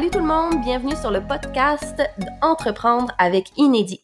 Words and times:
Salut 0.00 0.12
tout 0.12 0.20
le 0.20 0.24
monde, 0.24 0.62
bienvenue 0.62 0.96
sur 0.96 1.10
le 1.10 1.20
podcast 1.20 2.02
Entreprendre 2.40 3.12
avec 3.18 3.50
Inédit. 3.58 4.02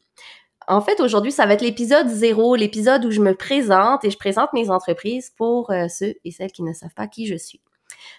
En 0.69 0.83
fait, 0.83 1.01
aujourd'hui, 1.01 1.33
ça 1.33 1.47
va 1.47 1.55
être 1.55 1.63
l'épisode 1.63 2.09
zéro, 2.09 2.55
l'épisode 2.55 3.07
où 3.07 3.11
je 3.11 3.23
me 3.23 3.35
présente 3.35 4.05
et 4.05 4.11
je 4.11 4.19
présente 4.19 4.53
mes 4.53 4.69
entreprises 4.69 5.33
pour 5.39 5.71
euh, 5.71 5.89
ceux 5.89 6.17
et 6.23 6.33
celles 6.33 6.53
qui 6.53 6.63
ne 6.63 6.75
savent 6.75 6.93
pas 6.95 7.07
qui 7.07 7.25
je 7.25 7.35
suis. 7.35 7.63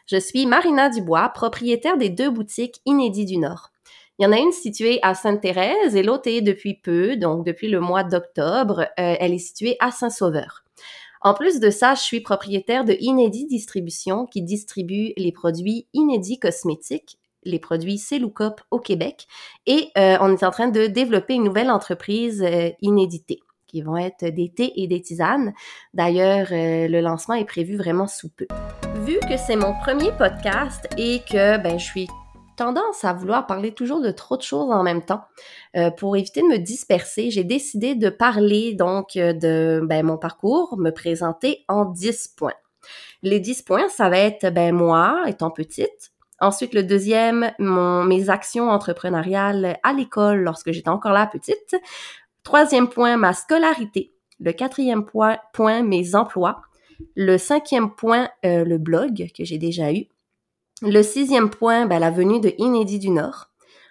Je 0.08 0.18
suis 0.18 0.48
Marina 0.48 0.90
Dubois, 0.90 1.30
propriétaire 1.30 2.00
des 2.00 2.10
deux 2.10 2.32
boutiques 2.32 2.82
Inédit 2.88 3.26
du 3.26 3.38
Nord. 3.38 3.70
Il 4.18 4.24
y 4.24 4.26
en 4.26 4.32
a 4.32 4.40
une 4.40 4.54
située 4.54 4.98
à 5.04 5.14
Sainte-Thérèse 5.14 5.96
et 5.96 6.02
l'autre 6.02 6.30
est 6.30 6.42
depuis 6.42 6.74
peu, 6.74 7.16
donc 7.16 7.46
depuis 7.46 7.68
le 7.68 7.80
mois 7.80 8.04
d'octobre, 8.04 8.88
euh, 9.00 9.16
elle 9.20 9.36
est 9.36 9.38
située 9.38 9.78
à 9.80 9.92
Saint-Sauveur. 9.92 10.64
En 11.22 11.36
plus 11.36 11.60
de 11.60 11.70
ça, 11.70 11.94
je 11.94 12.02
suis 12.02 12.22
propriétaire 12.22 12.86
de 12.86 12.98
Inédit 13.00 13.46
Distribution 13.46 14.26
qui 14.26 14.42
distribue 14.42 15.14
les 15.16 15.32
produits 15.32 15.86
Inédit 15.94 16.40
cosmétiques, 16.40 17.20
les 17.48 17.60
produits 17.60 17.98
Celoucop 17.98 18.62
au 18.72 18.80
Québec 18.80 19.28
et 19.66 19.90
euh, 19.98 20.18
on 20.22 20.32
est 20.34 20.44
en 20.44 20.52
train 20.52 20.68
de 20.68 20.88
développer 20.88 21.34
une 21.34 21.46
nouvelle 21.46 21.72
entreprise 21.72 22.44
euh, 22.44 22.70
inéditée 22.82 23.40
qui 23.68 23.82
vont 23.82 23.98
être 23.98 24.26
des 24.26 24.50
thés 24.50 24.72
et 24.82 24.88
des 24.88 25.02
tisanes. 25.02 25.54
D'ailleurs, 25.94 26.48
euh, 26.52 26.88
le 26.88 27.02
lancement 27.02 27.36
est 27.36 27.46
prévu 27.46 27.76
vraiment 27.76 28.08
sous 28.08 28.30
peu. 28.30 28.48
Vu 29.02 29.20
que 29.30 29.38
c'est 29.38 29.58
mon 29.58 29.74
premier 29.82 30.12
podcast 30.18 30.88
et 30.98 31.20
que 31.30 31.62
ben, 31.62 31.78
je 31.78 31.84
suis 31.84 32.08
tendance 32.56 33.04
à 33.04 33.14
vouloir 33.14 33.46
parler 33.46 33.74
toujours 33.74 34.02
de 34.02 34.10
trop 34.10 34.36
de 34.36 34.42
choses 34.42 34.72
en 34.72 34.84
même 34.84 35.04
temps. 35.04 35.22
Euh, 35.76 35.92
pour 35.92 36.18
éviter 36.18 36.42
de 36.42 36.48
me 36.48 36.58
disperser, 36.58 37.30
j'ai 37.30 37.44
décidé 37.44 37.94
de 37.94 38.10
parler 38.10 38.74
donc 38.74 39.16
de 39.16 39.82
ben, 39.84 40.06
mon 40.06 40.18
parcours, 40.18 40.78
me 40.78 40.90
présenter 40.90 41.66
en 41.68 41.86
10 41.86 42.30
points. 42.36 42.54
Les 43.22 43.40
10 43.40 43.62
points, 43.64 43.90
ça 43.90 44.10
va 44.10 44.18
être 44.18 44.50
ben, 44.50 44.74
moi 44.74 45.24
étant 45.28 45.52
petite. 45.52 46.12
Ensuite, 46.40 46.74
le 46.74 46.84
deuxième, 46.84 47.52
mes 47.60 48.30
actions 48.30 48.70
entrepreneuriales 48.70 49.78
à 49.84 49.94
l'école 49.94 50.42
lorsque 50.42 50.72
j'étais 50.72 50.90
encore 50.90 51.14
là 51.14 51.26
petite. 51.28 51.76
Troisième 52.44 52.90
point, 52.90 53.18
ma 53.18 53.34
scolarité. 53.34 54.14
Le 54.40 54.52
quatrième 54.52 55.06
point, 55.06 55.38
point 55.54 55.82
mes 55.82 56.16
emplois. 56.16 56.62
Le 57.16 57.38
cinquième 57.38 57.94
point, 57.94 58.30
euh, 58.46 58.64
le 58.64 58.78
blog 58.78 59.32
que 59.36 59.44
j'ai 59.44 59.58
déjà 59.58 59.92
eu. 59.92 60.06
Le 60.82 61.02
sixième 61.02 61.50
point, 61.50 61.88
ben, 61.88 62.00
la 62.00 62.12
venue 62.12 62.40
de 62.40 62.54
Inédit 62.58 63.00
du 63.00 63.10
Nord. 63.10 63.50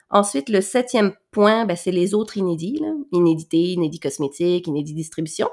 Ensuite, 0.08 0.48
le 0.48 0.61
septième 0.61 1.14
point, 1.33 1.64
ben, 1.64 1.77
c'est 1.77 1.91
les 1.91 2.14
autres 2.14 2.36
inédits, 2.36 2.78
là. 2.80 2.92
inédité, 3.11 3.58
inédit 3.58 3.98
cosmétique, 3.98 4.69
inédit 4.69 4.94
distribution. 4.94 5.48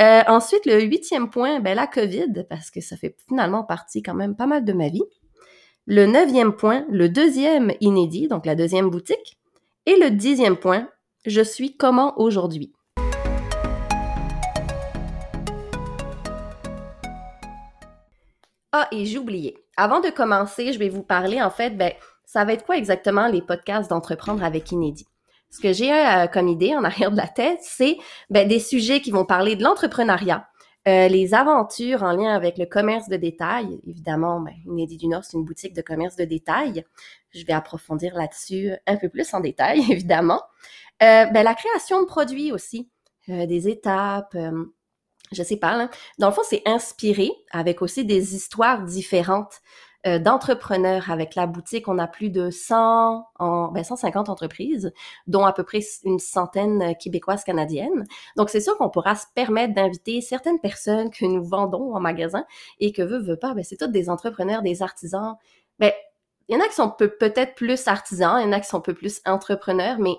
Euh, 0.00 0.22
ensuite, 0.28 0.64
le 0.66 0.80
huitième 0.82 1.28
point, 1.28 1.60
ben, 1.60 1.74
la 1.74 1.88
COVID, 1.88 2.46
parce 2.48 2.70
que 2.70 2.80
ça 2.80 2.96
fait 2.96 3.16
finalement 3.28 3.64
partie 3.64 4.02
quand 4.02 4.14
même 4.14 4.36
pas 4.36 4.46
mal 4.46 4.64
de 4.64 4.72
ma 4.72 4.88
vie. 4.88 5.02
Le 5.86 6.06
neuvième 6.06 6.54
point, 6.54 6.86
le 6.88 7.10
deuxième 7.10 7.72
inédit, 7.82 8.26
donc 8.26 8.46
la 8.46 8.54
deuxième 8.54 8.88
boutique. 8.88 9.38
Et 9.84 9.96
le 9.96 10.10
dixième 10.10 10.56
point, 10.56 10.88
je 11.26 11.42
suis 11.42 11.76
comment 11.76 12.18
aujourd'hui? 12.18 12.72
Ah, 18.72 18.88
et 18.92 19.04
j'ai 19.04 19.18
oublié. 19.18 19.58
Avant 19.76 20.00
de 20.00 20.08
commencer, 20.08 20.72
je 20.72 20.78
vais 20.78 20.88
vous 20.88 21.02
parler, 21.02 21.42
en 21.42 21.50
fait, 21.50 21.76
ben, 21.76 21.92
ça 22.24 22.46
va 22.46 22.54
être 22.54 22.64
quoi 22.64 22.78
exactement 22.78 23.28
les 23.28 23.42
podcasts 23.42 23.90
d'entreprendre 23.90 24.42
avec 24.42 24.72
Inédit? 24.72 25.06
Ce 25.50 25.60
que 25.60 25.74
j'ai 25.74 25.92
euh, 25.92 26.26
comme 26.28 26.48
idée 26.48 26.74
en 26.74 26.84
arrière 26.84 27.10
de 27.10 27.18
la 27.18 27.28
tête, 27.28 27.58
c'est 27.60 27.98
ben, 28.30 28.48
des 28.48 28.58
sujets 28.58 29.02
qui 29.02 29.10
vont 29.10 29.26
parler 29.26 29.54
de 29.54 29.62
l'entrepreneuriat, 29.62 30.48
euh, 30.86 31.08
les 31.08 31.34
aventures 31.34 32.02
en 32.02 32.12
lien 32.12 32.34
avec 32.34 32.58
le 32.58 32.66
commerce 32.66 33.08
de 33.08 33.16
détail. 33.16 33.80
Évidemment, 33.86 34.40
ben, 34.40 34.54
Inédit 34.66 34.96
du 34.96 35.08
Nord, 35.08 35.24
c'est 35.24 35.36
une 35.36 35.44
boutique 35.44 35.74
de 35.74 35.82
commerce 35.82 36.16
de 36.16 36.24
détail. 36.24 36.84
Je 37.30 37.44
vais 37.44 37.52
approfondir 37.52 38.14
là-dessus 38.14 38.72
un 38.86 38.96
peu 38.96 39.08
plus 39.08 39.32
en 39.34 39.40
détail, 39.40 39.80
évidemment. 39.90 40.42
Euh, 41.02 41.26
ben, 41.26 41.42
la 41.42 41.54
création 41.54 42.00
de 42.00 42.06
produits 42.06 42.52
aussi, 42.52 42.90
des 43.26 43.68
étapes, 43.68 44.36
je 45.32 45.42
sais 45.42 45.56
pas, 45.56 45.76
là. 45.76 45.88
dans 46.18 46.28
le 46.28 46.34
fond, 46.34 46.42
c'est 46.44 46.62
inspiré 46.66 47.30
avec 47.50 47.80
aussi 47.80 48.04
des 48.04 48.34
histoires 48.34 48.82
différentes 48.82 49.62
euh, 50.06 50.18
d'entrepreneurs. 50.18 51.10
Avec 51.10 51.34
la 51.34 51.46
boutique, 51.46 51.88
on 51.88 51.98
a 51.98 52.06
plus 52.06 52.30
de 52.30 52.50
100, 52.50 53.26
en, 53.38 53.68
ben 53.72 53.84
150 53.84 54.28
entreprises, 54.28 54.92
dont 55.26 55.44
à 55.44 55.52
peu 55.52 55.64
près 55.64 55.80
une 56.04 56.18
centaine 56.18 56.82
euh, 56.82 56.92
québécoises 56.94 57.44
canadiennes. 57.44 58.04
Donc, 58.36 58.50
c'est 58.50 58.60
sûr 58.60 58.76
qu'on 58.76 58.90
pourra 58.90 59.14
se 59.14 59.26
permettre 59.34 59.74
d'inviter 59.74 60.20
certaines 60.20 60.60
personnes 60.60 61.10
que 61.10 61.24
nous 61.24 61.44
vendons 61.44 61.94
en 61.94 62.00
magasin 62.00 62.44
et 62.80 62.92
que 62.92 63.02
veut, 63.02 63.18
veut 63.18 63.38
pas, 63.38 63.54
ben, 63.54 63.64
c'est 63.64 63.76
tous 63.76 63.88
des 63.88 64.10
entrepreneurs, 64.10 64.62
des 64.62 64.82
artisans. 64.82 65.36
Ben, 65.78 65.92
il 66.48 66.54
y 66.54 66.58
en 66.58 66.64
a 66.64 66.68
qui 66.68 66.74
sont 66.74 66.90
peut-être 66.90 67.54
plus 67.54 67.88
artisans, 67.88 68.38
il 68.40 68.44
y 68.44 68.48
en 68.48 68.52
a 68.52 68.60
qui 68.60 68.68
sont 68.68 68.78
un 68.78 68.80
peu 68.80 68.94
plus 68.94 69.20
entrepreneurs, 69.24 69.98
mais 69.98 70.16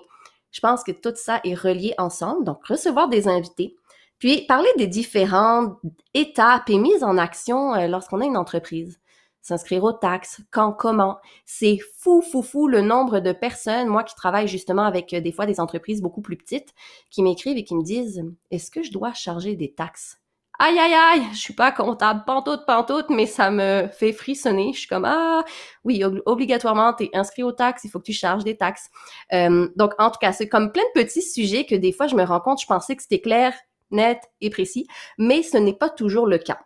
je 0.50 0.60
pense 0.60 0.82
que 0.82 0.92
tout 0.92 1.12
ça 1.14 1.40
est 1.44 1.54
relié 1.54 1.94
ensemble. 1.98 2.44
Donc, 2.44 2.64
recevoir 2.66 3.08
des 3.08 3.28
invités, 3.28 3.76
puis, 4.18 4.46
parler 4.46 4.68
des 4.78 4.86
différentes 4.86 5.78
étapes 6.14 6.70
et 6.70 6.78
mises 6.78 7.04
en 7.04 7.18
action 7.18 7.74
euh, 7.74 7.86
lorsqu'on 7.86 8.20
a 8.20 8.24
une 8.24 8.36
entreprise. 8.36 8.98
S'inscrire 9.46 9.84
aux 9.84 9.92
taxes, 9.92 10.40
quand, 10.50 10.72
comment. 10.72 11.18
C'est 11.44 11.78
fou, 11.98 12.20
fou, 12.20 12.42
fou 12.42 12.66
le 12.66 12.80
nombre 12.80 13.20
de 13.20 13.30
personnes, 13.30 13.86
moi 13.86 14.02
qui 14.02 14.16
travaille 14.16 14.48
justement 14.48 14.82
avec 14.82 15.12
euh, 15.12 15.20
des 15.20 15.30
fois 15.30 15.46
des 15.46 15.60
entreprises 15.60 16.02
beaucoup 16.02 16.20
plus 16.20 16.36
petites, 16.36 16.74
qui 17.10 17.22
m'écrivent 17.22 17.56
et 17.56 17.62
qui 17.62 17.76
me 17.76 17.84
disent, 17.84 18.24
est-ce 18.50 18.72
que 18.72 18.82
je 18.82 18.90
dois 18.90 19.12
charger 19.12 19.54
des 19.54 19.72
taxes? 19.72 20.18
Aïe, 20.58 20.76
aïe, 20.76 20.94
aïe, 20.94 21.22
je 21.32 21.38
suis 21.38 21.54
pas 21.54 21.70
comptable 21.70 22.24
pantoute, 22.26 22.66
pantoute, 22.66 23.08
mais 23.08 23.26
ça 23.26 23.52
me 23.52 23.86
fait 23.86 24.12
frissonner. 24.12 24.72
Je 24.72 24.80
suis 24.80 24.88
comme, 24.88 25.04
ah, 25.04 25.44
oui, 25.84 26.02
obligatoirement, 26.24 26.92
tu 26.94 27.04
es 27.04 27.10
inscrit 27.14 27.44
aux 27.44 27.52
taxes, 27.52 27.84
il 27.84 27.90
faut 27.90 28.00
que 28.00 28.06
tu 28.06 28.12
charges 28.12 28.42
des 28.42 28.56
taxes. 28.56 28.90
Euh, 29.32 29.68
donc, 29.76 29.92
en 30.00 30.10
tout 30.10 30.18
cas, 30.20 30.32
c'est 30.32 30.48
comme 30.48 30.72
plein 30.72 30.82
de 30.92 31.00
petits 31.00 31.22
sujets 31.22 31.66
que 31.66 31.76
des 31.76 31.92
fois, 31.92 32.08
je 32.08 32.16
me 32.16 32.24
rends 32.24 32.40
compte, 32.40 32.60
je 32.60 32.66
pensais 32.66 32.96
que 32.96 33.02
c'était 33.02 33.20
clair 33.20 33.54
net 33.92 34.18
et 34.40 34.50
précis, 34.50 34.88
mais 35.18 35.44
ce 35.44 35.56
n'est 35.56 35.72
pas 35.72 35.88
toujours 35.88 36.26
le 36.26 36.38
cas. 36.38 36.58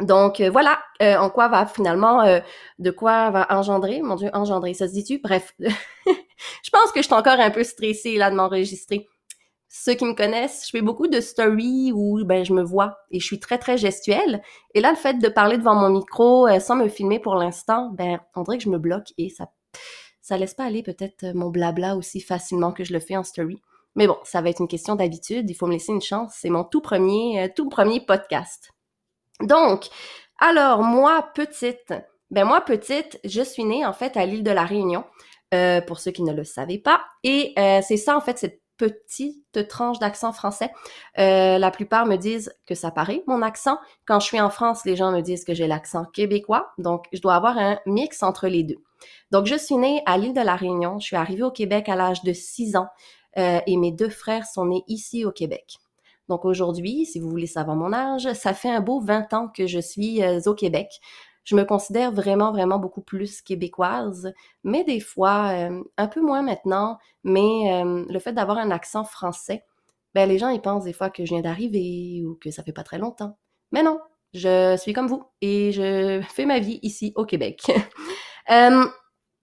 Donc 0.00 0.40
euh, 0.40 0.50
voilà, 0.50 0.80
euh, 1.02 1.16
en 1.16 1.30
quoi 1.30 1.48
va 1.48 1.66
finalement, 1.66 2.22
euh, 2.22 2.40
de 2.78 2.90
quoi 2.90 3.30
va 3.30 3.46
engendrer, 3.50 4.02
mon 4.02 4.16
Dieu, 4.16 4.30
engendrer, 4.32 4.74
ça 4.74 4.88
se 4.88 4.92
dit-tu? 4.92 5.18
Bref, 5.18 5.54
je 5.60 6.70
pense 6.70 6.92
que 6.92 7.00
je 7.00 7.06
suis 7.06 7.14
encore 7.14 7.38
un 7.38 7.50
peu 7.50 7.64
stressée 7.64 8.16
là 8.16 8.30
de 8.30 8.36
m'enregistrer. 8.36 9.08
Ceux 9.68 9.94
qui 9.94 10.04
me 10.04 10.14
connaissent, 10.14 10.64
je 10.66 10.70
fais 10.70 10.82
beaucoup 10.82 11.06
de 11.06 11.20
stories 11.20 11.92
où 11.94 12.24
ben 12.24 12.44
je 12.44 12.52
me 12.52 12.62
vois 12.62 12.98
et 13.12 13.20
je 13.20 13.24
suis 13.24 13.38
très 13.38 13.56
très 13.56 13.78
gestuelle. 13.78 14.42
Et 14.74 14.80
là, 14.80 14.90
le 14.90 14.96
fait 14.96 15.18
de 15.18 15.28
parler 15.28 15.58
devant 15.58 15.76
mon 15.76 15.90
micro 15.90 16.48
sans 16.58 16.74
me 16.74 16.88
filmer 16.88 17.20
pour 17.20 17.36
l'instant, 17.36 17.90
ben 17.92 18.18
on 18.34 18.42
dirait 18.42 18.58
que 18.58 18.64
je 18.64 18.68
me 18.68 18.78
bloque 18.78 19.12
et 19.16 19.28
ça 19.28 19.46
ça 20.22 20.36
laisse 20.36 20.54
pas 20.54 20.64
aller 20.64 20.82
peut-être 20.82 21.34
mon 21.34 21.50
blabla 21.50 21.96
aussi 21.96 22.20
facilement 22.20 22.72
que 22.72 22.84
je 22.84 22.92
le 22.92 23.00
fais 23.00 23.16
en 23.16 23.24
story. 23.24 23.60
Mais 23.96 24.06
bon, 24.06 24.16
ça 24.24 24.40
va 24.40 24.50
être 24.50 24.60
une 24.60 24.68
question 24.68 24.94
d'habitude. 24.94 25.50
Il 25.50 25.54
faut 25.54 25.66
me 25.66 25.72
laisser 25.72 25.92
une 25.92 26.00
chance. 26.00 26.34
C'est 26.38 26.50
mon 26.50 26.64
tout 26.64 26.80
premier, 26.80 27.42
euh, 27.42 27.48
tout 27.54 27.68
premier 27.68 28.00
podcast. 28.00 28.70
Donc, 29.42 29.88
alors 30.38 30.82
moi 30.82 31.28
petite, 31.34 31.92
ben 32.30 32.44
moi 32.44 32.60
petite, 32.60 33.18
je 33.24 33.42
suis 33.42 33.64
née 33.64 33.84
en 33.84 33.92
fait 33.92 34.16
à 34.16 34.26
l'île 34.26 34.42
de 34.42 34.50
la 34.50 34.64
Réunion. 34.64 35.04
Euh, 35.52 35.80
pour 35.80 35.98
ceux 35.98 36.12
qui 36.12 36.22
ne 36.22 36.32
le 36.32 36.44
savaient 36.44 36.78
pas. 36.78 37.00
Et 37.24 37.52
euh, 37.58 37.80
c'est 37.82 37.96
ça 37.96 38.16
en 38.16 38.20
fait 38.20 38.38
cette 38.38 38.62
petite 38.76 39.66
tranche 39.68 39.98
d'accent 39.98 40.32
français. 40.32 40.70
la 41.16 41.70
plupart 41.72 42.06
me 42.06 42.14
disent 42.14 42.54
que 42.66 42.76
ça 42.76 42.92
paraît 42.92 43.24
mon 43.26 43.42
accent. 43.42 43.76
Quand 44.06 44.20
je 44.20 44.26
suis 44.26 44.40
en 44.40 44.48
France, 44.48 44.84
les 44.84 44.94
gens 44.94 45.10
me 45.10 45.22
disent 45.22 45.44
que 45.44 45.52
j'ai 45.52 45.66
l'accent 45.66 46.04
québécois. 46.04 46.70
Donc, 46.78 47.06
je 47.12 47.20
dois 47.20 47.34
avoir 47.34 47.58
un 47.58 47.80
mix 47.84 48.22
entre 48.22 48.46
les 48.46 48.62
deux. 48.62 48.78
Donc, 49.30 49.46
je 49.46 49.56
suis 49.56 49.76
née 49.76 50.02
à 50.06 50.18
l'île 50.18 50.34
de 50.34 50.40
la 50.40 50.56
Réunion. 50.56 50.98
Je 50.98 51.06
suis 51.06 51.16
arrivée 51.16 51.42
au 51.42 51.50
Québec 51.50 51.88
à 51.88 51.96
l'âge 51.96 52.22
de 52.22 52.32
6 52.32 52.76
ans. 52.76 52.88
Euh, 53.38 53.60
et 53.66 53.76
mes 53.76 53.92
deux 53.92 54.08
frères 54.08 54.46
sont 54.46 54.66
nés 54.66 54.84
ici 54.88 55.24
au 55.24 55.30
Québec. 55.30 55.78
Donc 56.30 56.44
aujourd'hui, 56.44 57.06
si 57.06 57.18
vous 57.18 57.28
voulez 57.28 57.48
savoir 57.48 57.76
mon 57.76 57.92
âge, 57.92 58.32
ça 58.34 58.54
fait 58.54 58.70
un 58.70 58.80
beau 58.80 59.00
20 59.00 59.34
ans 59.34 59.48
que 59.48 59.66
je 59.66 59.80
suis 59.80 60.22
euh, 60.22 60.38
au 60.46 60.54
Québec. 60.54 60.88
Je 61.42 61.56
me 61.56 61.64
considère 61.64 62.12
vraiment, 62.12 62.52
vraiment 62.52 62.78
beaucoup 62.78 63.00
plus 63.00 63.42
québécoise, 63.42 64.32
mais 64.62 64.84
des 64.84 65.00
fois, 65.00 65.50
euh, 65.52 65.82
un 65.96 66.06
peu 66.06 66.20
moins 66.20 66.42
maintenant, 66.42 66.98
mais 67.24 67.82
le 67.84 68.18
fait 68.20 68.32
d'avoir 68.32 68.58
un 68.58 68.70
accent 68.70 69.02
français, 69.02 69.64
ben 70.14 70.28
les 70.28 70.38
gens, 70.38 70.50
ils 70.50 70.60
pensent 70.60 70.84
des 70.84 70.92
fois 70.92 71.10
que 71.10 71.24
je 71.24 71.30
viens 71.34 71.40
d'arriver 71.40 72.22
ou 72.24 72.36
que 72.36 72.52
ça 72.52 72.62
fait 72.62 72.72
pas 72.72 72.84
très 72.84 72.98
longtemps. 72.98 73.36
Mais 73.72 73.82
non, 73.82 73.98
je 74.32 74.76
suis 74.76 74.92
comme 74.92 75.08
vous 75.08 75.24
et 75.40 75.72
je 75.72 76.22
fais 76.28 76.46
ma 76.46 76.60
vie 76.60 76.78
ici 76.82 77.12
au 77.16 77.24
Québec. 77.24 77.62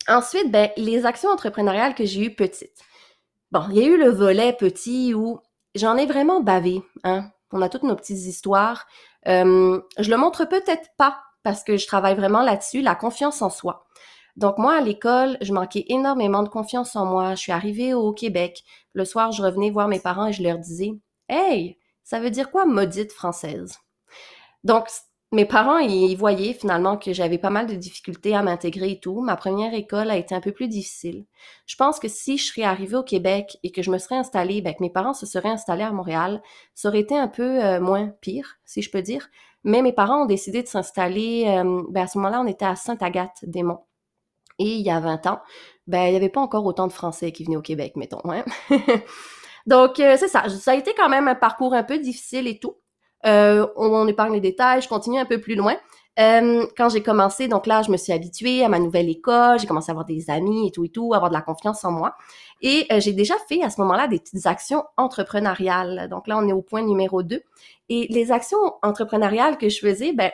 ensuite, 0.08 0.52
ben, 0.52 0.70
les 0.78 1.06
actions 1.06 1.32
entrepreneuriales 1.32 1.96
que 1.96 2.06
j'ai 2.06 2.22
eues 2.22 2.36
petites. 2.36 2.82
Bon, 3.52 3.64
il 3.72 3.78
y 3.78 3.84
a 3.84 3.88
eu 3.88 3.98
le 3.98 4.10
volet 4.10 4.54
petit 4.54 5.14
où 5.14 5.40
j'en 5.78 5.98
ai 5.98 6.06
vraiment 6.06 6.42
bavé. 6.42 6.82
Hein? 7.04 7.30
On 7.52 7.62
a 7.62 7.70
toutes 7.70 7.84
nos 7.84 7.96
petites 7.96 8.26
histoires. 8.26 8.88
Je 9.26 10.10
le 10.10 10.18
montre 10.18 10.46
peut-être 10.46 10.90
pas 10.98 11.20
parce 11.44 11.64
que 11.64 11.78
je 11.78 11.88
travaille 11.88 12.16
vraiment 12.16 12.42
là-dessus, 12.42 12.82
la 12.82 12.96
confiance 12.96 13.42
en 13.42 13.50
soi. 13.50 13.88
Donc 14.36 14.60
moi, 14.60 14.76
à 14.78 14.82
l'école, 14.82 15.38
je 15.42 15.52
manquais 15.52 15.86
énormément 15.88 16.44
de 16.44 16.50
confiance 16.50 16.96
en 16.96 17.06
moi. 17.06 17.36
Je 17.36 17.42
suis 17.42 17.52
arrivée 17.52 17.94
au 17.94 18.14
Québec. 18.14 18.64
Le 18.94 19.04
soir, 19.04 19.32
je 19.32 19.42
revenais 19.42 19.72
voir 19.72 19.88
mes 19.88 20.00
parents 20.00 20.28
et 20.28 20.34
je 20.34 20.44
leur 20.44 20.60
disais, 20.60 20.92
Hey, 21.28 21.78
ça 22.04 22.20
veut 22.20 22.30
dire 22.30 22.52
quoi 22.52 22.66
maudite 22.66 23.12
française? 23.12 23.78
Donc, 24.64 24.88
mes 25.34 25.46
parents, 25.46 25.80
ils 25.80 26.16
voyaient 26.16 26.54
finalement 26.54 26.98
que 26.98 27.12
j'avais 27.12 27.38
pas 27.38 27.50
mal 27.50 27.68
de 27.68 27.76
difficultés 27.76 28.34
à 28.34 28.42
m'intégrer 28.42 28.92
et 28.92 29.00
tout. 29.00 29.20
Ma 29.20 29.36
première 29.36 29.74
école 29.74 30.10
a 30.10 30.16
été 30.16 30.34
un 30.34 30.40
peu 30.40 30.54
plus 30.54 30.70
difficile. 30.70 31.26
Je 31.66 31.76
pense 31.76 32.00
que 32.00 32.08
si 32.08 32.38
je 32.38 32.46
serais 32.46 32.64
arrivée 32.64 32.96
au 32.96 33.04
Québec 33.04 33.58
et 33.62 33.72
que 33.72 33.82
je 33.82 33.92
me 33.92 33.98
serais 33.98 34.16
installée, 34.16 34.62
ben, 34.62 34.74
que 34.74 34.82
mes 34.82 34.90
parents 34.90 35.14
se 35.14 35.26
seraient 35.26 35.50
installés 35.50 35.84
à 35.84 35.92
Montréal, 35.92 36.42
ça 36.76 36.88
aurait 36.88 37.02
été 37.02 37.18
un 37.18 37.28
peu 37.28 37.62
euh, 37.64 37.82
moins 37.82 38.08
pire, 38.22 38.58
si 38.64 38.82
je 38.82 38.90
peux 38.90 39.02
dire. 39.02 39.28
Mais 39.66 39.82
mes 39.82 39.92
parents 39.92 40.24
ont 40.24 40.28
décidé 40.28 40.64
de 40.64 40.68
s'installer, 40.68 41.44
euh, 41.48 41.84
ben, 41.90 42.04
à 42.04 42.08
ce 42.08 42.18
moment-là, 42.20 42.40
on 42.40 42.48
était 42.48 42.66
à 42.66 42.78
Sainte-Agathe-des-Monts. 42.78 43.84
Et 44.60 44.76
il 44.76 44.82
y 44.82 44.90
a 44.90 45.00
20 45.02 45.28
ans, 45.28 45.42
ben, 45.88 46.06
il 46.06 46.12
n'y 46.12 46.16
avait 46.16 46.30
pas 46.30 46.42
encore 46.42 46.66
autant 46.66 46.88
de 46.88 46.94
Français 46.94 47.34
qui 47.34 47.44
venaient 47.44 47.58
au 47.58 47.62
Québec, 47.62 47.98
mettons. 47.98 48.22
Hein? 48.32 48.46
Donc, 49.68 50.00
euh, 50.00 50.16
c'est 50.18 50.30
ça. 50.30 50.48
Ça 50.48 50.72
a 50.72 50.76
été 50.76 50.94
quand 50.96 51.10
même 51.10 51.28
un 51.28 51.36
parcours 51.36 51.74
un 51.74 51.84
peu 51.84 52.00
difficile 52.00 52.48
et 52.48 52.60
tout. 52.60 52.76
Euh, 53.26 53.68
on, 53.76 54.08
épargne 54.08 54.34
les 54.34 54.42
détails, 54.42 54.82
je 54.82 54.88
continue 54.88 55.20
un 55.20 55.26
peu 55.26 55.40
plus 55.42 55.56
loin. 55.56 55.76
Euh, 56.20 56.66
quand 56.76 56.90
j'ai 56.90 57.04
commencé, 57.04 57.48
donc 57.48 57.68
là, 57.68 57.84
je 57.84 57.92
me 57.92 57.98
suis 57.98 58.12
habituée 58.12 58.64
à 58.64 58.70
ma 58.70 58.80
nouvelle 58.80 59.10
école, 59.10 59.60
j'ai 59.60 59.68
commencé 59.68 59.92
à 59.92 59.94
avoir 59.94 60.06
des 60.06 60.30
amis 60.30 60.68
et 60.68 60.72
tout 60.72 60.84
et 60.84 60.90
tout, 60.90 61.14
avoir 61.14 61.30
de 61.30 61.36
la 61.36 61.42
confiance 61.42 61.86
en 61.86 61.92
moi. 61.92 62.16
Et 62.62 62.88
euh, 62.92 63.00
j'ai 63.00 63.14
déjà 63.14 63.36
fait 63.48 63.62
à 63.64 63.70
ce 63.70 63.80
moment-là 63.82 64.08
des 64.08 64.20
petites 64.20 64.48
actions 64.48 64.84
entrepreneuriales. 64.98 66.08
Donc 66.10 66.28
là, 66.28 66.38
on 66.38 66.48
est 66.48 66.54
au 66.54 66.62
point 66.62 66.82
numéro 66.82 67.22
2. 67.22 67.42
Et 67.90 68.08
les 68.10 68.32
actions 68.32 68.58
entrepreneuriales 68.82 69.58
que 69.58 69.70
je 69.70 69.80
faisais, 69.80 70.12
ben, 70.14 70.32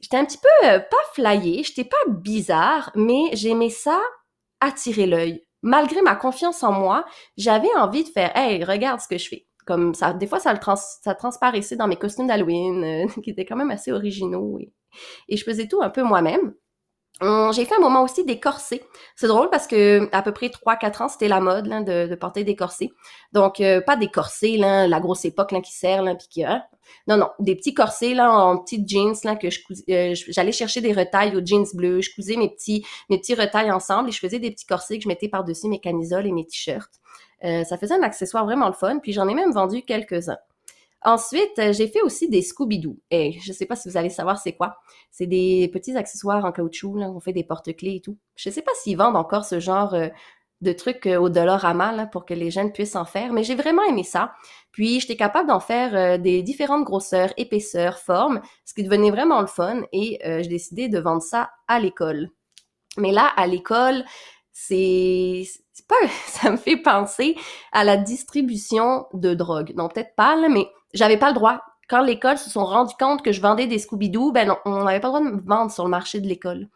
j'étais 0.00 0.16
un 0.16 0.24
petit 0.24 0.38
peu 0.38 0.48
pas 0.62 0.96
flyée, 1.14 1.64
j'étais 1.64 1.84
pas 1.84 1.96
bizarre, 2.08 2.92
mais 2.94 3.30
j'aimais 3.32 3.70
ça 3.70 4.00
attirer 4.60 5.06
l'œil. 5.06 5.42
Malgré 5.62 6.02
ma 6.02 6.14
confiance 6.14 6.62
en 6.62 6.72
moi, 6.72 7.04
j'avais 7.36 7.74
envie 7.76 8.04
de 8.04 8.08
faire, 8.08 8.34
hey, 8.36 8.64
regarde 8.64 9.00
ce 9.00 9.08
que 9.08 9.18
je 9.18 9.28
fais 9.28 9.46
comme 9.70 9.94
ça, 9.94 10.12
des 10.12 10.26
fois, 10.26 10.40
ça, 10.40 10.52
le 10.52 11.14
transparaissait 11.14 11.76
dans 11.76 11.86
mes 11.86 11.94
costumes 11.94 12.26
d'Halloween, 12.26 12.82
euh, 12.82 13.06
qui 13.22 13.30
étaient 13.30 13.44
quand 13.44 13.54
même 13.54 13.70
assez 13.70 13.92
originaux. 13.92 14.58
Et, 15.28 15.36
je 15.36 15.44
faisais 15.44 15.68
tout 15.68 15.80
un 15.80 15.90
peu 15.90 16.02
moi-même. 16.02 16.54
Hum, 17.20 17.52
j'ai 17.52 17.64
fait 17.66 17.76
un 17.76 17.80
moment 17.80 18.02
aussi 18.02 18.24
des 18.24 18.40
corsets. 18.40 18.82
C'est 19.14 19.28
drôle 19.28 19.48
parce 19.48 19.68
que 19.68 20.08
à 20.10 20.22
peu 20.22 20.32
près 20.32 20.48
3-4 20.48 21.04
ans, 21.04 21.08
c'était 21.08 21.28
la 21.28 21.38
mode 21.40 21.68
de, 21.68 22.14
porter 22.16 22.42
des 22.42 22.56
corsets. 22.56 22.90
Donc, 23.32 23.60
euh, 23.60 23.80
pas 23.80 23.94
des 23.94 24.08
corsets, 24.08 24.56
la 24.56 25.00
grosse 25.00 25.24
époque 25.24 25.54
qui 25.62 25.72
sert, 25.72 26.02
là, 26.02 26.16
puis 26.16 26.26
qui... 26.28 26.44
Hein? 26.44 26.64
Non, 27.06 27.16
non, 27.16 27.28
des 27.38 27.54
petits 27.54 27.74
corsets 27.74 28.18
en 28.18 28.58
petites 28.58 28.88
jeans 28.88 29.14
que 29.40 29.50
je 29.50 29.60
euh, 29.90 30.14
j'allais 30.30 30.50
chercher 30.50 30.80
des 30.80 30.92
retailles 30.92 31.36
aux 31.36 31.44
jeans 31.44 31.66
bleus. 31.74 32.00
Je 32.00 32.12
cousais 32.12 32.34
mes 32.34 32.48
petits, 32.48 32.84
mes 33.08 33.18
petits 33.18 33.34
retailles 33.34 33.70
ensemble 33.70 34.08
et 34.08 34.12
je 34.12 34.18
faisais 34.18 34.40
des 34.40 34.50
petits 34.50 34.66
corsets 34.66 34.96
que 34.96 35.04
je 35.04 35.08
mettais 35.08 35.28
par-dessus 35.28 35.68
mes 35.68 35.78
camisoles 35.78 36.26
et 36.26 36.32
mes 36.32 36.46
t-shirts. 36.46 37.00
Euh, 37.44 37.64
ça 37.64 37.78
faisait 37.78 37.94
un 37.94 38.02
accessoire 38.02 38.44
vraiment 38.44 38.66
le 38.66 38.74
fun, 38.74 38.98
puis 38.98 39.12
j'en 39.12 39.28
ai 39.28 39.34
même 39.34 39.52
vendu 39.52 39.82
quelques-uns. 39.82 40.38
Ensuite, 41.02 41.58
euh, 41.58 41.72
j'ai 41.72 41.88
fait 41.88 42.02
aussi 42.02 42.28
des 42.28 42.42
Scooby-Doo. 42.42 42.98
Et 43.10 43.32
je 43.40 43.52
sais 43.52 43.64
pas 43.64 43.76
si 43.76 43.88
vous 43.88 43.96
allez 43.96 44.10
savoir 44.10 44.38
c'est 44.38 44.52
quoi. 44.52 44.76
C'est 45.10 45.26
des 45.26 45.68
petits 45.72 45.96
accessoires 45.96 46.44
en 46.44 46.52
caoutchouc, 46.52 46.98
là, 46.98 47.10
on 47.10 47.20
fait 47.20 47.32
des 47.32 47.44
porte-clés 47.44 47.96
et 47.96 48.00
tout. 48.00 48.18
Je 48.36 48.50
sais 48.50 48.60
pas 48.60 48.72
s'ils 48.74 48.98
vendent 48.98 49.16
encore 49.16 49.46
ce 49.46 49.60
genre 49.60 49.94
euh, 49.94 50.08
de 50.60 50.72
trucs 50.72 51.06
au 51.06 51.30
dollar 51.30 51.64
à 51.64 51.72
mal 51.72 52.10
pour 52.10 52.26
que 52.26 52.34
les 52.34 52.50
jeunes 52.50 52.70
puissent 52.70 52.96
en 52.96 53.06
faire, 53.06 53.32
mais 53.32 53.44
j'ai 53.44 53.54
vraiment 53.54 53.82
aimé 53.84 54.04
ça. 54.04 54.34
Puis, 54.72 55.00
j'étais 55.00 55.16
capable 55.16 55.48
d'en 55.48 55.60
faire 55.60 56.18
des 56.18 56.42
différentes 56.42 56.84
grosseurs, 56.84 57.32
épaisseurs, 57.38 57.98
formes, 57.98 58.42
ce 58.66 58.74
qui 58.74 58.82
devenait 58.82 59.10
vraiment 59.10 59.40
le 59.40 59.46
fun, 59.46 59.80
et 59.90 60.18
j'ai 60.22 60.48
décidé 60.48 60.90
de 60.90 60.98
vendre 60.98 61.22
ça 61.22 61.50
à 61.66 61.80
l'école. 61.80 62.28
Mais 62.98 63.10
là, 63.10 63.32
à 63.38 63.46
l'école, 63.46 64.04
c'est 64.52 65.44
pas 65.86 65.96
ça 66.26 66.50
me 66.50 66.56
fait 66.56 66.76
penser 66.76 67.36
à 67.72 67.84
la 67.84 67.96
distribution 67.96 69.06
de 69.12 69.34
drogue. 69.34 69.72
Non, 69.76 69.88
peut-être 69.88 70.14
pas 70.16 70.36
là, 70.36 70.48
mais 70.48 70.68
j'avais 70.94 71.18
pas 71.18 71.28
le 71.28 71.34
droit. 71.34 71.60
Quand 71.88 72.02
l'école 72.02 72.38
se 72.38 72.50
sont 72.50 72.64
rendu 72.64 72.94
compte 72.98 73.22
que 73.22 73.32
je 73.32 73.40
vendais 73.40 73.66
des 73.66 73.78
Scooby-Doo, 73.78 74.32
ben 74.32 74.46
non, 74.46 74.56
on 74.64 74.84
n'avait 74.84 75.00
pas 75.00 75.08
le 75.08 75.14
droit 75.14 75.20
de 75.20 75.36
me 75.36 75.40
vendre 75.40 75.72
sur 75.72 75.84
le 75.84 75.90
marché 75.90 76.20
de 76.20 76.28
l'école. 76.28 76.68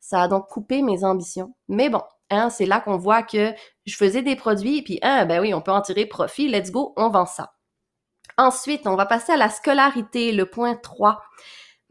Ça 0.00 0.22
a 0.22 0.28
donc 0.28 0.48
coupé 0.48 0.82
mes 0.82 1.04
ambitions. 1.04 1.54
Mais 1.68 1.88
bon, 1.88 2.02
hein, 2.30 2.50
c'est 2.50 2.66
là 2.66 2.80
qu'on 2.80 2.98
voit 2.98 3.22
que 3.22 3.52
je 3.86 3.96
faisais 3.96 4.22
des 4.22 4.36
produits 4.36 4.78
et 4.78 4.82
puis 4.82 4.98
hein, 5.02 5.24
ben 5.24 5.40
oui, 5.40 5.54
on 5.54 5.62
peut 5.62 5.72
en 5.72 5.80
tirer 5.80 6.06
profit, 6.06 6.48
let's 6.48 6.70
go, 6.70 6.92
on 6.96 7.08
vend 7.08 7.26
ça. 7.26 7.54
Ensuite, 8.36 8.86
on 8.86 8.94
va 8.94 9.06
passer 9.06 9.32
à 9.32 9.36
la 9.36 9.48
scolarité, 9.48 10.32
le 10.32 10.46
point 10.46 10.76
3. 10.76 11.20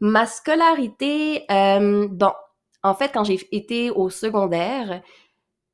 Ma 0.00 0.26
scolarité, 0.26 1.44
euh, 1.50 2.08
bon, 2.10 2.32
en 2.82 2.94
fait, 2.94 3.10
quand 3.12 3.24
j'ai 3.24 3.38
été 3.52 3.90
au 3.90 4.08
secondaire, 4.08 5.02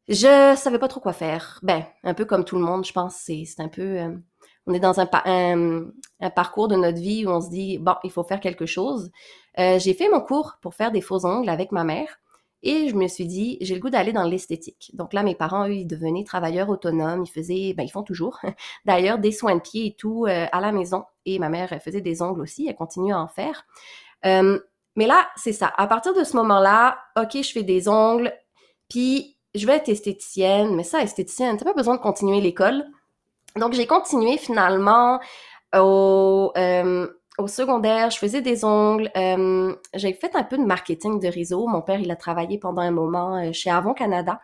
je 0.09 0.55
savais 0.57 0.79
pas 0.79 0.89
trop 0.89 1.01
quoi 1.01 1.13
faire. 1.13 1.59
Ben, 1.63 1.85
un 2.03 2.15
peu 2.15 2.25
comme 2.25 2.45
tout 2.45 2.57
le 2.57 2.65
monde, 2.65 2.85
je 2.85 2.93
pense. 2.93 3.17
C'est, 3.17 3.45
un 3.59 3.69
peu... 3.69 4.01
Euh, 4.01 4.11
on 4.67 4.75
est 4.75 4.81
dans 4.81 5.01
un, 5.01 5.09
un, 6.21 6.31
parcours 6.31 6.69
de 6.69 6.77
notre 6.77 6.99
vie 6.99 7.27
où 7.27 7.31
on 7.31 7.41
se 7.41 7.51
dit, 7.51 7.79
bon, 7.79 7.95
il 8.05 8.11
faut 8.11 8.25
faire 8.25 8.41
quelque 8.41 8.67
chose. 8.67 9.11
Euh, 9.59 9.79
j'ai 9.79 9.95
fait 9.95 10.09
mon 10.09 10.21
cours 10.21 10.59
pour 10.61 10.75
faire 10.75 10.93
des 10.93 11.01
faux 11.01 11.25
ongles 11.27 11.49
avec 11.49 11.73
ma 11.73 11.85
mère. 11.85 12.19
Et 12.63 12.89
je 12.89 12.95
me 12.95 13.09
suis 13.09 13.27
dit, 13.27 13.59
j'ai 13.61 13.75
le 13.75 13.81
goût 13.81 13.91
d'aller 13.91 14.13
dans 14.13 14.25
l'esthétique. 14.25 14.91
Donc 14.95 15.13
là, 15.13 15.23
mes 15.23 15.35
parents, 15.35 15.69
eux, 15.69 15.75
ils 15.75 15.87
devenaient 15.87 16.25
travailleurs 16.25 16.71
autonomes. 16.71 17.25
Ils 17.25 17.31
faisaient, 17.31 17.75
ben, 17.75 17.83
ils 17.83 17.91
font 17.91 18.03
toujours, 18.03 18.41
d'ailleurs, 18.87 19.19
des 19.19 19.33
soins 19.33 19.57
de 19.57 19.61
pied 19.61 19.87
et 19.87 19.95
tout 19.95 20.27
euh, 20.27 20.47
à 20.51 20.61
la 20.61 20.73
maison. 20.73 21.05
Et 21.27 21.39
ma 21.39 21.51
mère, 21.51 21.71
faisait 21.83 22.01
des 22.01 22.23
ongles 22.23 22.41
aussi. 22.41 22.67
Elle 22.69 22.75
continue 22.75 23.13
à 23.13 23.21
en 23.21 23.29
faire. 23.29 23.67
mais 24.23 25.07
là, 25.07 25.29
c'est 25.37 25.53
ça. 25.53 25.73
À 25.77 25.87
partir 25.87 26.15
de 26.15 26.25
ce 26.25 26.37
moment-là, 26.37 26.99
OK, 27.19 27.43
je 27.43 27.53
fais 27.53 27.63
des 27.63 27.89
ongles. 27.89 28.33
Puis 28.89 29.34
je 29.55 29.67
vais 29.67 29.77
être 29.77 29.89
esthéticienne, 29.89 30.75
mais 30.75 30.83
ça, 30.85 31.03
esthéticienne, 31.03 31.57
t'as 31.57 31.65
pas 31.65 31.75
besoin 31.75 31.97
de 31.97 32.01
continuer 32.01 32.41
l'école. 32.41 32.85
Donc, 33.57 33.73
j'ai 33.73 33.87
continué 33.87 34.37
finalement 34.37 35.21
au, 35.75 36.53
euh, 36.57 37.07
au 37.39 37.47
secondaire, 37.49 38.11
je 38.11 38.19
faisais 38.19 38.43
des 38.43 38.65
ongles. 38.65 39.11
Euh, 39.17 39.75
j'ai 39.95 40.13
fait 40.13 40.35
un 40.37 40.45
peu 40.45 40.57
de 40.57 40.65
marketing 40.65 41.21
de 41.21 41.29
réseau. 41.29 41.67
Mon 41.67 41.83
père, 41.83 42.01
il 42.01 42.11
a 42.11 42.17
travaillé 42.17 42.59
pendant 42.59 42.83
un 42.83 42.91
moment 42.91 43.37
euh, 43.37 43.53
chez 43.53 43.71
Avon 43.71 43.95
Canada. 43.95 44.41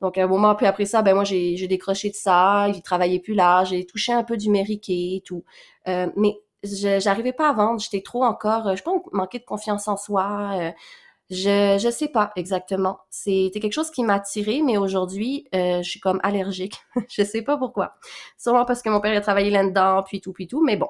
Donc, 0.00 0.18
un 0.18 0.26
moment, 0.26 0.54
puis 0.54 0.66
après 0.66 0.84
ça, 0.86 1.02
ben 1.02 1.14
moi, 1.14 1.24
j'ai 1.24 1.66
décroché 1.68 2.10
de 2.10 2.14
ça. 2.14 2.68
Il 2.68 2.82
travaillait 2.82 3.20
plus 3.20 3.34
là. 3.34 3.64
J'ai 3.64 3.86
touché 3.86 4.12
un 4.12 4.24
peu 4.24 4.36
du 4.36 4.50
mériqué 4.50 5.16
et 5.16 5.22
tout. 5.24 5.44
Euh, 5.88 6.08
mais 6.16 6.34
j'arrivais 6.64 7.32
pas 7.32 7.48
à 7.48 7.52
vendre. 7.52 7.80
J'étais 7.80 8.02
trop 8.02 8.24
encore, 8.24 8.76
je 8.76 8.82
pense, 8.82 9.02
manquer 9.12 9.38
de 9.38 9.44
confiance 9.44 9.86
en 9.88 9.96
soi. 9.96 10.72
Je 11.30 11.78
je 11.80 11.90
sais 11.90 12.08
pas 12.08 12.32
exactement. 12.36 12.98
C'était 13.10 13.60
quelque 13.60 13.72
chose 13.72 13.90
qui 13.90 14.04
m'a 14.04 14.14
attiré, 14.14 14.62
mais 14.62 14.76
aujourd'hui, 14.76 15.48
euh, 15.54 15.82
je 15.82 15.88
suis 15.88 16.00
comme 16.00 16.20
allergique. 16.22 16.76
je 17.08 17.22
sais 17.22 17.42
pas 17.42 17.56
pourquoi. 17.56 17.94
Sûrement 18.38 18.64
parce 18.64 18.82
que 18.82 18.90
mon 18.90 19.00
père 19.00 19.16
a 19.16 19.20
travaillé 19.20 19.50
là-dedans, 19.50 20.02
puis 20.02 20.20
tout, 20.20 20.32
puis 20.32 20.46
tout, 20.46 20.62
mais 20.62 20.76
bon. 20.76 20.88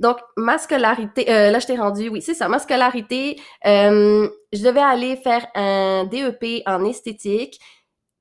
Donc, 0.00 0.18
ma 0.36 0.58
scolarité, 0.58 1.30
euh, 1.30 1.50
là, 1.50 1.58
je 1.58 1.66
t'ai 1.66 1.76
rendu, 1.76 2.08
oui, 2.10 2.20
c'est 2.22 2.34
ça, 2.34 2.48
ma 2.48 2.58
scolarité, 2.58 3.40
euh, 3.66 4.28
je 4.52 4.62
devais 4.62 4.80
aller 4.80 5.16
faire 5.16 5.46
un 5.54 6.04
DEP 6.04 6.62
en 6.66 6.84
esthétique, 6.84 7.58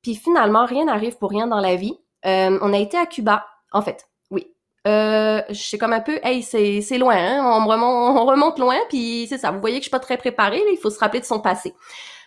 puis 0.01 0.15
finalement, 0.15 0.65
rien 0.65 0.85
n'arrive 0.85 1.17
pour 1.17 1.29
rien 1.29 1.47
dans 1.47 1.59
la 1.59 1.75
vie. 1.75 1.97
on 2.23 2.73
a 2.73 2.77
été 2.77 2.97
à 2.97 3.05
Cuba, 3.05 3.45
en 3.73 3.81
fait, 3.81 4.07
euh, 4.85 5.41
je 5.49 5.77
comme 5.77 5.93
un 5.93 6.01
peu, 6.01 6.19
hey, 6.23 6.43
c'est, 6.43 6.81
c'est 6.81 6.97
loin, 6.97 7.15
hein? 7.15 7.41
on, 7.43 7.67
remonte, 7.67 8.17
on 8.17 8.25
remonte 8.25 8.59
loin, 8.59 8.77
puis 8.89 9.27
c'est 9.29 9.37
ça. 9.37 9.51
Vous 9.51 9.61
voyez 9.61 9.77
que 9.77 9.81
je 9.81 9.89
suis 9.89 9.91
pas 9.91 9.99
très 9.99 10.17
préparée, 10.17 10.59
là, 10.59 10.71
il 10.71 10.77
faut 10.77 10.89
se 10.89 10.99
rappeler 10.99 11.21
de 11.21 11.25
son 11.25 11.39
passé. 11.39 11.73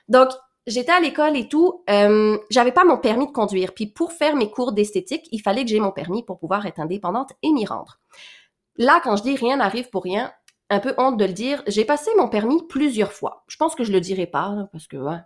Donc, 0.08 0.30
j'étais 0.66 0.92
à 0.92 1.00
l'école 1.00 1.36
et 1.36 1.48
tout, 1.48 1.84
euh, 1.90 2.38
j'avais 2.50 2.72
pas 2.72 2.84
mon 2.84 2.98
permis 2.98 3.26
de 3.26 3.32
conduire. 3.32 3.74
Puis 3.74 3.86
pour 3.86 4.12
faire 4.12 4.36
mes 4.36 4.50
cours 4.50 4.72
d'esthétique, 4.72 5.28
il 5.32 5.40
fallait 5.40 5.64
que 5.64 5.70
j'ai 5.70 5.80
mon 5.80 5.92
permis 5.92 6.22
pour 6.24 6.38
pouvoir 6.38 6.66
être 6.66 6.80
indépendante 6.80 7.32
et 7.42 7.52
m'y 7.52 7.66
rendre. 7.66 7.98
Là, 8.76 9.00
quand 9.02 9.16
je 9.16 9.22
dis 9.22 9.36
rien 9.36 9.56
n'arrive 9.56 9.90
pour 9.90 10.02
rien, 10.02 10.32
un 10.70 10.80
peu 10.80 10.94
honte 10.98 11.16
de 11.16 11.24
le 11.24 11.32
dire, 11.32 11.62
j'ai 11.66 11.84
passé 11.84 12.10
mon 12.16 12.28
permis 12.28 12.66
plusieurs 12.68 13.12
fois. 13.12 13.44
Je 13.48 13.56
pense 13.56 13.74
que 13.74 13.84
je 13.84 13.92
le 13.92 14.00
dirai 14.00 14.26
pas, 14.26 14.68
parce 14.72 14.86
que 14.86 14.96
ouais, 14.96 15.18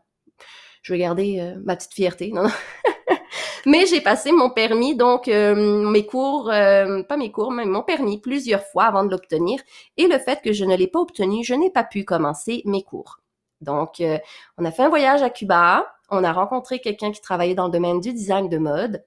je 0.82 0.92
vais 0.92 0.98
garder 0.98 1.40
euh, 1.40 1.60
ma 1.64 1.76
petite 1.76 1.94
fierté. 1.94 2.30
Non, 2.32 2.44
non. 2.44 2.50
Mais 3.66 3.86
j'ai 3.86 4.00
passé 4.00 4.32
mon 4.32 4.50
permis, 4.50 4.96
donc 4.96 5.28
euh, 5.28 5.54
mes 5.90 6.06
cours, 6.06 6.50
euh, 6.50 7.02
pas 7.02 7.16
mes 7.16 7.30
cours, 7.30 7.52
mais 7.52 7.66
mon 7.66 7.82
permis 7.82 8.18
plusieurs 8.18 8.64
fois 8.64 8.84
avant 8.84 9.04
de 9.04 9.10
l'obtenir. 9.10 9.60
Et 9.96 10.06
le 10.06 10.18
fait 10.18 10.40
que 10.42 10.52
je 10.52 10.64
ne 10.64 10.76
l'ai 10.76 10.86
pas 10.86 11.00
obtenu, 11.00 11.44
je 11.44 11.54
n'ai 11.54 11.70
pas 11.70 11.84
pu 11.84 12.04
commencer 12.04 12.62
mes 12.64 12.82
cours. 12.82 13.20
Donc, 13.60 14.00
euh, 14.00 14.18
on 14.56 14.64
a 14.64 14.70
fait 14.70 14.84
un 14.84 14.88
voyage 14.88 15.22
à 15.22 15.30
Cuba. 15.30 15.86
On 16.10 16.24
a 16.24 16.32
rencontré 16.32 16.80
quelqu'un 16.80 17.12
qui 17.12 17.20
travaillait 17.20 17.54
dans 17.54 17.66
le 17.66 17.72
domaine 17.72 18.00
du 18.00 18.12
design 18.12 18.48
de 18.48 18.58
mode. 18.58 19.04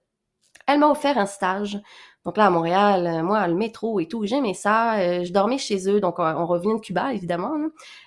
Elle 0.68 0.80
m'a 0.80 0.90
offert 0.90 1.18
un 1.18 1.26
stage. 1.26 1.80
Donc 2.26 2.38
là, 2.38 2.46
à 2.46 2.50
Montréal, 2.50 3.22
moi, 3.24 3.46
le 3.48 3.56
métro 3.56 4.00
et 4.00 4.08
tout, 4.08 4.26
j'aimais 4.26 4.54
ça. 4.54 5.24
je 5.24 5.32
dormais 5.34 5.58
chez 5.58 5.90
eux, 5.90 6.00
donc 6.00 6.20
on, 6.20 6.46
revient 6.46 6.74
de 6.76 6.80
Cuba, 6.80 7.14
évidemment. 7.14 7.54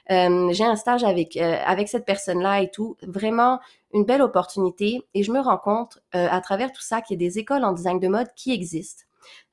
j'ai 0.09 0.65
un 0.65 0.77
stage 0.77 1.05
avec 1.05 1.37
avec 1.37 1.89
cette 1.89 2.07
personne-là 2.07 2.63
et 2.63 2.71
tout. 2.71 2.97
Vraiment 3.03 3.61
une 3.97 4.05
belle 4.05 4.23
opportunité 4.23 5.03
et 5.15 5.23
je 5.23 5.33
me 5.33 5.41
rends 5.41 5.59
compte 5.59 5.99
euh, 6.15 6.29
à 6.31 6.41
travers 6.41 6.71
tout 6.73 6.83
ça 6.83 7.01
qu'il 7.01 7.21
y 7.21 7.25
a 7.25 7.27
des 7.29 7.39
écoles 7.39 7.65
en 7.65 7.73
design 7.73 7.99
de 7.99 8.09
mode 8.09 8.29
qui 8.37 8.53
existent. 8.53 9.05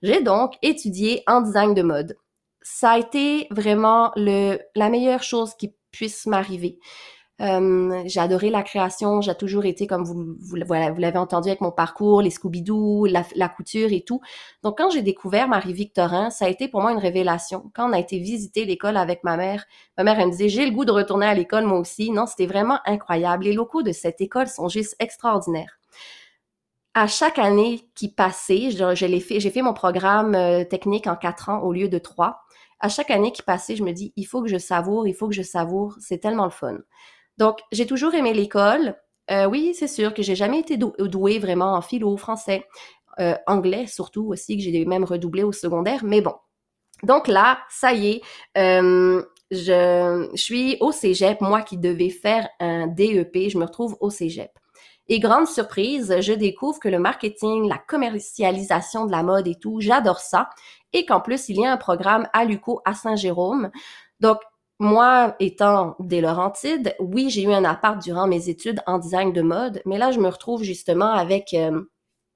J'ai 0.02 0.22
donc 0.22 0.56
étudié 0.62 1.24
en 1.28 1.42
design 1.42 1.74
de 1.74 1.82
mode. 1.82 2.18
Ça 2.62 2.92
a 2.92 3.00
été 3.00 3.48
vraiment 3.52 4.12
le, 4.16 4.58
la 4.76 4.90
meilleure 4.90 5.24
chose 5.24 5.56
qui 5.56 5.74
puisse 5.92 6.26
m'arriver. 6.26 6.78
Euh, 7.42 8.04
j'ai 8.06 8.20
adoré 8.20 8.52
la 8.52 8.62
création, 8.62 9.22
j'ai 9.22 9.34
toujours 9.34 9.66
été 9.66 9.88
comme 9.88 10.04
vous, 10.04 10.36
vous, 10.40 10.56
l'avez 10.56 11.18
entendu 11.18 11.50
avec 11.50 11.62
mon 11.62 11.72
parcours, 11.72 12.22
les 12.22 12.30
Scooby-Doo, 12.30 13.08
la, 13.08 13.50
couture 13.50 13.92
et 13.92 14.02
tout. 14.02 14.22
Donc 14.62 14.78
quand 14.78 14.92
j'ai 14.92 15.02
découvert 15.02 15.48
Marie-Victorin, 15.48 16.30
ça 16.30 16.46
a 16.46 16.50
été 16.50 16.68
pour 16.68 16.82
moi 16.82 16.92
une 16.92 17.00
révélation. 17.00 17.72
Quand 17.74 17.90
on 17.90 17.94
a 17.94 18.00
été 18.00 18.20
visiter 18.20 18.66
l'école 18.66 18.98
avec 18.98 19.24
ma 19.24 19.36
mère, 19.36 19.66
ma 19.98 20.04
mère 20.04 20.20
elle 20.20 20.28
me 20.28 20.32
disait 20.32 20.50
j'ai 20.50 20.66
le 20.66 20.72
goût 20.72 20.86
de 20.86 20.92
retourner 20.92 21.26
à 21.26 21.34
l'école 21.34 21.66
moi 21.66 21.80
aussi. 21.80 22.12
Non, 22.12 22.28
c'était 22.28 22.46
vraiment 22.46 22.80
incroyable. 22.86 23.46
Les 23.46 23.54
locaux 23.54 23.82
de 23.82 23.92
cette 23.92 24.22
école 24.22 24.48
sont 24.48 24.68
juste 24.70 24.96
extraordinaires. 25.00 25.80
À 26.94 27.08
chaque 27.08 27.40
année 27.40 27.90
qui 27.96 28.10
passait, 28.10 28.70
je 28.70 29.06
l'ai 29.06 29.20
fait, 29.20 29.40
j'ai 29.40 29.50
fait 29.50 29.64
mon 29.64 29.74
programme 29.74 30.36
euh, 30.36 30.64
technique 30.64 31.08
en 31.08 31.16
quatre 31.16 31.50
ans 31.50 31.62
au 31.62 31.74
lieu 31.74 31.90
de 31.90 31.98
trois. 31.98 32.42
À 32.80 32.90
chaque 32.90 33.10
année 33.10 33.32
qui 33.32 33.42
passait, 33.42 33.76
je 33.76 33.84
me 33.84 33.92
dis 33.92 34.14
il 34.16 34.26
faut 34.26 34.44
que 34.44 34.50
je 34.50 34.60
savoure, 34.60 35.08
il 35.08 35.16
faut 35.16 35.28
que 35.28 35.34
je 35.34 35.42
savoure. 35.42 35.96
C'est 36.00 36.20
tellement 36.20 36.46
le 36.46 36.52
fun. 36.52 36.78
Donc, 37.38 37.60
j'ai 37.72 37.86
toujours 37.86 38.14
aimé 38.14 38.34
l'école. 38.34 38.96
Euh, 39.32 39.46
oui, 39.46 39.74
c'est 39.74 39.88
sûr 39.88 40.14
que 40.14 40.22
j'ai 40.22 40.36
jamais 40.36 40.60
été 40.60 40.78
douée 40.78 41.40
vraiment 41.40 41.74
en 41.74 41.82
philo, 41.82 42.18
français, 42.18 42.66
euh, 43.20 43.36
anglais 43.48 43.88
surtout 43.88 44.28
aussi, 44.28 44.58
que 44.58 44.64
j'ai 44.64 44.86
même 44.86 45.04
redoublé 45.04 45.44
au 45.44 45.52
secondaire, 45.52 46.04
mais 46.04 46.22
bon. 46.22 46.36
Donc 47.04 47.28
là, 47.28 47.60
ça 47.70 47.94
y 47.94 48.12
est, 48.12 48.22
euh, 48.58 49.24
je, 49.52 50.30
je 50.34 50.42
suis 50.42 50.78
au 50.80 50.92
cégep, 50.92 51.42
moi 51.42 51.62
qui 51.62 51.78
devais 51.78 52.10
faire 52.10 52.48
un 52.60 52.88
DEP, 52.88 53.50
je 53.50 53.58
me 53.58 53.66
retrouve 53.66 53.98
au 54.00 54.10
cégep. 54.10 54.52
Et 55.10 55.20
grande 55.20 55.48
surprise, 55.48 56.16
je 56.22 56.34
découvre 56.34 56.80
que 56.80 56.88
le 56.88 57.00
marketing, 57.00 57.68
la 57.68 57.78
commercialisation 57.78 59.06
de 59.06 59.12
la 59.12 59.22
mode 59.22 59.48
et 59.48 59.56
tout, 59.56 59.82
j'adore 59.82 60.20
ça. 60.20 60.50
Et 60.94 61.06
qu'en 61.06 61.20
plus, 61.20 61.50
il 61.50 61.60
y 61.60 61.66
a 61.66 61.74
un 61.74 61.78
programme 61.78 62.28
à 62.32 62.46
l'UCO 62.46 62.82
à 62.86 62.94
Saint-Jérôme. 62.94 63.70
Donc, 64.22 64.40
moi, 64.80 65.36
étant 65.40 65.96
des 66.00 66.22
Laurentides, 66.22 66.96
oui, 67.00 67.30
j'ai 67.30 67.44
eu 67.44 67.54
un 67.54 67.64
appart 67.64 68.02
durant 68.02 68.28
mes 68.28 68.50
études 68.50 68.82
en 68.88 68.98
design 68.98 69.32
de 69.32 69.42
mode, 69.42 69.82
mais 69.86 69.98
là, 69.98 70.12
je 70.12 70.20
me 70.20 70.28
retrouve 70.28 70.64
justement 70.64 71.12
avec 71.12 71.54
euh, 71.54 71.84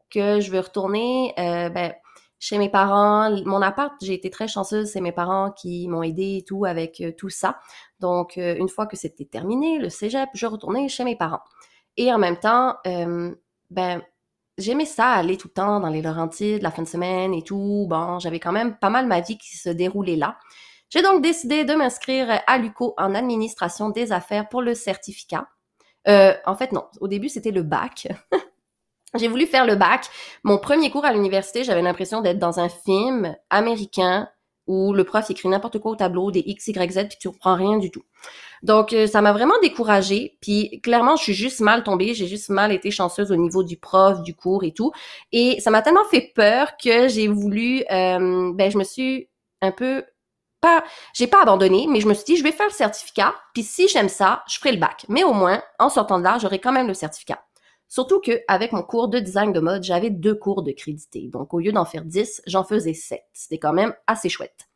que 0.09 0.39
je 0.39 0.51
veux 0.51 0.59
retourner 0.59 1.33
euh, 1.39 1.69
ben, 1.69 1.93
chez 2.39 2.57
mes 2.59 2.69
parents. 2.69 3.35
Mon 3.45 3.61
appart, 3.61 3.93
j'ai 4.01 4.13
été 4.13 4.29
très 4.29 4.47
chanceuse, 4.47 4.87
c'est 4.91 5.01
mes 5.01 5.11
parents 5.11 5.51
qui 5.51 5.87
m'ont 5.87 6.03
aidé 6.03 6.37
et 6.37 6.43
tout 6.43 6.65
avec 6.65 7.01
euh, 7.01 7.11
tout 7.11 7.29
ça. 7.29 7.59
Donc, 7.99 8.37
une 8.37 8.69
fois 8.69 8.85
que 8.85 8.95
c'était 8.95 9.25
terminé, 9.25 9.79
le 9.79 9.89
cégep, 9.89 10.29
je 10.33 10.45
retournais 10.45 10.87
chez 10.87 11.03
mes 11.03 11.15
parents. 11.15 11.41
Et 11.97 12.13
en 12.13 12.19
même 12.19 12.37
temps, 12.37 12.75
ben, 13.71 14.03
j'aimais 14.59 14.85
ça, 14.85 15.09
aller 15.09 15.35
tout 15.35 15.47
le 15.47 15.53
temps 15.53 15.79
dans 15.79 15.89
les 15.89 16.03
Laurentides, 16.03 16.61
la 16.61 16.69
fin 16.69 16.83
de 16.83 16.87
semaine 16.87 17.33
et 17.33 17.41
tout. 17.41 17.87
Bon, 17.89 18.19
j'avais 18.19 18.39
quand 18.39 18.51
même 18.51 18.77
pas 18.77 18.91
mal 18.91 19.07
ma 19.07 19.19
vie 19.21 19.39
qui 19.39 19.57
se 19.57 19.69
déroulait 19.69 20.15
là. 20.15 20.37
J'ai 20.89 21.01
donc 21.01 21.21
décidé 21.21 21.65
de 21.65 21.73
m'inscrire 21.73 22.41
à 22.47 22.57
l'UCO 22.57 22.93
en 22.97 23.13
administration 23.13 23.89
des 23.89 24.11
affaires 24.11 24.47
pour 24.49 24.61
le 24.61 24.73
certificat. 24.73 25.47
Euh, 26.07 26.33
en 26.45 26.55
fait, 26.55 26.71
non. 26.71 26.85
Au 27.01 27.07
début, 27.07 27.29
c'était 27.29 27.51
le 27.51 27.63
bac. 27.63 28.07
J'ai 29.15 29.27
voulu 29.27 29.45
faire 29.45 29.65
le 29.65 29.75
bac. 29.75 30.05
Mon 30.43 30.57
premier 30.57 30.89
cours 30.91 31.05
à 31.05 31.13
l'université, 31.13 31.63
j'avais 31.63 31.81
l'impression 31.81 32.21
d'être 32.21 32.39
dans 32.39 32.59
un 32.59 32.69
film 32.69 33.35
américain 33.49 34.29
où 34.67 34.93
le 34.93 35.05
prof 35.05 35.29
écrit 35.29 35.47
n'importe 35.47 35.79
quoi 35.79 35.91
au 35.91 35.95
tableau, 35.95 36.29
des 36.29 36.43
X, 36.45 36.67
Y, 36.67 36.91
Z, 36.91 37.07
puis 37.07 37.17
tu 37.19 37.29
reprends 37.29 37.55
rien 37.55 37.77
du 37.77 37.89
tout. 37.89 38.03
Donc, 38.63 38.91
euh, 38.91 39.07
ça 39.07 39.21
m'a 39.21 39.31
vraiment 39.31 39.57
découragée. 39.61 40.37
Puis, 40.41 40.81
clairement, 40.81 41.15
je 41.15 41.23
suis 41.23 41.33
juste 41.33 41.61
mal 41.61 41.83
tombée. 41.83 42.13
J'ai 42.13 42.27
juste 42.27 42.49
mal 42.49 42.73
été 42.73 42.91
chanceuse 42.91 43.31
au 43.31 43.37
niveau 43.37 43.63
du 43.63 43.77
prof, 43.77 44.21
du 44.23 44.35
cours 44.35 44.65
et 44.65 44.73
tout. 44.73 44.91
Et 45.31 45.61
ça 45.61 45.71
m'a 45.71 45.81
tellement 45.81 46.03
fait 46.05 46.33
peur 46.35 46.75
que 46.77 47.07
j'ai 47.07 47.29
voulu... 47.29 47.83
Euh, 47.91 48.51
ben, 48.53 48.69
je 48.69 48.77
me 48.77 48.83
suis 48.83 49.29
un 49.61 49.71
peu 49.71 50.03
j'ai 51.13 51.27
pas 51.27 51.41
abandonné, 51.41 51.87
mais 51.89 51.99
je 51.99 52.07
me 52.07 52.13
suis 52.13 52.25
dit, 52.25 52.37
je 52.37 52.43
vais 52.43 52.51
faire 52.51 52.67
le 52.67 52.73
certificat, 52.73 53.35
puis 53.53 53.63
si 53.63 53.87
j'aime 53.87 54.09
ça, 54.09 54.43
je 54.47 54.57
ferai 54.57 54.71
le 54.71 54.79
bac. 54.79 55.05
Mais 55.09 55.23
au 55.23 55.33
moins, 55.33 55.61
en 55.79 55.89
sortant 55.89 56.19
de 56.19 56.23
là, 56.23 56.37
j'aurai 56.39 56.59
quand 56.59 56.71
même 56.71 56.87
le 56.87 56.93
certificat. 56.93 57.43
Surtout 57.89 58.19
que 58.19 58.41
avec 58.47 58.73
mon 58.73 58.83
cours 58.83 59.07
de 59.07 59.19
design 59.19 59.53
de 59.53 59.59
mode, 59.59 59.83
j'avais 59.83 60.09
deux 60.09 60.35
cours 60.35 60.61
de 60.63 60.71
crédité. 60.71 61.29
Donc, 61.31 61.53
au 61.53 61.59
lieu 61.59 61.71
d'en 61.71 61.85
faire 61.85 62.03
dix, 62.03 62.41
j'en 62.45 62.63
faisais 62.63 62.93
sept. 62.93 63.23
C'était 63.33 63.59
quand 63.59 63.73
même 63.73 63.93
assez 64.07 64.29
chouette. 64.29 64.67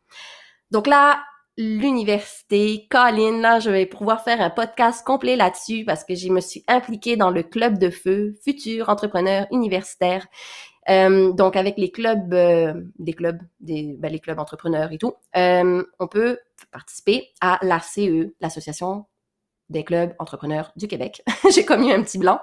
Donc 0.71 0.88
là, 0.88 1.21
l'université, 1.57 2.88
Colin, 2.89 3.41
là, 3.41 3.60
je 3.60 3.69
vais 3.69 3.86
pouvoir 3.86 4.24
faire 4.24 4.39
un 4.41 4.50
podcast 4.50 5.05
complet 5.05 5.36
là-dessus 5.36 5.83
parce 5.86 6.05
que 6.05 6.15
je 6.15 6.29
me 6.29 6.39
suis 6.39 6.63
impliquée 6.67 7.17
dans 7.17 7.29
le 7.29 7.43
club 7.43 7.77
de 7.77 7.89
feu, 7.89 8.36
futur 8.43 8.89
entrepreneur 8.89 9.45
universitaire. 9.51 10.25
Euh, 10.91 11.31
donc 11.31 11.55
avec 11.55 11.77
les 11.77 11.89
clubs, 11.91 12.33
euh, 12.33 12.74
des 13.00 13.13
clubs, 13.13 13.39
ben, 13.62 14.12
les 14.12 14.19
clubs 14.19 14.39
entrepreneurs 14.39 14.91
et 14.91 14.98
tout, 14.98 15.13
euh, 15.38 15.83
on 16.00 16.07
peut 16.07 16.38
participer 16.71 17.29
à 17.39 17.60
l'ACE, 17.62 18.29
l'Association 18.41 19.05
des 19.69 19.86
clubs 19.86 20.13
entrepreneurs 20.19 20.74
du 20.75 20.88
Québec. 20.88 21.24
J'ai 21.53 21.63
commis 21.63 21.93
un 21.93 22.03
petit 22.03 22.17
blanc. 22.17 22.41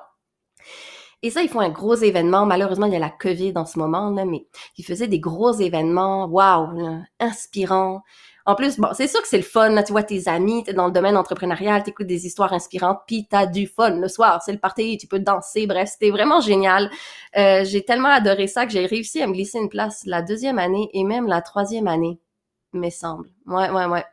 Et 1.23 1.31
ça, 1.31 1.43
ils 1.43 1.49
font 1.49 1.61
un 1.61 1.69
gros 1.69 1.97
événement. 1.97 2.47
Malheureusement, 2.47 2.87
il 2.87 2.93
y 2.93 2.97
a 2.97 3.01
la 3.01 3.11
COVID 3.11 3.53
en 3.57 3.67
ce 3.67 3.79
moment, 3.79 4.13
mais 4.13 4.47
ils 4.79 4.85
faisaient 4.85 5.09
des 5.09 5.21
gros 5.21 5.53
événements, 5.53 6.27
waouh, 6.27 7.03
inspirants. 7.19 8.03
En 8.49 8.55
plus, 8.55 8.79
bon, 8.79 8.89
c'est 8.95 9.09
sûr 9.09 9.21
que 9.21 9.29
c'est 9.29 9.37
le 9.37 9.43
fun, 9.43 9.69
là, 9.69 9.83
tu 9.83 9.93
vois 9.93 10.03
tes 10.03 10.27
amis, 10.27 10.65
t'es 10.65 10.73
dans 10.73 10.87
le 10.87 10.93
domaine 10.93 11.19
entrepreneurial, 11.19 11.83
t'écoutes 11.83 12.07
des 12.07 12.25
histoires 12.25 12.55
inspirantes, 12.55 13.01
puis 13.07 13.27
t'as 13.29 13.45
du 13.45 13.67
fun 13.67 13.91
le 13.91 14.09
soir, 14.09 14.41
c'est 14.43 14.53
le 14.53 14.59
party, 14.59 14.97
tu 14.97 15.07
peux 15.07 15.19
danser, 15.19 15.67
bref, 15.67 15.91
c'était 15.93 16.09
vraiment 16.09 16.41
génial. 16.41 16.91
Euh, 17.37 17.63
j'ai 17.65 17.85
tellement 17.85 18.09
adoré 18.09 18.47
ça 18.47 18.65
que 18.65 18.73
j'ai 18.73 18.87
réussi 18.87 19.21
à 19.21 19.27
me 19.27 19.35
glisser 19.35 19.59
une 19.59 19.69
place 19.69 20.07
la 20.07 20.23
deuxième 20.23 20.59
année 20.59 20.89
et 20.95 21.05
même 21.05 21.27
la 21.27 21.43
troisième 21.43 21.89
année, 21.89 22.21
me 22.73 22.89
semble. 22.89 23.29
Ouais, 23.45 23.69
ouais, 23.69 23.85
ouais. 23.85 24.05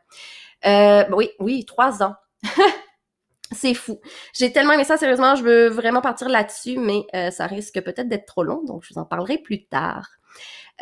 Euh, 0.66 1.04
oui, 1.16 1.30
oui, 1.40 1.64
trois 1.64 2.02
ans. 2.02 2.14
C'est 3.52 3.72
fou. 3.72 4.02
J'ai 4.34 4.52
tellement 4.52 4.74
aimé 4.74 4.84
ça, 4.84 4.98
sérieusement, 4.98 5.34
je 5.36 5.44
veux 5.44 5.68
vraiment 5.68 6.02
partir 6.02 6.28
là-dessus, 6.28 6.76
mais 6.76 7.06
euh, 7.14 7.30
ça 7.30 7.46
risque 7.46 7.80
peut-être 7.82 8.10
d'être 8.10 8.26
trop 8.26 8.42
long, 8.42 8.62
donc 8.64 8.84
je 8.84 8.92
vous 8.92 9.00
en 9.00 9.06
parlerai 9.06 9.38
plus 9.38 9.64
tard. 9.64 10.06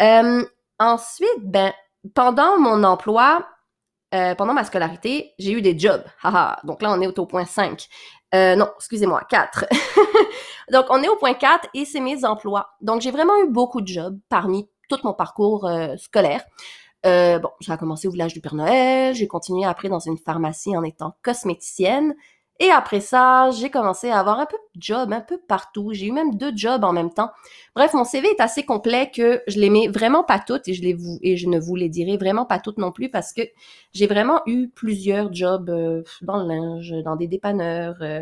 Euh, 0.00 0.44
ensuite, 0.80 1.38
ben, 1.44 1.72
pendant 2.14 2.58
mon 2.58 2.84
emploi, 2.84 3.46
euh, 4.14 4.34
pendant 4.34 4.52
ma 4.52 4.64
scolarité, 4.64 5.32
j'ai 5.38 5.52
eu 5.52 5.62
des 5.62 5.78
jobs. 5.78 6.04
Donc 6.64 6.82
là, 6.82 6.92
on 6.92 7.00
est 7.00 7.18
au 7.18 7.26
point 7.26 7.44
5. 7.44 7.88
non, 8.32 8.68
excusez-moi, 8.76 9.22
4. 9.28 9.66
donc, 10.72 10.86
on 10.90 11.02
est 11.02 11.08
au 11.08 11.16
point 11.16 11.34
4 11.34 11.68
et 11.74 11.84
c'est 11.84 12.00
mes 12.00 12.24
emplois. 12.24 12.70
Donc, 12.80 13.00
j'ai 13.00 13.10
vraiment 13.10 13.36
eu 13.42 13.48
beaucoup 13.48 13.80
de 13.80 13.88
jobs 13.88 14.18
parmi 14.28 14.68
tout 14.88 14.98
mon 15.04 15.14
parcours 15.14 15.68
scolaire. 15.96 16.42
bon, 17.04 17.50
ça 17.60 17.74
a 17.74 17.76
commencé 17.76 18.08
au 18.08 18.10
village 18.10 18.34
du 18.34 18.40
Père 18.40 18.54
Noël, 18.54 19.14
j'ai 19.14 19.26
continué 19.26 19.64
après 19.64 19.88
dans 19.88 20.00
une 20.00 20.18
pharmacie 20.18 20.76
en 20.76 20.82
étant 20.82 21.16
cosméticienne, 21.22 22.14
et 22.60 22.70
après 22.70 23.00
ça, 23.00 23.50
j'ai 23.50 23.68
commencé 23.68 24.10
à 24.10 24.20
avoir 24.20 24.38
un 24.38 24.46
peu 24.46 24.56
de 24.76 24.80
job, 24.80 25.12
un 25.12 25.20
peu 25.20 25.38
partout. 25.38 25.92
J'ai 25.92 26.06
eu 26.06 26.12
même 26.12 26.36
deux 26.36 26.52
jobs 26.54 26.84
en 26.84 26.92
même 26.92 27.12
temps. 27.12 27.30
Bref, 27.74 27.94
mon 27.94 28.04
CV 28.04 28.28
est 28.28 28.40
assez 28.40 28.64
complet 28.64 29.10
que 29.12 29.42
je 29.48 29.58
les 29.58 29.70
mets 29.70 29.88
vraiment 29.88 30.22
pas 30.22 30.38
toutes 30.38 30.68
et 30.68 30.74
je 30.74 30.82
les 30.82 30.96
et 31.22 31.36
je 31.36 31.48
ne 31.48 31.58
vous 31.58 31.74
les 31.74 31.88
dirai 31.88 32.16
vraiment 32.16 32.46
pas 32.46 32.60
toutes 32.60 32.78
non 32.78 32.92
plus 32.92 33.08
parce 33.08 33.32
que 33.32 33.42
j'ai 33.92 34.06
vraiment 34.06 34.40
eu 34.46 34.68
plusieurs 34.68 35.32
jobs 35.32 35.68
euh, 35.68 36.04
dans 36.22 36.36
le 36.36 36.48
linge, 36.48 36.94
dans 37.04 37.16
des 37.16 37.26
dépanneurs, 37.26 37.96
euh, 38.02 38.20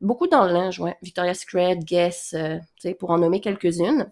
beaucoup 0.00 0.28
dans 0.28 0.46
le 0.46 0.52
linge, 0.52 0.80
ouais. 0.80 0.96
Victoria's 1.02 1.40
Secret, 1.40 1.76
Guess, 1.76 2.34
euh, 2.34 2.56
tu 2.76 2.88
sais, 2.88 2.94
pour 2.94 3.10
en 3.10 3.18
nommer 3.18 3.40
quelques-unes. 3.40 4.10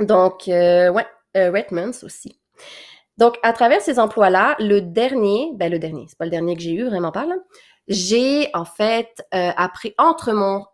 Donc, 0.00 0.44
ouais, 0.46 1.06
Redmonds 1.34 2.02
aussi. 2.02 2.40
Donc, 3.18 3.38
à 3.42 3.52
travers 3.52 3.82
ces 3.82 3.98
emplois-là, 3.98 4.56
le 4.60 4.80
dernier, 4.80 5.50
ben 5.54 5.70
le 5.70 5.78
dernier, 5.78 6.06
c'est 6.08 6.16
pas 6.16 6.24
le 6.24 6.30
dernier 6.30 6.56
que 6.56 6.62
j'ai 6.62 6.72
eu, 6.72 6.84
vraiment 6.84 7.12
pas 7.12 7.26
là, 7.26 7.34
j'ai 7.90 8.48
en 8.54 8.64
fait 8.64 9.22
euh, 9.34 9.50
appris 9.56 9.94
entre 9.98 10.32
mon, 10.32 10.64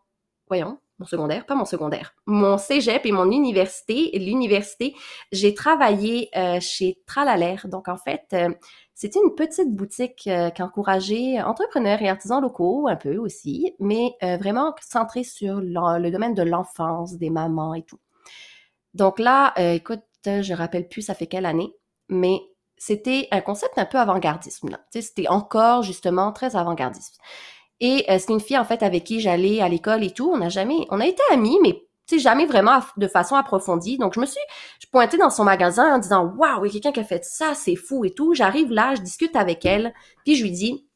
voyons, 0.48 0.78
mon 0.98 1.06
secondaire, 1.06 1.46
pas 1.46 1.54
mon 1.54 1.64
secondaire, 1.64 2.14
mon 2.26 2.58
cégep 2.58 3.06
et 3.06 3.12
mon 3.12 3.30
université. 3.30 4.10
L'université, 4.18 4.94
j'ai 5.32 5.54
travaillé 5.54 6.28
euh, 6.36 6.60
chez 6.60 6.98
Tralalaire. 7.06 7.68
Donc 7.68 7.88
en 7.88 7.96
fait, 7.96 8.26
euh, 8.34 8.50
c'était 8.94 9.18
une 9.18 9.34
petite 9.34 9.74
boutique 9.74 10.28
qui 10.54 10.62
encourageait 10.62 11.40
entrepreneurs 11.42 12.00
et 12.02 12.08
artisans 12.08 12.40
locaux 12.40 12.86
un 12.86 12.96
peu 12.96 13.16
aussi, 13.16 13.74
mais 13.78 14.16
vraiment 14.22 14.74
centrée 14.80 15.22
sur 15.22 15.60
le 15.60 16.08
domaine 16.08 16.32
de 16.32 16.42
l'enfance, 16.42 17.18
des 17.18 17.28
mamans 17.28 17.74
et 17.74 17.82
tout. 17.82 18.00
Donc 18.94 19.18
là, 19.18 19.52
écoute, 19.74 20.00
je 20.24 20.54
rappelle 20.54 20.88
plus 20.88 21.02
ça 21.02 21.14
fait 21.14 21.26
quelle 21.26 21.44
année, 21.44 21.74
mais 22.08 22.40
c'était 22.76 23.28
un 23.30 23.40
concept 23.40 23.78
un 23.78 23.86
peu 23.86 23.98
avant-gardiste. 23.98 24.64
C'était 24.90 25.28
encore 25.28 25.82
justement 25.82 26.32
très 26.32 26.56
avant-gardiste. 26.56 27.18
Et 27.80 28.04
euh, 28.08 28.18
c'est 28.18 28.32
une 28.32 28.40
fille 28.40 28.58
en 28.58 28.64
fait 28.64 28.82
avec 28.82 29.04
qui 29.04 29.20
j'allais 29.20 29.60
à 29.60 29.68
l'école 29.68 30.02
et 30.02 30.10
tout. 30.10 30.30
On 30.32 30.38
n'a 30.38 30.48
jamais, 30.48 30.86
on 30.90 31.00
a 31.00 31.06
été 31.06 31.22
amis, 31.30 31.58
mais 31.62 31.82
jamais 32.16 32.46
vraiment 32.46 32.80
de 32.96 33.08
façon 33.08 33.34
approfondie. 33.34 33.98
Donc 33.98 34.14
je 34.14 34.20
me 34.20 34.26
suis, 34.26 34.40
je 34.80 34.86
pointais 34.86 35.18
dans 35.18 35.30
son 35.30 35.44
magasin 35.44 35.94
en 35.94 35.98
disant 35.98 36.32
waouh, 36.36 36.64
il 36.64 36.68
y 36.68 36.70
a 36.70 36.72
quelqu'un 36.72 36.92
qui 36.92 37.00
a 37.00 37.04
fait 37.04 37.24
ça, 37.24 37.54
c'est 37.54 37.76
fou 37.76 38.04
et 38.04 38.10
tout. 38.10 38.34
J'arrive 38.34 38.70
là, 38.70 38.94
je 38.94 39.02
discute 39.02 39.34
avec 39.36 39.64
elle, 39.66 39.92
puis 40.24 40.36
je 40.36 40.44
lui 40.44 40.52
dis 40.52 40.86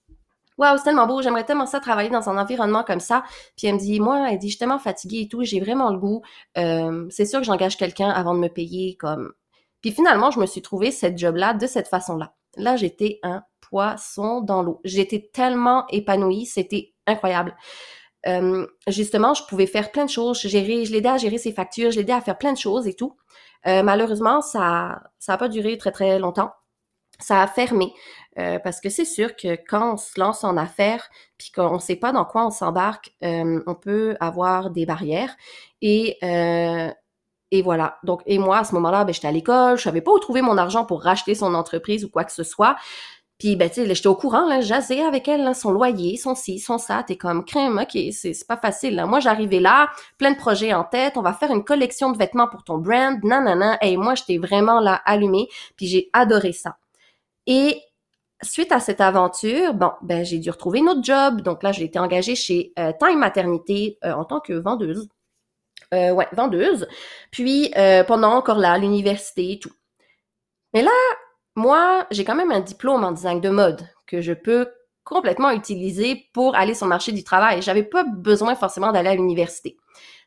waouh, 0.60 0.76
c'est 0.76 0.84
tellement 0.84 1.06
beau, 1.06 1.22
j'aimerais 1.22 1.44
tellement 1.44 1.66
ça 1.66 1.80
travailler 1.80 2.10
dans 2.10 2.28
un 2.28 2.38
environnement 2.38 2.84
comme 2.84 3.00
ça. 3.00 3.24
Puis 3.56 3.66
elle 3.66 3.74
me 3.74 3.80
dit, 3.80 3.98
moi, 3.98 4.30
elle 4.30 4.38
dit, 4.38 4.48
je 4.48 4.52
suis 4.52 4.58
tellement 4.58 4.78
fatiguée 4.78 5.22
et 5.22 5.28
tout, 5.28 5.42
j'ai 5.42 5.58
vraiment 5.58 5.90
le 5.90 5.98
goût. 5.98 6.22
Euh, 6.58 7.06
c'est 7.08 7.24
sûr 7.24 7.40
que 7.40 7.46
j'engage 7.46 7.78
quelqu'un 7.78 8.10
avant 8.10 8.34
de 8.34 8.40
me 8.40 8.48
payer 8.48 8.94
comme 8.96 9.32
puis 9.80 9.92
finalement, 9.92 10.30
je 10.30 10.40
me 10.40 10.46
suis 10.46 10.62
trouvé 10.62 10.90
cette 10.90 11.18
job-là 11.18 11.54
de 11.54 11.66
cette 11.66 11.88
façon-là. 11.88 12.34
Là, 12.56 12.76
j'étais 12.76 13.18
un 13.22 13.42
poisson 13.60 14.40
dans 14.40 14.62
l'eau. 14.62 14.80
J'étais 14.84 15.30
tellement 15.32 15.86
épanouie, 15.88 16.46
c'était 16.46 16.94
incroyable. 17.06 17.54
Euh, 18.26 18.66
justement, 18.88 19.34
je 19.34 19.44
pouvais 19.44 19.66
faire 19.66 19.92
plein 19.92 20.04
de 20.04 20.10
choses. 20.10 20.40
Je 20.40 20.48
l'aidais 20.48 21.08
à 21.08 21.16
gérer 21.16 21.38
ses 21.38 21.52
factures, 21.52 21.90
je 21.90 21.98
l'aidais 21.98 22.12
à 22.12 22.20
faire 22.20 22.38
plein 22.38 22.52
de 22.52 22.58
choses 22.58 22.86
et 22.86 22.94
tout. 22.94 23.16
Euh, 23.66 23.82
malheureusement, 23.82 24.40
ça 24.40 25.02
ça 25.18 25.34
a 25.34 25.38
pas 25.38 25.48
duré 25.48 25.76
très 25.78 25.92
très 25.92 26.18
longtemps. 26.18 26.52
Ça 27.18 27.42
a 27.42 27.46
fermé 27.46 27.92
euh, 28.38 28.58
parce 28.58 28.80
que 28.80 28.88
c'est 28.88 29.04
sûr 29.04 29.36
que 29.36 29.56
quand 29.68 29.94
on 29.94 29.96
se 29.98 30.18
lance 30.18 30.44
en 30.44 30.56
affaires 30.56 31.08
puis 31.36 31.50
qu'on 31.52 31.78
sait 31.78 31.96
pas 31.96 32.12
dans 32.12 32.24
quoi 32.24 32.46
on 32.46 32.50
s'embarque, 32.50 33.12
euh, 33.22 33.62
on 33.66 33.74
peut 33.74 34.16
avoir 34.20 34.70
des 34.70 34.86
barrières 34.86 35.36
et 35.82 36.16
et 37.50 37.62
voilà. 37.62 37.98
Donc, 38.04 38.22
et 38.26 38.38
moi, 38.38 38.58
à 38.58 38.64
ce 38.64 38.74
moment-là, 38.74 39.04
ben, 39.04 39.12
j'étais 39.12 39.28
à 39.28 39.32
l'école, 39.32 39.76
je 39.76 39.82
savais 39.82 40.00
pas 40.00 40.12
où 40.12 40.18
trouver 40.18 40.42
mon 40.42 40.56
argent 40.58 40.84
pour 40.84 41.02
racheter 41.02 41.34
son 41.34 41.54
entreprise 41.54 42.04
ou 42.04 42.08
quoi 42.08 42.24
que 42.24 42.32
ce 42.32 42.42
soit. 42.42 42.76
Puis, 43.40 43.56
ben, 43.56 43.70
tu 43.70 43.76
sais, 43.76 43.94
j'étais 43.94 44.06
au 44.06 44.14
courant, 44.14 44.46
là, 44.46 44.60
jasais 44.60 45.00
avec 45.00 45.26
elle, 45.26 45.54
son 45.54 45.70
loyer, 45.70 46.18
son 46.18 46.34
ci, 46.34 46.58
son 46.58 46.76
ça, 46.76 47.02
t'es 47.02 47.16
comme 47.16 47.44
crème, 47.46 47.78
ok, 47.78 47.98
c'est 48.12 48.46
pas 48.46 48.58
facile, 48.58 48.96
là. 48.96 49.06
Moi, 49.06 49.18
j'arrivais 49.20 49.60
là, 49.60 49.88
plein 50.18 50.32
de 50.32 50.36
projets 50.36 50.74
en 50.74 50.84
tête, 50.84 51.16
on 51.16 51.22
va 51.22 51.32
faire 51.32 51.50
une 51.50 51.64
collection 51.64 52.12
de 52.12 52.18
vêtements 52.18 52.48
pour 52.48 52.64
ton 52.64 52.76
brand, 52.76 53.18
nanana, 53.24 53.78
et 53.80 53.96
moi, 53.96 54.14
j'étais 54.14 54.36
vraiment 54.36 54.80
là, 54.80 55.00
allumée, 55.06 55.48
puis 55.76 55.86
j'ai 55.86 56.10
adoré 56.12 56.52
ça. 56.52 56.76
Et 57.46 57.80
suite 58.42 58.72
à 58.72 58.80
cette 58.80 59.00
aventure, 59.00 59.72
bon, 59.72 59.92
ben, 60.02 60.22
j'ai 60.22 60.38
dû 60.38 60.50
retrouver 60.50 60.80
une 60.80 60.90
autre 60.90 61.02
job, 61.02 61.40
donc 61.40 61.62
là, 61.62 61.72
j'ai 61.72 61.84
été 61.84 61.98
engagée 61.98 62.34
chez 62.34 62.74
euh, 62.78 62.92
Time 63.00 63.18
Maternité 63.18 63.98
euh, 64.04 64.12
en 64.12 64.26
tant 64.26 64.40
que 64.40 64.52
vendeuse. 64.52 65.08
Euh, 65.92 66.12
ouais, 66.12 66.28
vendeuse. 66.32 66.86
Puis, 67.32 67.72
euh, 67.76 68.04
pendant 68.04 68.32
encore 68.32 68.58
là, 68.58 68.78
l'université 68.78 69.52
et 69.52 69.58
tout. 69.58 69.72
Mais 70.72 70.82
là, 70.82 70.90
moi, 71.56 72.06
j'ai 72.12 72.24
quand 72.24 72.36
même 72.36 72.52
un 72.52 72.60
diplôme 72.60 73.02
en 73.04 73.10
design 73.12 73.40
de 73.40 73.50
mode 73.50 73.82
que 74.06 74.20
je 74.20 74.32
peux 74.32 74.68
complètement 75.02 75.50
utiliser 75.50 76.26
pour 76.32 76.54
aller 76.54 76.74
sur 76.74 76.86
le 76.86 76.90
marché 76.90 77.10
du 77.10 77.24
travail. 77.24 77.60
J'avais 77.62 77.82
pas 77.82 78.04
besoin 78.04 78.54
forcément 78.54 78.92
d'aller 78.92 79.08
à 79.08 79.14
l'université. 79.16 79.76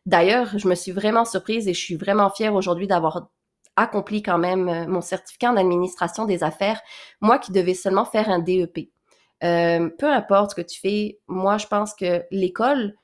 D'ailleurs, 0.05 0.57
je 0.57 0.67
me 0.67 0.75
suis 0.75 0.91
vraiment 0.91 1.23
surprise 1.23 1.67
et 1.69 1.73
je 1.73 1.79
suis 1.79 1.95
vraiment 1.95 2.29
fière 2.29 2.53
aujourd'hui 2.55 2.87
d'avoir 2.87 3.29
accompli 3.77 4.21
quand 4.21 4.37
même 4.37 4.67
euh, 4.67 4.85
mon 4.87 4.99
certificat 4.99 5.51
en 5.51 5.57
administration 5.57 6.25
des 6.25 6.43
affaires, 6.43 6.81
moi 7.21 7.39
qui 7.39 7.53
devais 7.53 7.73
seulement 7.73 8.05
faire 8.05 8.29
un 8.29 8.39
DEP. 8.39 8.89
Peu 9.41 10.07
importe 10.09 10.51
ce 10.51 10.55
que 10.55 10.61
tu 10.61 10.79
fais, 10.79 11.19
moi 11.27 11.57
je 11.57 11.67
pense 11.67 11.93
que 11.93 12.23
l'école, 12.31 12.95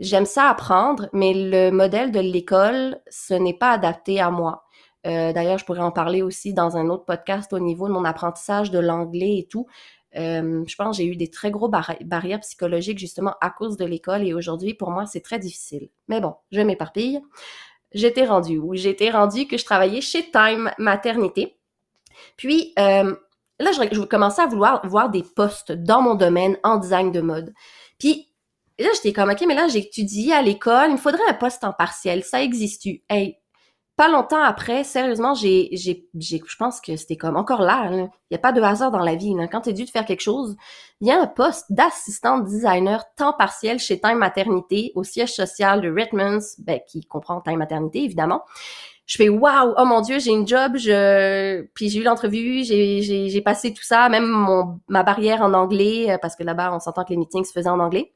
j'aime 0.00 0.26
ça 0.26 0.48
apprendre, 0.48 1.08
mais 1.12 1.32
le 1.34 1.70
modèle 1.70 2.10
de 2.10 2.20
l'école, 2.20 3.00
ce 3.08 3.34
n'est 3.34 3.54
pas 3.56 3.70
adapté 3.70 4.20
à 4.20 4.30
moi. 4.30 4.64
Euh, 5.06 5.32
d'ailleurs, 5.32 5.58
je 5.58 5.64
pourrais 5.64 5.80
en 5.80 5.92
parler 5.92 6.22
aussi 6.22 6.52
dans 6.52 6.76
un 6.76 6.88
autre 6.88 7.04
podcast 7.04 7.52
au 7.52 7.58
niveau 7.58 7.86
de 7.86 7.92
mon 7.92 8.04
apprentissage 8.04 8.70
de 8.70 8.78
l'anglais 8.78 9.38
et 9.38 9.46
tout. 9.48 9.66
Euh, 10.16 10.64
je 10.66 10.74
pense 10.74 10.96
que 10.96 11.02
j'ai 11.02 11.08
eu 11.08 11.16
des 11.16 11.30
très 11.30 11.50
gros 11.50 11.68
barrières 11.68 12.40
psychologiques 12.40 12.98
justement 12.98 13.34
à 13.40 13.50
cause 13.50 13.76
de 13.76 13.84
l'école 13.84 14.26
et 14.26 14.34
aujourd'hui, 14.34 14.74
pour 14.74 14.90
moi, 14.90 15.06
c'est 15.06 15.20
très 15.20 15.38
difficile. 15.38 15.88
Mais 16.08 16.20
bon, 16.20 16.34
je 16.50 16.60
m'éparpille. 16.60 17.20
J'étais 17.92 18.26
rendue 18.26 18.58
où? 18.58 18.74
J'étais 18.74 19.10
rendue 19.10 19.46
que 19.46 19.56
je 19.56 19.64
travaillais 19.64 20.00
chez 20.00 20.30
Time 20.30 20.70
Maternité. 20.78 21.56
Puis, 22.36 22.72
euh, 22.78 23.14
là, 23.58 23.72
je, 23.72 23.94
je 23.94 24.00
commençais 24.02 24.42
à 24.42 24.46
vouloir 24.46 24.86
voir 24.86 25.10
des 25.10 25.22
postes 25.22 25.72
dans 25.72 26.02
mon 26.02 26.14
domaine 26.14 26.56
en 26.62 26.78
design 26.78 27.12
de 27.12 27.20
mode. 27.20 27.52
Puis, 27.98 28.29
là, 28.82 28.90
j'étais 28.94 29.12
comme, 29.12 29.30
OK, 29.30 29.42
mais 29.46 29.54
là, 29.54 29.68
j'étudie 29.68 30.32
à 30.32 30.42
l'école, 30.42 30.88
il 30.88 30.92
me 30.92 30.98
faudrait 30.98 31.28
un 31.28 31.34
poste 31.34 31.64
en 31.64 31.72
partiel. 31.72 32.22
Ça 32.24 32.42
existe-tu? 32.42 33.02
Hey, 33.08 33.40
pas 34.00 34.08
longtemps 34.08 34.42
après, 34.42 34.82
sérieusement, 34.82 35.34
j'ai, 35.34 35.68
j'ai, 35.72 36.08
j'ai, 36.14 36.40
je 36.46 36.56
pense 36.56 36.80
que 36.80 36.96
c'était 36.96 37.18
comme 37.18 37.36
encore 37.36 37.60
là. 37.60 37.90
Il 37.90 38.08
n'y 38.30 38.34
a 38.34 38.38
pas 38.38 38.52
de 38.52 38.62
hasard 38.62 38.90
dans 38.90 39.02
la 39.02 39.14
vie. 39.14 39.34
Là. 39.34 39.46
Quand 39.46 39.60
tu 39.60 39.68
es 39.68 39.72
dû 39.74 39.84
de 39.84 39.90
faire 39.90 40.06
quelque 40.06 40.22
chose, 40.22 40.56
il 41.02 41.08
y 41.08 41.10
a 41.10 41.20
un 41.20 41.26
poste 41.26 41.66
d'assistant 41.70 42.38
designer 42.38 43.04
temps 43.16 43.34
partiel 43.34 43.78
chez 43.78 44.00
Time 44.00 44.16
Maternité 44.16 44.92
au 44.94 45.04
siège 45.04 45.34
social 45.34 45.82
de 45.82 45.90
Redmonds, 45.90 46.40
ben, 46.60 46.80
qui 46.88 47.04
comprend 47.04 47.42
Time 47.42 47.58
Maternité, 47.58 48.02
évidemment. 48.04 48.40
Je 49.04 49.18
fais 49.18 49.28
waouh, 49.28 49.74
oh 49.76 49.84
mon 49.84 50.00
dieu, 50.00 50.18
j'ai 50.18 50.30
une 50.30 50.48
job, 50.48 50.78
je 50.78 51.66
puis 51.74 51.90
j'ai 51.90 52.00
eu 52.00 52.04
l'entrevue, 52.04 52.64
j'ai, 52.64 53.02
j'ai, 53.02 53.28
j'ai 53.28 53.40
passé 53.42 53.74
tout 53.74 53.82
ça, 53.82 54.08
même 54.08 54.24
mon 54.24 54.80
ma 54.88 55.02
barrière 55.02 55.42
en 55.42 55.52
anglais 55.52 56.12
euh, 56.12 56.16
parce 56.22 56.36
que 56.36 56.44
là-bas 56.44 56.72
on 56.72 56.78
s'entend 56.78 57.04
que 57.04 57.10
les 57.10 57.16
meetings 57.16 57.44
se 57.44 57.52
faisaient 57.52 57.68
en 57.68 57.80
anglais 57.80 58.14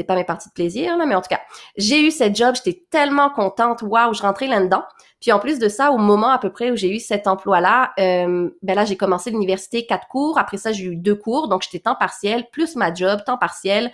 c'était 0.00 0.06
pas 0.06 0.14
mes 0.14 0.24
parties 0.24 0.48
de 0.48 0.54
plaisir, 0.54 0.96
là, 0.96 1.04
mais 1.04 1.14
en 1.14 1.20
tout 1.20 1.28
cas, 1.28 1.40
j'ai 1.76 2.00
eu 2.00 2.10
cette 2.10 2.34
job, 2.34 2.54
j'étais 2.54 2.86
tellement 2.90 3.28
contente, 3.28 3.82
waouh, 3.82 4.14
je 4.14 4.22
rentrais 4.22 4.46
là-dedans. 4.46 4.82
Puis 5.20 5.30
en 5.30 5.38
plus 5.38 5.58
de 5.58 5.68
ça, 5.68 5.92
au 5.92 5.98
moment 5.98 6.30
à 6.30 6.38
peu 6.38 6.50
près 6.50 6.70
où 6.70 6.76
j'ai 6.76 6.94
eu 6.94 7.00
cet 7.00 7.26
emploi-là, 7.26 7.92
euh, 7.98 8.48
ben 8.62 8.74
là, 8.74 8.86
j'ai 8.86 8.96
commencé 8.96 9.30
l'université 9.30 9.84
quatre 9.84 10.08
cours. 10.08 10.38
Après 10.38 10.56
ça, 10.56 10.72
j'ai 10.72 10.84
eu 10.84 10.96
deux 10.96 11.14
cours, 11.14 11.48
donc 11.48 11.62
j'étais 11.62 11.80
temps 11.80 11.94
partiel, 11.94 12.48
plus 12.50 12.76
ma 12.76 12.94
job, 12.94 13.20
temps 13.26 13.36
partiel. 13.36 13.92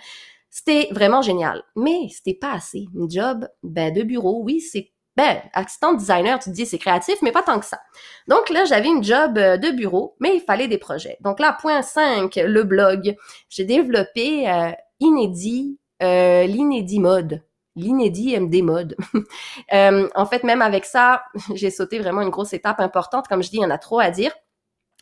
C'était 0.49 0.87
vraiment 0.91 1.21
génial. 1.21 1.61
Mais 1.75 2.07
c'était 2.09 2.33
pas 2.33 2.53
assez. 2.53 2.85
Une 2.95 3.11
job, 3.11 3.45
ben, 3.63 3.93
de 3.93 4.03
bureau, 4.03 4.41
oui, 4.43 4.61
c'est 4.61 4.93
ben, 5.17 5.41
assistant 5.53 5.95
designer, 5.95 6.37
tu 6.37 6.51
te 6.51 6.55
dis 6.55 6.67
c'est 6.67 6.77
créatif, 6.77 7.15
mais 7.23 7.31
pas 7.31 7.41
tant 7.41 7.59
que 7.59 7.65
ça. 7.65 7.79
Donc 8.27 8.51
là, 8.51 8.65
j'avais 8.65 8.87
une 8.87 9.03
job 9.03 9.35
euh, 9.39 9.57
de 9.57 9.71
bureau, 9.71 10.15
mais 10.19 10.35
il 10.35 10.41
fallait 10.41 10.67
des 10.67 10.77
projets. 10.77 11.17
Donc 11.21 11.39
là, 11.39 11.57
point 11.59 11.81
5, 11.81 12.35
le 12.35 12.63
blog. 12.63 13.15
J'ai 13.49 13.65
développé 13.65 14.47
euh, 14.47 14.71
inédit 14.99 15.79
euh, 16.03 16.45
l'inédit 16.45 16.99
mode. 16.99 17.43
L'inédit 17.75 18.39
MD 18.39 18.63
mode. 18.63 18.95
euh, 19.73 20.09
en 20.15 20.25
fait, 20.25 20.43
même 20.43 20.61
avec 20.61 20.85
ça, 20.85 21.23
j'ai 21.55 21.69
sauté 21.69 21.99
vraiment 21.99 22.21
une 22.21 22.29
grosse 22.29 22.53
étape 22.53 22.79
importante. 22.79 23.27
Comme 23.27 23.43
je 23.43 23.49
dis, 23.49 23.57
il 23.57 23.63
y 23.63 23.65
en 23.65 23.69
a 23.69 23.77
trop 23.77 23.99
à 23.99 24.09
dire. 24.09 24.31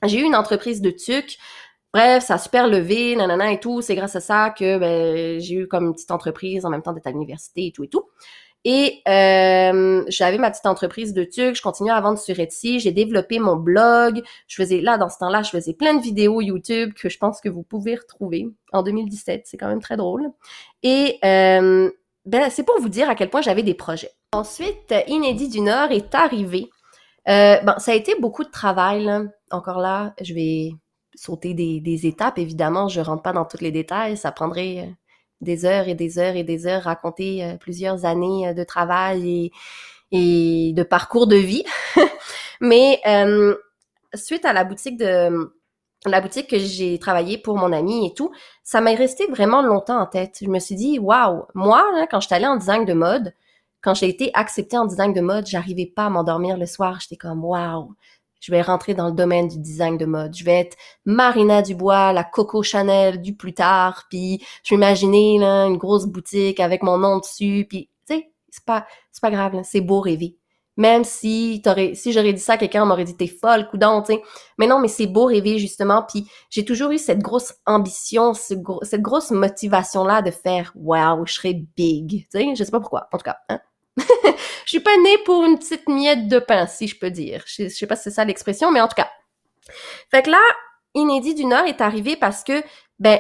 J'ai 0.03 0.19
eu 0.19 0.23
une 0.23 0.36
entreprise 0.36 0.81
de 0.81 0.89
tuc. 0.89 1.38
Bref, 1.93 2.25
ça 2.25 2.34
a 2.34 2.38
super 2.38 2.67
levé, 2.67 3.15
nanana 3.15 3.53
et 3.53 3.60
tout. 3.60 3.81
C'est 3.81 3.95
grâce 3.95 4.17
à 4.17 4.19
ça 4.19 4.49
que 4.49 4.77
ben, 4.77 5.39
j'ai 5.39 5.55
eu 5.55 5.67
comme 5.67 5.86
une 5.86 5.93
petite 5.93 6.12
entreprise 6.12 6.65
en 6.65 6.69
même 6.69 6.81
temps 6.81 6.91
d'être 6.91 7.08
à 7.08 7.12
l'université 7.12 7.67
et 7.67 7.71
tout 7.71 7.86
et 7.86 7.88
tout. 7.88 8.03
Et 8.67 9.04
euh, 9.08 10.04
j'avais 10.08 10.39
ma 10.39 10.49
petite 10.49 10.65
entreprise 10.65 11.13
de 11.13 11.23
tuc, 11.23 11.56
je 11.56 11.62
continuais 11.62 11.91
à 11.91 12.01
vendre 12.01 12.17
sur 12.17 12.39
Etsy, 12.39 12.80
j'ai 12.80 12.91
développé 12.91 13.38
mon 13.38 13.56
blog, 13.56 14.23
je 14.47 14.56
faisais 14.56 14.82
là 14.82 14.97
dans 14.97 15.08
ce 15.08 15.19
temps-là, 15.19 15.43
je 15.43 15.51
faisais 15.51 15.73
plein 15.73 15.93
de 15.93 16.01
vidéos 16.01 16.41
YouTube 16.41 16.93
que 16.93 17.08
je 17.08 17.19
pense 17.19 17.41
que 17.41 17.47
vous 17.49 17.62
pouvez 17.62 17.95
retrouver 17.95 18.49
en 18.73 18.82
2017, 18.82 19.43
c'est 19.45 19.58
quand 19.58 19.67
même 19.67 19.84
très 19.84 19.97
drôle. 19.97 20.32
Et 20.82 21.19
euh, 21.23 21.91
ben, 22.25 22.49
c'est 22.49 22.63
pour 22.63 22.82
vous 22.82 22.89
dire 22.89 23.08
à 23.08 23.13
quel 23.13 23.30
point 23.30 23.43
j'avais 23.43 23.62
des 23.62 23.75
projets. 23.75 24.10
Ensuite, 24.32 24.95
Inédit 25.08 25.47
du 25.47 25.62
Nord 25.62 25.91
est 25.91 26.15
arrivé. 26.15 26.71
Euh, 27.28 27.60
bon, 27.62 27.73
ça 27.78 27.91
a 27.91 27.95
été 27.95 28.15
beaucoup 28.19 28.43
de 28.43 28.49
travail. 28.49 29.04
Là. 29.04 29.21
Encore 29.51 29.80
là, 29.80 30.15
je 30.21 30.34
vais 30.34 30.71
sauter 31.13 31.54
des, 31.54 31.82
des 31.82 32.08
étapes. 32.08 32.39
Évidemment, 32.39 32.88
je 32.88 32.99
rentre 32.99 33.21
pas 33.21 33.32
dans 33.32 33.45
tous 33.45 33.62
les 33.62 33.71
détails. 33.71 34.17
Ça 34.17 34.32
prendrait 34.32 34.89
des 35.41 35.65
heures 35.65 35.88
et 35.88 35.95
des 35.95 36.19
heures 36.19 36.36
et 36.36 36.43
des 36.43 36.67
heures, 36.67 36.84
raconter 36.84 37.43
euh, 37.43 37.58
plusieurs 37.58 38.06
années 38.06 38.48
euh, 38.48 38.54
de 38.54 38.63
travail 38.63 39.52
et, 40.12 40.74
de 40.74 40.84
parcours 40.84 41.28
de 41.28 41.36
vie. 41.36 41.63
Mais 42.62 43.02
euh, 43.08 43.56
suite 44.13 44.45
à 44.45 44.54
la 44.54 44.63
boutique 44.63 44.98
de 44.98 45.52
la 46.06 46.21
boutique 46.21 46.50
que 46.50 46.60
j'ai 46.60 47.00
travaillé 47.00 47.38
pour 47.38 47.58
mon 47.58 47.74
ami 47.74 48.08
et 48.08 48.13
tout, 48.13 48.32
ça 48.63 48.80
m'est 48.80 48.95
resté 48.95 49.26
vraiment 49.28 49.62
longtemps 49.63 50.00
en 50.00 50.06
tête. 50.06 50.38
Je 50.41 50.50
me 50.50 50.60
suis 50.60 50.76
dit, 50.76 51.00
waouh, 51.00 51.45
moi, 51.56 51.84
quand 52.12 52.19
je 52.19 52.28
suis 52.28 52.36
allée 52.36 52.45
en 52.45 52.58
design 52.58 52.86
de 52.86 52.93
mode, 52.93 53.34
quand 53.82 53.95
j'ai 53.95 54.10
été 54.10 54.32
acceptée 54.36 54.78
en 54.78 54.86
design 54.86 55.13
de 55.13 55.21
mode, 55.21 55.48
j'arrivais 55.48 55.86
pas 55.86 56.06
à 56.06 56.10
m'endormir 56.10 56.58
le 56.58 56.65
soir. 56.67 57.00
J'étais 57.00 57.17
comme, 57.17 57.43
waouh, 57.43 57.95
je 58.45 58.51
vais 58.51 58.62
rentrer 58.62 58.93
dans 58.93 59.08
le 59.08 59.13
domaine 59.13 59.47
du 59.47 59.58
design 59.58 59.97
de 59.97 60.05
mode. 60.05 60.36
Je 60.36 60.43
vais 60.45 60.60
être 60.60 60.77
Marina 61.05 61.63
Dubois, 61.63 62.13
la 62.13 62.23
Coco 62.23 62.62
Chanel 62.62 63.19
du 63.19 63.36
plus 63.36 63.55
tard, 63.55 64.03
puis 64.08 64.39
je 64.63 64.69
vais 64.69 64.77
imaginer 64.77 65.39
là, 65.39 65.65
une 65.65 65.77
grosse 65.77 66.05
boutique 66.05 66.60
avec 66.60 66.84
mon 66.84 66.99
nom 66.99 67.17
dessus, 67.17 67.65
puis 67.67 67.89
tu 68.08 68.15
sais, 68.15 68.29
c'est 68.51 68.63
pas 68.63 68.86
c'est 69.12 69.21
pas 69.21 69.31
grave, 69.31 69.62
c'est 69.63 69.81
beau 69.81 69.99
rêver. 69.99 70.38
Même 70.77 71.03
si 71.05 71.60
t'aurais 71.63 71.95
si 71.95 72.12
j'aurais 72.12 72.34
dit 72.34 72.39
ça 72.39 72.53
à 72.53 72.58
quelqu'un, 72.58 72.84
on 72.84 72.86
m'aurait 72.86 73.05
dit 73.05 73.17
t'es 73.17 73.25
folle, 73.25 73.67
coudon, 73.67 74.03
tu 74.03 74.13
sais. 74.13 74.21
Mais 74.60 74.67
non, 74.67 74.79
mais 74.79 74.89
c'est 74.89 75.08
beau 75.08 75.25
rêver 75.25 75.58
justement, 75.58 76.05
puis 76.08 76.29
j'ai 76.51 76.65
toujours 76.65 76.91
eu 76.91 76.99
cette 76.99 77.23
grosse 77.23 77.55
ambition, 77.65 78.36
cette 78.36 79.01
grosse 79.01 79.31
motivation 79.31 80.03
là 80.03 80.21
de 80.21 80.29
faire 80.29 80.71
wow, 80.75 81.25
je 81.25 81.34
serais 81.34 81.53
big, 81.75 82.25
tu 82.25 82.27
sais, 82.29 82.55
je 82.55 82.63
sais 82.63 82.71
pas 82.71 82.79
pourquoi, 82.79 83.08
en 83.12 83.17
tout 83.17 83.23
cas, 83.23 83.38
hein? 83.49 83.60
Je 83.97 84.03
suis 84.65 84.79
pas 84.79 84.97
née 84.97 85.17
pour 85.19 85.45
une 85.45 85.58
petite 85.58 85.88
miette 85.88 86.27
de 86.27 86.39
pain, 86.39 86.67
si 86.67 86.88
je 86.88 86.97
peux 86.97 87.12
dire. 87.12 87.43
Je, 87.47 87.69
sais 87.69 87.88
pas 87.88 87.95
si 87.95 88.03
c'est 88.03 88.12
ça 88.12 88.25
l'expression, 88.25 88.71
mais 88.71 88.81
en 88.81 88.88
tout 88.88 88.95
cas. 88.95 89.10
Fait 90.12 90.23
que 90.23 90.29
là, 90.29 90.41
Inédit 90.93 91.36
du 91.36 91.45
Nord 91.45 91.65
est 91.65 91.81
arrivé 91.81 92.15
parce 92.15 92.43
que, 92.43 92.63
ben, 92.99 93.19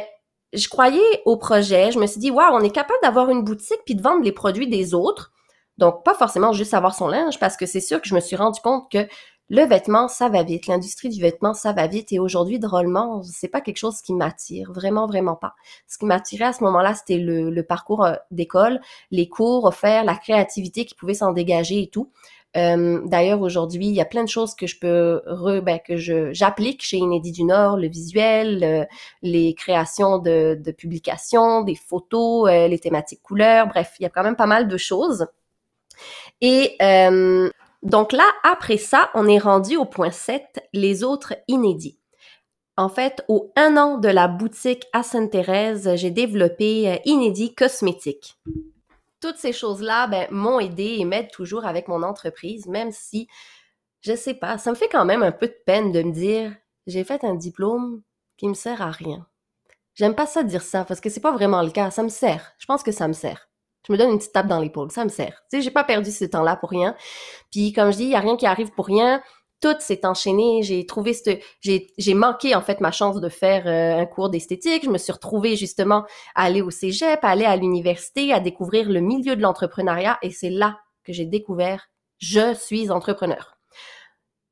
je 0.53 0.67
croyais 0.67 1.21
au 1.25 1.37
projet. 1.37 1.91
Je 1.91 1.99
me 1.99 2.07
suis 2.07 2.19
dit, 2.19 2.31
waouh, 2.31 2.53
on 2.53 2.61
est 2.61 2.69
capable 2.69 2.99
d'avoir 3.01 3.29
une 3.29 3.43
boutique 3.43 3.81
puis 3.85 3.95
de 3.95 4.01
vendre 4.01 4.23
les 4.23 4.31
produits 4.31 4.67
des 4.67 4.93
autres. 4.93 5.31
Donc, 5.77 6.03
pas 6.05 6.13
forcément 6.13 6.53
juste 6.53 6.73
avoir 6.73 6.95
son 6.95 7.09
linge, 7.09 7.37
parce 7.39 7.57
que 7.57 7.65
c'est 7.65 7.81
sûr 7.81 8.01
que 8.01 8.07
je 8.07 8.15
me 8.15 8.21
suis 8.21 8.37
rendu 8.37 8.61
compte 8.61 8.89
que 8.89 9.07
le 9.49 9.63
vêtement, 9.63 10.07
ça 10.07 10.27
va 10.27 10.41
vite. 10.41 10.65
L'industrie 10.65 11.09
du 11.09 11.21
vêtement, 11.21 11.53
ça 11.53 11.71
va 11.71 11.85
vite. 11.85 12.11
Et 12.11 12.19
aujourd'hui, 12.19 12.57
drôlement, 12.57 13.21
c'est 13.23 13.47
pas 13.47 13.61
quelque 13.61 13.77
chose 13.77 14.01
qui 14.01 14.13
m'attire. 14.13 14.71
Vraiment, 14.71 15.05
vraiment 15.05 15.35
pas. 15.35 15.53
Ce 15.87 15.99
qui 15.99 16.05
m'attirait 16.05 16.45
à 16.45 16.53
ce 16.53 16.63
moment-là, 16.63 16.95
c'était 16.95 17.19
le, 17.19 17.61
parcours 17.61 18.05
euh, 18.05 18.15
d'école, 18.31 18.81
les 19.11 19.29
cours 19.29 19.65
offerts, 19.65 20.03
la 20.03 20.15
créativité 20.15 20.85
qui 20.85 20.95
pouvait 20.95 21.13
s'en 21.13 21.31
dégager 21.31 21.83
et 21.83 21.87
tout. 21.87 22.11
Euh, 22.57 23.01
D'ailleurs, 23.05 23.41
aujourd'hui, 23.41 23.85
il 23.87 23.93
y 23.93 24.01
a 24.01 24.05
plein 24.05 24.23
de 24.23 24.29
choses 24.29 24.55
que 24.55 24.65
je 24.65 24.79
peux 24.79 25.21
re, 25.27 25.61
ben, 25.61 25.79
que 25.79 25.97
je 25.97 26.33
j'applique 26.33 26.81
chez 26.81 26.97
Inédit 26.97 27.33
du 27.33 27.43
Nord, 27.43 27.77
le 27.77 27.87
visuel, 27.87 28.87
les 29.21 29.53
créations 29.53 30.17
de, 30.17 30.71
publications, 30.71 31.61
des 31.61 31.75
photos, 31.75 32.49
euh, 32.49 32.67
les 32.67 32.79
thématiques 32.79 33.21
couleurs, 33.21 33.67
bref, 33.67 33.93
il 33.99 34.03
y 34.03 34.05
a 34.05 34.09
quand 34.09 34.23
même 34.23 34.37
pas 34.37 34.47
mal 34.47 34.67
de 34.67 34.77
choses. 34.77 35.27
Et 36.41 36.77
donc 37.85 38.13
là, 38.13 38.27
après 38.43 38.77
ça, 38.77 39.11
on 39.13 39.27
est 39.27 39.37
rendu 39.37 39.77
au 39.77 39.85
point 39.85 40.09
7, 40.09 40.67
les 40.73 41.03
autres 41.03 41.35
inédits. 41.47 41.99
En 42.77 42.89
fait, 42.89 43.23
au 43.27 43.53
un 43.55 43.77
an 43.77 43.99
de 43.99 44.09
la 44.09 44.27
boutique 44.27 44.87
à 44.91 45.03
Sainte-Thérèse, 45.03 45.95
j'ai 45.95 46.09
développé 46.09 46.89
euh, 46.89 46.97
Inédit 47.05 47.53
Cosmétique. 47.53 48.37
Toutes 49.21 49.37
ces 49.37 49.53
choses-là 49.53 50.07
ben, 50.07 50.27
m'ont 50.31 50.59
aidé 50.59 50.97
et 50.97 51.05
m'aident 51.05 51.31
toujours 51.31 51.65
avec 51.65 51.87
mon 51.87 52.01
entreprise, 52.01 52.65
même 52.65 52.91
si, 52.91 53.27
je 54.01 54.15
sais 54.15 54.33
pas, 54.33 54.57
ça 54.57 54.71
me 54.71 54.75
fait 54.75 54.89
quand 54.89 55.05
même 55.05 55.21
un 55.21 55.31
peu 55.31 55.47
de 55.47 55.57
peine 55.65 55.91
de 55.91 56.01
me 56.01 56.11
dire, 56.11 56.51
j'ai 56.87 57.03
fait 57.03 57.23
un 57.23 57.35
diplôme 57.35 58.01
qui 58.35 58.47
me 58.47 58.55
sert 58.55 58.81
à 58.81 58.89
rien. 58.89 59.27
J'aime 59.93 60.15
pas 60.15 60.25
ça 60.25 60.41
dire 60.41 60.63
ça 60.63 60.85
parce 60.85 61.01
que 61.01 61.09
c'est 61.11 61.21
pas 61.21 61.31
vraiment 61.31 61.61
le 61.61 61.69
cas. 61.69 61.91
Ça 61.91 62.01
me 62.01 62.09
sert. 62.09 62.53
Je 62.57 62.65
pense 62.65 62.81
que 62.81 62.91
ça 62.91 63.07
me 63.07 63.13
sert. 63.13 63.47
Je 63.87 63.93
me 63.93 63.97
donne 63.97 64.11
une 64.11 64.17
petite 64.17 64.33
tape 64.33 64.47
dans 64.47 64.59
l'épaule. 64.59 64.91
Ça 64.91 65.03
me 65.03 65.09
sert. 65.09 65.43
Tu 65.49 65.57
sais, 65.57 65.61
j'ai 65.61 65.71
pas 65.71 65.83
perdu 65.83 66.11
ce 66.11 66.25
temps-là 66.25 66.55
pour 66.55 66.69
rien. 66.69 66.95
Puis 67.51 67.73
comme 67.73 67.91
je 67.91 67.97
dis, 67.97 68.03
il 68.03 68.09
y 68.09 68.15
a 68.15 68.19
rien 68.19 68.37
qui 68.37 68.45
arrive 68.45 68.71
pour 68.71 68.87
rien 68.87 69.21
tout 69.61 69.75
s'est 69.79 70.05
enchaîné. 70.05 70.61
J'ai 70.61 70.85
trouvé 70.85 71.13
ce, 71.13 71.39
j'ai, 71.61 71.87
j'ai 71.97 72.13
manqué 72.13 72.55
en 72.55 72.61
fait 72.61 72.81
ma 72.81 72.91
chance 72.91 73.19
de 73.19 73.29
faire 73.29 73.65
euh, 73.67 74.01
un 74.01 74.05
cours 74.05 74.29
d'esthétique. 74.29 74.83
Je 74.85 74.89
me 74.89 74.97
suis 74.97 75.11
retrouvée 75.11 75.55
justement 75.55 76.05
à 76.35 76.43
aller 76.43 76.61
au 76.61 76.69
cégep, 76.69 77.23
à 77.23 77.29
aller 77.29 77.45
à 77.45 77.55
l'université, 77.55 78.31
à 78.31 78.39
découvrir 78.39 78.89
le 78.89 78.99
milieu 78.99 79.35
de 79.35 79.41
l'entrepreneuriat 79.41 80.19
et 80.21 80.29
c'est 80.29 80.49
là 80.49 80.77
que 81.03 81.13
j'ai 81.13 81.25
découvert 81.25 81.87
je 82.17 82.53
suis 82.53 82.91
entrepreneur. 82.91 83.57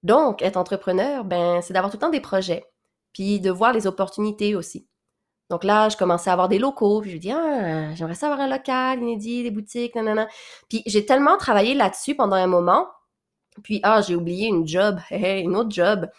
Donc 0.03 0.41
être 0.41 0.57
entrepreneur, 0.57 1.23
ben 1.23 1.61
c'est 1.61 1.73
d'avoir 1.73 1.91
tout 1.91 1.97
le 1.97 2.01
temps 2.01 2.09
des 2.09 2.19
projets, 2.19 2.65
puis 3.13 3.39
de 3.39 3.51
voir 3.51 3.71
les 3.71 3.87
opportunités 3.87 4.55
aussi. 4.55 4.87
Donc 5.53 5.63
là, 5.63 5.87
je 5.87 5.97
commençais 5.97 6.31
à 6.31 6.33
avoir 6.33 6.49
des 6.49 6.57
locaux, 6.57 7.01
puis 7.01 7.11
je 7.11 7.15
me 7.15 7.21
dis 7.21 7.31
ah, 7.31 7.93
j'aimerais 7.93 8.15
ça 8.15 8.25
avoir 8.25 8.41
un 8.41 8.49
local 8.49 8.99
inédit, 8.99 9.43
des 9.43 9.51
boutiques, 9.51 9.93
nanana. 9.93 10.27
Puis 10.67 10.81
j'ai 10.87 11.05
tellement 11.05 11.37
travaillé 11.37 11.75
là-dessus 11.75 12.15
pendant 12.15 12.35
un 12.35 12.47
moment 12.47 12.87
puis, 13.61 13.79
ah, 13.83 14.01
j'ai 14.01 14.15
oublié 14.15 14.47
une 14.47 14.67
job, 14.67 14.99
une 15.11 15.55
autre 15.55 15.71
job. 15.71 16.09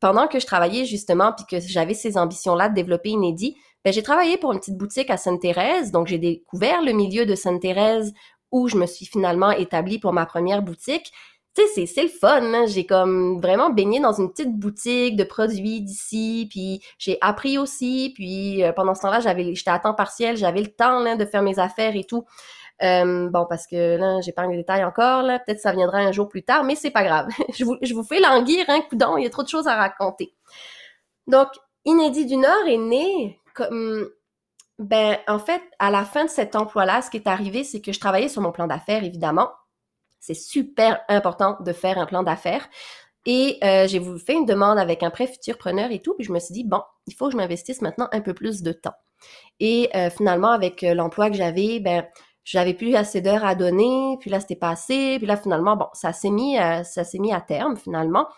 Pendant 0.00 0.28
que 0.28 0.38
je 0.38 0.46
travaillais 0.46 0.84
justement, 0.84 1.32
puis 1.32 1.46
que 1.50 1.66
j'avais 1.66 1.94
ces 1.94 2.16
ambitions-là 2.18 2.68
de 2.68 2.74
développer 2.74 3.10
Inédit, 3.10 3.56
ben, 3.84 3.92
j'ai 3.92 4.02
travaillé 4.02 4.36
pour 4.36 4.52
une 4.52 4.60
petite 4.60 4.76
boutique 4.76 5.10
à 5.10 5.16
Sainte-Thérèse. 5.16 5.90
Donc, 5.90 6.06
j'ai 6.06 6.18
découvert 6.18 6.82
le 6.82 6.92
milieu 6.92 7.26
de 7.26 7.34
Sainte-Thérèse 7.34 8.12
où 8.52 8.68
je 8.68 8.76
me 8.76 8.86
suis 8.86 9.06
finalement 9.06 9.50
établie 9.50 9.98
pour 9.98 10.12
ma 10.12 10.26
première 10.26 10.62
boutique. 10.62 11.12
Tu 11.54 11.62
sais, 11.68 11.86
c'est 11.86 12.02
le 12.02 12.08
fun. 12.08 12.42
Hein. 12.42 12.66
J'ai 12.66 12.84
comme 12.84 13.40
vraiment 13.40 13.70
baigné 13.70 14.00
dans 14.00 14.12
une 14.12 14.30
petite 14.30 14.58
boutique 14.58 15.16
de 15.16 15.22
produits 15.22 15.80
d'ici, 15.82 16.48
puis 16.50 16.80
j'ai 16.98 17.16
appris 17.20 17.58
aussi. 17.58 18.12
Puis 18.14 18.64
euh, 18.64 18.72
pendant 18.72 18.94
ce 18.94 19.02
temps-là, 19.02 19.20
j'avais, 19.20 19.54
j'étais 19.54 19.70
à 19.70 19.78
temps 19.78 19.94
partiel, 19.94 20.36
j'avais 20.36 20.62
le 20.62 20.74
temps 20.74 21.16
de 21.16 21.24
faire 21.24 21.42
mes 21.42 21.58
affaires 21.60 21.94
et 21.94 22.04
tout. 22.04 22.24
Euh, 22.82 23.28
bon, 23.30 23.46
parce 23.48 23.66
que 23.66 23.96
là, 23.96 24.20
pas 24.34 24.46
les 24.46 24.56
détails 24.56 24.84
encore. 24.84 25.22
Peut-être 25.46 25.60
ça 25.60 25.72
viendra 25.72 25.98
un 25.98 26.12
jour 26.12 26.28
plus 26.28 26.42
tard, 26.42 26.64
mais 26.64 26.74
c'est 26.74 26.90
pas 26.90 27.04
grave. 27.04 27.28
je, 27.54 27.64
vous, 27.64 27.76
je 27.82 27.94
vous 27.94 28.02
fais 28.02 28.20
languir, 28.20 28.64
hein, 28.68 28.80
coudon, 28.88 29.16
il 29.16 29.24
y 29.24 29.26
a 29.26 29.30
trop 29.30 29.42
de 29.42 29.48
choses 29.48 29.68
à 29.68 29.76
raconter. 29.76 30.34
Donc, 31.26 31.48
Inédit 31.84 32.26
du 32.26 32.36
Nord 32.36 32.66
est 32.66 32.78
né 32.78 33.40
comme... 33.54 34.08
Ben, 34.80 35.18
en 35.28 35.38
fait, 35.38 35.62
à 35.78 35.92
la 35.92 36.04
fin 36.04 36.24
de 36.24 36.30
cet 36.30 36.56
emploi-là, 36.56 37.00
ce 37.00 37.08
qui 37.08 37.18
est 37.18 37.28
arrivé, 37.28 37.62
c'est 37.62 37.80
que 37.80 37.92
je 37.92 38.00
travaillais 38.00 38.28
sur 38.28 38.42
mon 38.42 38.50
plan 38.50 38.66
d'affaires, 38.66 39.04
évidemment. 39.04 39.50
C'est 40.24 40.32
super 40.32 41.02
important 41.08 41.58
de 41.60 41.72
faire 41.74 41.98
un 41.98 42.06
plan 42.06 42.22
d'affaires. 42.22 42.66
Et 43.26 43.58
euh, 43.62 43.86
j'ai 43.86 44.00
fait 44.18 44.32
une 44.32 44.46
demande 44.46 44.78
avec 44.78 45.02
un 45.02 45.10
prêt 45.10 45.26
futur 45.26 45.58
preneur 45.58 45.90
et 45.90 46.00
tout, 46.00 46.14
puis 46.14 46.24
je 46.24 46.32
me 46.32 46.38
suis 46.38 46.54
dit, 46.54 46.64
bon, 46.64 46.80
il 47.06 47.14
faut 47.14 47.26
que 47.26 47.32
je 47.32 47.36
m'investisse 47.36 47.82
maintenant 47.82 48.08
un 48.10 48.22
peu 48.22 48.32
plus 48.32 48.62
de 48.62 48.72
temps. 48.72 48.94
Et 49.60 49.90
euh, 49.94 50.08
finalement, 50.08 50.48
avec 50.50 50.82
euh, 50.82 50.94
l'emploi 50.94 51.28
que 51.28 51.36
j'avais, 51.36 51.78
ben, 51.78 52.06
j'avais 52.42 52.72
plus 52.72 52.94
assez 52.94 53.20
d'heures 53.20 53.44
à 53.44 53.54
donner, 53.54 54.16
puis 54.18 54.30
là 54.30 54.40
c'était 54.40 54.56
passé, 54.56 55.16
puis 55.18 55.26
là 55.26 55.36
finalement 55.36 55.76
bon, 55.76 55.86
ça 55.92 56.12
s'est 56.14 56.28
mis 56.28 56.58
s'est 56.84 57.18
mis 57.18 57.32
à 57.32 57.40
terme 57.40 57.74
finalement. 57.76 58.28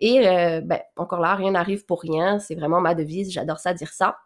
Et 0.00 0.20
ben 0.20 0.80
encore 0.98 1.20
là 1.20 1.34
rien 1.34 1.52
n'arrive 1.52 1.86
pour 1.86 2.02
rien, 2.02 2.38
c'est 2.40 2.54
vraiment 2.54 2.82
ma 2.82 2.94
devise, 2.94 3.32
j'adore 3.32 3.60
ça 3.60 3.72
dire 3.72 3.90
ça. 3.94 4.18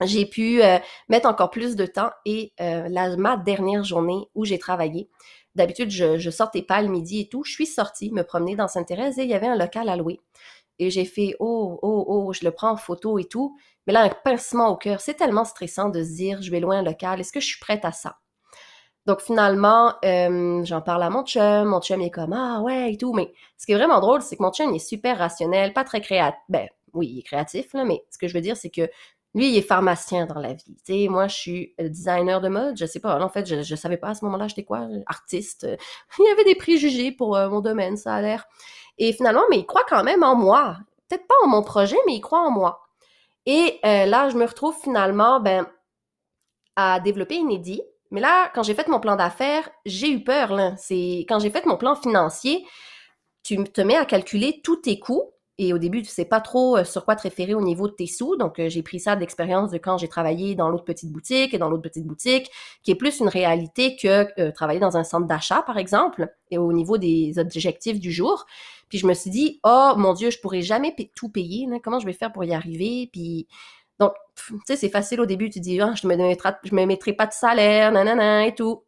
J'ai 0.00 0.26
pu 0.26 0.62
mettre 1.08 1.28
encore 1.28 1.50
plus 1.50 1.76
de 1.76 1.86
temps 1.86 2.10
et 2.24 2.52
la 2.58 3.16
ma 3.16 3.36
dernière 3.36 3.84
journée 3.84 4.26
où 4.34 4.44
j'ai 4.44 4.58
travaillé. 4.58 5.08
D'habitude, 5.54 5.90
je, 5.90 6.18
je 6.18 6.30
sortais 6.30 6.62
pas 6.62 6.80
le 6.80 6.88
midi 6.88 7.20
et 7.20 7.28
tout. 7.28 7.44
Je 7.44 7.52
suis 7.52 7.66
sortie 7.66 8.10
me 8.10 8.22
promener 8.22 8.56
dans 8.56 8.68
Sainte-Thérèse 8.68 9.18
et 9.18 9.22
il 9.22 9.28
y 9.28 9.34
avait 9.34 9.48
un 9.48 9.56
local 9.56 9.88
à 9.88 9.96
louer. 9.96 10.20
Et 10.78 10.90
j'ai 10.90 11.04
fait 11.04 11.36
oh, 11.38 11.78
oh, 11.82 12.04
oh, 12.08 12.32
je 12.32 12.44
le 12.44 12.50
prends 12.50 12.70
en 12.70 12.76
photo 12.76 13.18
et 13.18 13.24
tout. 13.24 13.56
Mais 13.86 13.92
là, 13.92 14.02
un 14.02 14.08
pincement 14.08 14.68
au 14.68 14.76
cœur. 14.76 15.00
C'est 15.00 15.14
tellement 15.14 15.44
stressant 15.44 15.88
de 15.90 16.02
se 16.02 16.14
dire, 16.14 16.40
je 16.42 16.50
vais 16.50 16.60
loin 16.60 16.78
un 16.78 16.82
local. 16.82 17.20
Est-ce 17.20 17.32
que 17.32 17.40
je 17.40 17.46
suis 17.46 17.60
prête 17.60 17.84
à 17.84 17.92
ça? 17.92 18.18
Donc 19.06 19.20
finalement, 19.20 19.94
euh, 20.04 20.64
j'en 20.64 20.80
parle 20.80 21.02
à 21.02 21.10
mon 21.10 21.24
chum, 21.24 21.64
mon 21.64 21.80
chum 21.80 22.00
est 22.00 22.10
comme 22.10 22.32
ah 22.32 22.60
ouais 22.60 22.92
et 22.92 22.96
tout, 22.96 23.12
mais 23.12 23.32
ce 23.58 23.66
qui 23.66 23.72
est 23.72 23.76
vraiment 23.76 23.98
drôle, 23.98 24.22
c'est 24.22 24.36
que 24.36 24.42
mon 24.42 24.52
chum 24.52 24.72
est 24.74 24.78
super 24.78 25.18
rationnel, 25.18 25.72
pas 25.72 25.82
très 25.82 26.00
créatif. 26.00 26.38
Ben 26.48 26.68
oui, 26.92 27.08
il 27.08 27.18
est 27.18 27.22
créatif 27.22 27.72
là, 27.74 27.84
mais 27.84 28.04
ce 28.10 28.18
que 28.18 28.28
je 28.28 28.34
veux 28.34 28.40
dire, 28.40 28.56
c'est 28.56 28.70
que 28.70 28.88
lui, 29.34 29.50
il 29.50 29.56
est 29.56 29.62
pharmacien 29.62 30.26
dans 30.26 30.38
la 30.38 30.54
vie. 30.54 31.08
Moi, 31.08 31.26
je 31.28 31.34
suis 31.34 31.74
euh, 31.80 31.88
designer 31.88 32.40
de 32.40 32.48
mode. 32.48 32.76
Je 32.76 32.86
sais 32.86 33.00
pas. 33.00 33.18
En 33.20 33.28
fait, 33.28 33.46
je, 33.46 33.62
je 33.62 33.74
savais 33.74 33.96
pas 33.96 34.08
à 34.08 34.14
ce 34.14 34.24
moment-là, 34.24 34.48
j'étais 34.48 34.64
quoi, 34.64 34.86
artiste. 35.06 35.66
Il 36.18 36.24
y 36.26 36.32
avait 36.32 36.44
des 36.44 36.54
préjugés 36.54 37.12
pour 37.12 37.36
euh, 37.36 37.48
mon 37.48 37.60
domaine, 37.60 37.96
ça 37.96 38.14
a 38.14 38.20
l'air. 38.22 38.44
Et 38.98 39.12
finalement, 39.12 39.42
mais 39.50 39.58
il 39.58 39.66
croit 39.66 39.84
quand 39.88 40.04
même 40.04 40.22
en 40.22 40.36
moi. 40.36 40.76
Peut-être 41.08 41.26
pas 41.26 41.34
en 41.44 41.48
mon 41.48 41.62
projet, 41.62 41.96
mais 42.06 42.14
il 42.14 42.20
croit 42.20 42.40
en 42.40 42.50
moi. 42.50 42.82
Et 43.46 43.80
là, 43.82 44.28
je 44.28 44.36
me 44.36 44.44
retrouve 44.44 44.76
finalement, 44.80 45.40
ben, 45.40 45.66
à 46.76 47.00
développer 47.00 47.36
Inédit 47.36 47.82
mais 48.12 48.20
là, 48.20 48.50
quand 48.54 48.62
j'ai 48.62 48.74
fait 48.74 48.86
mon 48.88 49.00
plan 49.00 49.16
d'affaires, 49.16 49.68
j'ai 49.86 50.10
eu 50.10 50.22
peur. 50.22 50.74
C'est 50.76 51.24
quand 51.28 51.40
j'ai 51.40 51.50
fait 51.50 51.64
mon 51.64 51.78
plan 51.78 51.96
financier, 51.96 52.64
tu 53.42 53.64
te 53.64 53.80
mets 53.80 53.96
à 53.96 54.04
calculer 54.04 54.60
tous 54.62 54.76
tes 54.76 55.00
coûts. 55.00 55.32
Et 55.62 55.72
au 55.72 55.78
début, 55.78 56.02
tu 56.02 56.10
sais 56.10 56.24
pas 56.24 56.40
trop 56.40 56.76
euh, 56.76 56.84
sur 56.84 57.04
quoi 57.04 57.14
te 57.14 57.22
référer 57.22 57.54
au 57.54 57.60
niveau 57.60 57.86
de 57.86 57.92
tes 57.92 58.08
sous. 58.08 58.36
Donc, 58.36 58.58
euh, 58.58 58.68
j'ai 58.68 58.82
pris 58.82 58.98
ça 58.98 59.14
d'expérience 59.14 59.70
de 59.70 59.78
quand 59.78 59.96
j'ai 59.96 60.08
travaillé 60.08 60.56
dans 60.56 60.68
l'autre 60.68 60.84
petite 60.84 61.12
boutique 61.12 61.54
et 61.54 61.58
dans 61.58 61.70
l'autre 61.70 61.82
petite 61.82 62.04
boutique, 62.04 62.50
qui 62.82 62.90
est 62.90 62.96
plus 62.96 63.20
une 63.20 63.28
réalité 63.28 63.94
que 63.94 64.26
euh, 64.40 64.50
travailler 64.50 64.80
dans 64.80 64.96
un 64.96 65.04
centre 65.04 65.28
d'achat, 65.28 65.62
par 65.62 65.78
exemple, 65.78 66.28
et 66.50 66.58
au 66.58 66.72
niveau 66.72 66.98
des 66.98 67.38
objectifs 67.38 68.00
du 68.00 68.10
jour. 68.10 68.44
Puis 68.88 68.98
je 68.98 69.06
me 69.06 69.14
suis 69.14 69.30
dit, 69.30 69.60
oh 69.62 69.92
mon 69.96 70.14
Dieu, 70.14 70.30
je 70.30 70.40
pourrais 70.40 70.62
jamais 70.62 70.94
tout 71.14 71.28
payer. 71.28 71.68
Comment 71.84 72.00
je 72.00 72.06
vais 72.06 72.12
faire 72.12 72.32
pour 72.32 72.42
y 72.42 72.52
arriver? 72.52 73.08
Puis 73.12 73.46
donc, 74.00 74.14
tu 74.34 74.58
sais, 74.66 74.76
c'est 74.76 74.88
facile 74.88 75.20
au 75.20 75.26
début, 75.26 75.48
tu 75.48 75.60
dis, 75.60 75.80
ah, 75.80 75.94
je 75.94 76.08
ne 76.08 76.16
me, 76.16 76.34
je 76.64 76.74
me 76.74 76.86
mettrai 76.86 77.12
pas 77.12 77.26
de 77.26 77.32
salaire, 77.32 77.92
nanana, 77.92 78.46
et 78.46 78.54
tout. 78.54 78.82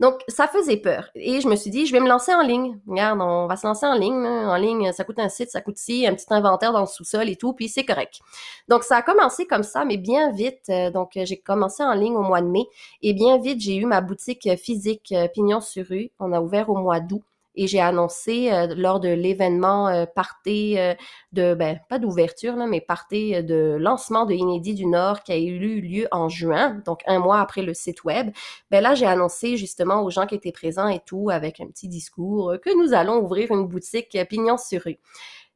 Donc, 0.00 0.20
ça 0.28 0.46
faisait 0.48 0.76
peur. 0.76 1.10
Et 1.14 1.40
je 1.40 1.48
me 1.48 1.56
suis 1.56 1.70
dit, 1.70 1.86
je 1.86 1.92
vais 1.92 2.00
me 2.00 2.08
lancer 2.08 2.34
en 2.34 2.42
ligne. 2.42 2.78
Regarde, 2.86 3.20
on 3.20 3.46
va 3.46 3.56
se 3.56 3.66
lancer 3.66 3.86
en 3.86 3.94
ligne. 3.94 4.26
En 4.26 4.56
ligne, 4.56 4.92
ça 4.92 5.04
coûte 5.04 5.18
un 5.18 5.28
site, 5.28 5.50
ça 5.50 5.60
coûte 5.60 5.78
ci, 5.78 6.06
un 6.06 6.14
petit 6.14 6.26
inventaire 6.30 6.72
dans 6.72 6.80
le 6.80 6.86
sous-sol 6.86 7.28
et 7.28 7.36
tout, 7.36 7.52
puis 7.52 7.68
c'est 7.68 7.84
correct. 7.84 8.20
Donc, 8.68 8.82
ça 8.82 8.96
a 8.96 9.02
commencé 9.02 9.46
comme 9.46 9.62
ça, 9.62 9.84
mais 9.84 9.96
bien 9.96 10.32
vite. 10.32 10.64
Euh, 10.68 10.90
donc, 10.90 11.12
j'ai 11.14 11.38
commencé 11.38 11.82
en 11.82 11.94
ligne 11.94 12.14
au 12.14 12.22
mois 12.22 12.40
de 12.40 12.48
mai. 12.48 12.66
Et 13.02 13.12
bien 13.12 13.38
vite, 13.38 13.60
j'ai 13.60 13.76
eu 13.76 13.86
ma 13.86 14.00
boutique 14.00 14.48
physique 14.56 15.12
euh, 15.12 15.28
Pignon 15.28 15.60
sur 15.60 15.86
rue. 15.86 16.10
On 16.18 16.32
a 16.32 16.40
ouvert 16.40 16.70
au 16.70 16.76
mois 16.76 17.00
d'août 17.00 17.22
et 17.54 17.66
j'ai 17.66 17.80
annoncé 17.80 18.52
euh, 18.52 18.74
lors 18.76 19.00
de 19.00 19.08
l'événement 19.08 19.88
euh, 19.88 20.04
euh, 20.46 20.94
de 21.32 21.54
ben 21.54 21.78
pas 21.88 21.98
d'ouverture 21.98 22.56
mais 22.56 22.80
parté 22.80 23.42
de 23.42 23.76
lancement 23.78 24.26
de 24.26 24.34
Inédit 24.34 24.74
du 24.74 24.86
Nord 24.86 25.22
qui 25.22 25.32
a 25.32 25.38
eu 25.38 25.80
lieu 25.80 26.08
en 26.10 26.28
juin 26.28 26.82
donc 26.84 27.02
un 27.06 27.18
mois 27.18 27.40
après 27.40 27.62
le 27.62 27.74
site 27.74 28.04
web 28.04 28.30
ben 28.70 28.82
là 28.82 28.94
j'ai 28.94 29.06
annoncé 29.06 29.56
justement 29.56 30.02
aux 30.02 30.10
gens 30.10 30.26
qui 30.26 30.34
étaient 30.34 30.52
présents 30.52 30.88
et 30.88 31.00
tout 31.00 31.30
avec 31.30 31.60
un 31.60 31.66
petit 31.66 31.88
discours 31.88 32.54
que 32.62 32.76
nous 32.82 32.94
allons 32.94 33.18
ouvrir 33.18 33.50
une 33.50 33.66
boutique 33.66 34.18
pignon 34.28 34.56
sur 34.56 34.82
rue. 34.82 34.98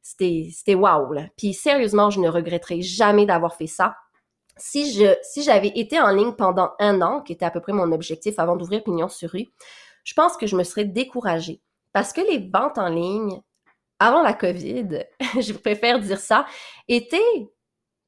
C'était 0.03 0.49
c'était 0.53 0.75
waouh 0.75 1.13
là. 1.13 1.23
Puis 1.37 1.55
sérieusement 1.55 2.11
je 2.11 2.21
ne 2.21 2.29
regretterai 2.29 2.83
jamais 2.83 3.27
d'avoir 3.27 3.55
fait 3.55 3.67
ça. 3.67 3.97
Si 4.57 4.93
je 4.93 5.15
si 5.23 5.43
j'avais 5.43 5.69
été 5.69 6.01
en 6.01 6.11
ligne 6.11 6.33
pendant 6.33 6.71
un 6.79 7.01
an 7.03 7.21
qui 7.21 7.33
était 7.33 7.45
à 7.45 7.51
peu 7.51 7.61
près 7.61 7.73
mon 7.73 7.93
objectif 7.93 8.39
avant 8.39 8.57
d'ouvrir 8.57 8.83
pignon 8.83 9.09
sur 9.09 9.31
rue 9.31 9.49
je 10.05 10.15
pense 10.15 10.39
que 10.39 10.47
je 10.47 10.57
me 10.57 10.65
serais 10.65 10.87
découragée 10.87 11.61
parce 11.93 12.13
que 12.13 12.21
les 12.21 12.51
ventes 12.53 12.79
en 12.79 12.89
ligne, 12.89 13.41
avant 13.99 14.23
la 14.23 14.33
COVID, 14.33 15.05
je 15.41 15.53
préfère 15.53 16.01
dire 16.01 16.21
ça, 16.21 16.47
étaient 16.87 17.49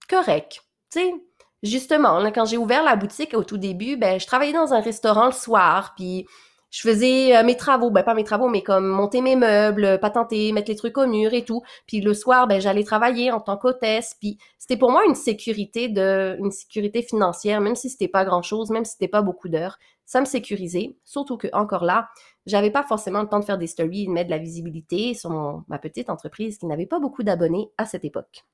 correctes. 0.08 0.60
Tu 0.92 1.00
sais, 1.00 1.14
justement, 1.62 2.30
quand 2.32 2.44
j'ai 2.44 2.56
ouvert 2.58 2.82
la 2.82 2.96
boutique 2.96 3.34
au 3.34 3.44
tout 3.44 3.58
début, 3.58 3.96
ben, 3.96 4.18
je 4.18 4.26
travaillais 4.26 4.52
dans 4.52 4.72
un 4.72 4.80
restaurant 4.80 5.26
le 5.26 5.32
soir, 5.32 5.94
puis 5.96 6.26
je 6.70 6.82
faisais 6.82 7.36
euh, 7.36 7.42
mes 7.42 7.56
travaux, 7.56 7.90
ben 7.90 8.02
pas 8.02 8.14
mes 8.14 8.24
travaux, 8.24 8.48
mais 8.48 8.62
comme 8.62 8.86
monter 8.86 9.20
mes 9.20 9.36
meubles, 9.36 9.98
patenter, 10.00 10.52
mettre 10.52 10.70
les 10.70 10.76
trucs 10.76 10.96
au 10.98 11.06
mur 11.06 11.34
et 11.34 11.44
tout. 11.44 11.62
Puis 11.86 12.00
le 12.00 12.14
soir, 12.14 12.46
ben 12.46 12.60
j'allais 12.60 12.84
travailler 12.84 13.32
en 13.32 13.40
tant 13.40 13.56
qu'hôtesse. 13.56 14.16
Puis 14.20 14.38
c'était 14.58 14.76
pour 14.76 14.92
moi 14.92 15.04
une 15.06 15.16
sécurité 15.16 15.88
de, 15.88 16.36
une 16.38 16.52
sécurité 16.52 17.02
financière, 17.02 17.60
même 17.60 17.74
si 17.74 17.90
c'était 17.90 18.08
pas 18.08 18.24
grand 18.24 18.42
chose, 18.42 18.70
même 18.70 18.84
si 18.84 18.92
c'était 18.92 19.08
pas 19.08 19.22
beaucoup 19.22 19.48
d'heures. 19.48 19.78
Ça 20.06 20.20
me 20.20 20.26
sécurisait. 20.26 20.96
Surtout 21.04 21.36
que 21.36 21.48
encore 21.52 21.84
là, 21.84 22.08
j'avais 22.46 22.70
pas 22.70 22.84
forcément 22.84 23.22
le 23.22 23.28
temps 23.28 23.40
de 23.40 23.44
faire 23.44 23.58
des 23.58 23.66
stories, 23.66 24.06
de 24.06 24.12
mettre 24.12 24.28
de 24.28 24.34
la 24.34 24.38
visibilité 24.38 25.14
sur 25.14 25.30
ma 25.68 25.78
petite 25.78 26.08
entreprise 26.08 26.58
qui 26.58 26.66
n'avait 26.66 26.86
pas 26.86 27.00
beaucoup 27.00 27.22
d'abonnés 27.22 27.70
à 27.78 27.84
cette 27.84 28.04
époque. 28.04 28.44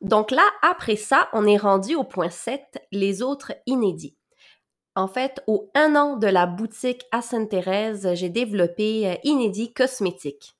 Donc 0.00 0.32
là, 0.32 0.42
après 0.62 0.96
ça, 0.96 1.28
on 1.32 1.46
est 1.46 1.56
rendu 1.56 1.94
au 1.94 2.02
point 2.02 2.28
7, 2.28 2.84
les 2.90 3.22
autres 3.22 3.52
inédits. 3.66 4.16
En 4.94 5.08
fait, 5.08 5.42
au 5.46 5.70
un 5.74 5.96
an 5.96 6.16
de 6.16 6.26
la 6.26 6.44
boutique 6.44 7.06
à 7.12 7.22
Sainte-Thérèse, 7.22 8.10
j'ai 8.12 8.28
développé 8.28 9.08
euh, 9.08 9.14
Inédit 9.24 9.72
Cosmétique. 9.72 10.54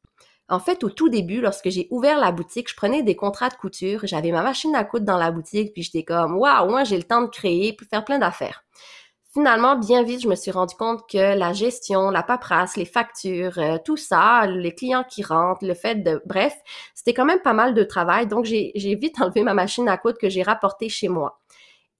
En 0.48 0.58
fait, 0.58 0.84
au 0.84 0.90
tout 0.90 1.10
début, 1.10 1.42
lorsque 1.42 1.68
j'ai 1.68 1.86
ouvert 1.90 2.18
la 2.18 2.32
boutique, 2.32 2.70
je 2.70 2.74
prenais 2.74 3.02
des 3.02 3.14
contrats 3.14 3.50
de 3.50 3.54
couture, 3.54 4.00
j'avais 4.04 4.32
ma 4.32 4.42
machine 4.42 4.74
à 4.74 4.84
coudre 4.84 5.04
dans 5.04 5.18
la 5.18 5.30
boutique, 5.30 5.74
puis 5.74 5.82
j'étais 5.82 6.02
comme, 6.02 6.36
waouh, 6.38 6.70
moi 6.70 6.84
j'ai 6.84 6.96
le 6.96 7.02
temps 7.02 7.20
de 7.20 7.26
créer, 7.26 7.74
puis 7.74 7.86
faire 7.86 8.06
plein 8.06 8.18
d'affaires. 8.18 8.64
Finalement, 9.34 9.76
bien 9.76 10.02
vite, 10.02 10.22
je 10.22 10.28
me 10.28 10.34
suis 10.34 10.50
rendu 10.50 10.74
compte 10.76 11.08
que 11.10 11.36
la 11.36 11.52
gestion, 11.52 12.10
la 12.10 12.22
paperasse, 12.22 12.76
les 12.76 12.84
factures, 12.86 13.58
euh, 13.58 13.76
tout 13.84 13.96
ça, 13.98 14.46
les 14.46 14.74
clients 14.74 15.04
qui 15.08 15.22
rentrent, 15.22 15.64
le 15.64 15.74
fait 15.74 15.96
de, 15.96 16.22
bref, 16.26 16.54
c'était 16.94 17.14
quand 17.14 17.24
même 17.24 17.40
pas 17.40 17.54
mal 17.54 17.74
de 17.74 17.82
travail. 17.82 18.26
Donc, 18.26 18.46
j'ai 18.46 18.94
vite 18.94 19.16
enlevé 19.22 19.42
ma 19.42 19.54
machine 19.54 19.88
à 19.88 19.98
coudre 19.98 20.18
que 20.18 20.28
j'ai 20.30 20.42
rapportée 20.42 20.88
chez 20.88 21.08
moi. 21.08 21.41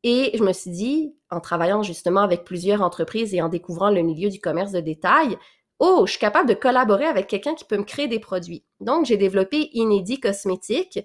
Et 0.04 0.36
je 0.36 0.42
me 0.42 0.52
suis 0.52 0.70
dit, 0.70 1.14
en 1.30 1.40
travaillant 1.40 1.82
justement 1.82 2.20
avec 2.22 2.44
plusieurs 2.44 2.82
entreprises 2.82 3.34
et 3.34 3.42
en 3.42 3.48
découvrant 3.48 3.90
le 3.90 4.02
milieu 4.02 4.30
du 4.30 4.40
commerce 4.40 4.72
de 4.72 4.80
détail, 4.80 5.36
oh, 5.78 6.04
je 6.06 6.12
suis 6.12 6.20
capable 6.20 6.48
de 6.48 6.54
collaborer 6.54 7.06
avec 7.06 7.26
quelqu'un 7.26 7.54
qui 7.54 7.64
peut 7.64 7.76
me 7.76 7.84
créer 7.84 8.08
des 8.08 8.18
produits. 8.18 8.64
Donc, 8.80 9.06
j'ai 9.06 9.16
développé 9.16 9.70
Inédit 9.72 10.20
Cosmétique 10.20 11.00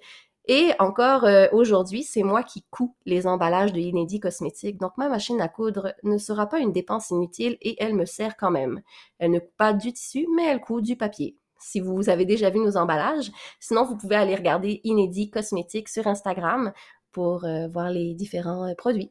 et 0.46 0.70
encore 0.78 1.24
euh, 1.24 1.46
aujourd'hui, 1.52 2.02
c'est 2.02 2.22
moi 2.22 2.42
qui 2.42 2.64
couds 2.70 2.96
les 3.04 3.26
emballages 3.26 3.72
de 3.72 3.80
Inédit 3.80 4.18
Cosmétique. 4.18 4.78
Donc, 4.78 4.92
ma 4.96 5.08
machine 5.08 5.40
à 5.40 5.48
coudre 5.48 5.92
ne 6.02 6.16
sera 6.16 6.46
pas 6.46 6.58
une 6.58 6.72
dépense 6.72 7.10
inutile 7.10 7.58
et 7.60 7.76
elle 7.82 7.94
me 7.94 8.06
sert 8.06 8.36
quand 8.36 8.50
même. 8.50 8.80
Elle 9.18 9.30
ne 9.30 9.40
coud 9.40 9.50
pas 9.58 9.72
du 9.74 9.92
tissu, 9.92 10.26
mais 10.34 10.46
elle 10.46 10.60
coud 10.60 10.82
du 10.82 10.96
papier 10.96 11.36
si 11.60 11.80
vous 11.80 12.08
avez 12.08 12.24
déjà 12.24 12.50
vu 12.50 12.60
nos 12.60 12.76
emballages. 12.76 13.30
Sinon, 13.60 13.84
vous 13.84 13.96
pouvez 13.96 14.16
aller 14.16 14.34
regarder 14.34 14.80
Inédit 14.84 15.30
Cosmétique 15.30 15.88
sur 15.88 16.06
Instagram 16.06 16.72
pour 17.12 17.44
euh, 17.44 17.68
voir 17.68 17.90
les 17.90 18.14
différents 18.14 18.68
euh, 18.68 18.74
produits. 18.74 19.10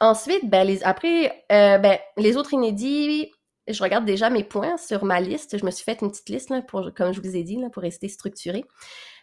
Ensuite, 0.00 0.48
ben, 0.48 0.66
les, 0.66 0.82
après, 0.84 1.44
euh, 1.52 1.78
ben, 1.78 1.98
les 2.16 2.36
autres 2.36 2.52
inédits, 2.52 3.30
je 3.66 3.82
regarde 3.82 4.04
déjà 4.04 4.30
mes 4.30 4.44
points 4.44 4.76
sur 4.76 5.04
ma 5.04 5.20
liste. 5.20 5.58
Je 5.58 5.64
me 5.64 5.70
suis 5.70 5.84
fait 5.84 6.00
une 6.00 6.10
petite 6.10 6.28
liste, 6.28 6.50
là, 6.50 6.62
pour, 6.62 6.90
comme 6.94 7.12
je 7.12 7.20
vous 7.20 7.36
ai 7.36 7.42
dit, 7.42 7.58
pour 7.72 7.82
rester 7.82 8.08
structuré. 8.08 8.64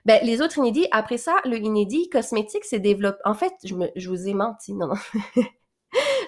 Ben, 0.06 0.20
les 0.24 0.42
autres 0.42 0.58
inédits, 0.58 0.88
après 0.92 1.18
ça, 1.18 1.36
le 1.46 1.58
inédit 1.58 2.10
cosmétique 2.10 2.66
s'est 2.66 2.80
développé. 2.80 3.20
En 3.26 3.34
fait, 3.34 3.54
je 3.64 4.10
vous 4.10 4.28
ai 4.28 4.34
menti. 4.34 4.74
Non, 4.74 4.88
non. 4.88 4.96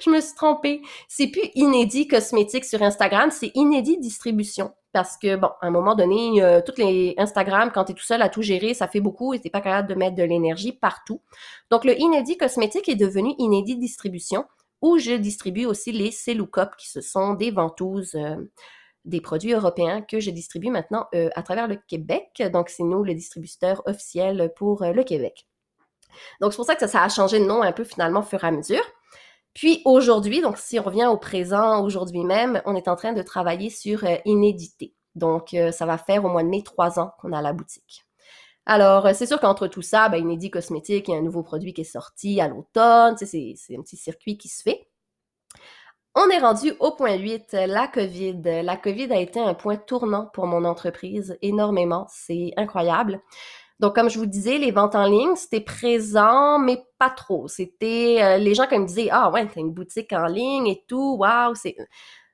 je 0.03 0.09
me 0.09 0.19
suis 0.19 0.35
trompée. 0.35 0.81
C'est 1.07 1.27
plus 1.27 1.49
inédit 1.55 2.07
cosmétique 2.07 2.65
sur 2.65 2.81
Instagram, 2.81 3.29
c'est 3.31 3.51
inédit 3.53 3.97
distribution 3.99 4.73
parce 4.97 5.15
que, 5.15 5.35
bon, 5.35 5.49
à 5.61 5.67
un 5.67 5.69
moment 5.69 5.93
donné, 5.93 6.41
euh, 6.41 6.59
toutes 6.65 6.79
les 6.79 7.13
Instagram, 7.19 7.69
quand 7.71 7.83
tu 7.83 7.91
es 7.91 7.95
tout 7.95 8.03
seul 8.03 8.23
à 8.23 8.29
tout 8.29 8.41
gérer, 8.41 8.73
ça 8.73 8.87
fait 8.87 8.99
beaucoup 8.99 9.35
et 9.35 9.39
t'es 9.39 9.51
pas 9.51 9.61
capable 9.61 9.87
de 9.87 9.93
mettre 9.93 10.15
de 10.15 10.23
l'énergie 10.23 10.71
partout. 10.71 11.21
Donc, 11.69 11.85
le 11.85 11.95
Inédit 12.01 12.35
Cosmétique 12.35 12.89
est 12.89 12.95
devenu 12.95 13.35
Inédit 13.37 13.77
Distribution, 13.77 14.45
où 14.81 14.97
je 14.97 15.11
distribue 15.11 15.67
aussi 15.67 15.91
les 15.91 16.09
Celoucop, 16.09 16.75
qui 16.77 16.89
ce 16.89 16.99
sont 16.99 17.35
des 17.35 17.51
ventouses, 17.51 18.15
euh, 18.15 18.37
des 19.05 19.21
produits 19.21 19.53
européens 19.53 20.01
que 20.01 20.19
je 20.19 20.31
distribue 20.31 20.71
maintenant 20.71 21.05
euh, 21.13 21.29
à 21.35 21.43
travers 21.43 21.67
le 21.67 21.75
Québec. 21.87 22.41
Donc, 22.51 22.69
c'est 22.69 22.81
nous 22.81 23.03
le 23.03 23.13
distributeur 23.13 23.83
officiel 23.85 24.51
pour 24.55 24.83
le 24.83 25.03
Québec. 25.03 25.45
Donc, 26.41 26.53
c'est 26.53 26.57
pour 26.57 26.65
ça 26.65 26.75
que 26.75 26.87
ça, 26.87 27.03
a 27.03 27.09
changé 27.09 27.39
de 27.39 27.45
nom 27.45 27.61
un 27.61 27.71
peu 27.71 27.83
finalement 27.83 28.21
au 28.21 28.23
fur 28.23 28.43
et 28.43 28.47
à 28.47 28.51
mesure. 28.51 28.81
Puis 29.57 29.81
aujourd'hui, 29.85 30.39
donc 30.39 30.59
si 30.59 30.79
on 30.79 30.83
revient 30.83 31.07
au 31.07 31.17
présent, 31.17 31.83
aujourd'hui 31.83 32.23
même, 32.23 32.61
on 32.65 32.75
est 32.75 32.87
en 32.87 32.95
train 32.95 33.13
de 33.13 33.23
travailler 33.23 33.71
sur 33.71 34.03
euh, 34.03 34.17
inédité. 34.23 34.93
Donc, 35.15 35.55
euh, 35.55 35.71
ça 35.71 35.87
va 35.87 35.97
faire 35.97 36.23
au 36.23 36.29
mois 36.29 36.43
de 36.43 36.47
mai 36.47 36.61
trois 36.61 36.99
ans 36.99 37.13
qu'on 37.19 37.33
a 37.33 37.41
la 37.41 37.53
boutique. 37.53 38.05
Alors, 38.67 39.07
euh, 39.07 39.13
c'est 39.15 39.25
sûr 39.25 39.39
qu'entre 39.39 39.65
tout 39.65 39.81
ça, 39.81 40.09
ben, 40.09 40.19
Inédit 40.19 40.51
Cosmétique, 40.51 41.07
il 41.07 41.11
y 41.11 41.15
a 41.15 41.17
un 41.17 41.23
nouveau 41.23 41.41
produit 41.41 41.73
qui 41.73 41.81
est 41.81 41.85
sorti 41.85 42.39
à 42.39 42.47
l'automne. 42.47 43.15
C'est 43.17 43.55
un 43.75 43.81
petit 43.81 43.97
circuit 43.97 44.37
qui 44.37 44.47
se 44.47 44.61
fait. 44.61 44.87
On 46.13 46.29
est 46.29 46.37
rendu 46.37 46.73
au 46.79 46.91
point 46.91 47.15
8, 47.15 47.53
la 47.53 47.87
COVID. 47.87 48.61
La 48.61 48.77
COVID 48.77 49.11
a 49.11 49.19
été 49.19 49.39
un 49.39 49.55
point 49.55 49.77
tournant 49.77 50.27
pour 50.33 50.45
mon 50.45 50.65
entreprise, 50.65 51.35
énormément. 51.41 52.05
C'est 52.11 52.53
incroyable. 52.57 53.23
Donc, 53.79 53.95
comme 53.95 54.09
je 54.09 54.17
vous 54.17 54.25
disais, 54.25 54.57
les 54.57 54.71
ventes 54.71 54.95
en 54.95 55.05
ligne, 55.05 55.35
c'était 55.35 55.61
présent, 55.61 56.57
mais 56.59 56.83
pas 56.97 57.11
trop. 57.11 57.47
C'était 57.47 58.17
euh, 58.21 58.37
les 58.37 58.55
gens 58.55 58.65
qui 58.65 58.77
me 58.79 58.85
disaient 58.85 59.09
Ah 59.11 59.29
ouais, 59.31 59.47
t'as 59.47 59.59
une 59.59 59.71
boutique 59.71 60.13
en 60.13 60.25
ligne 60.25 60.67
et 60.67 60.83
tout, 60.87 61.17
waouh, 61.19 61.53
c'est. 61.55 61.75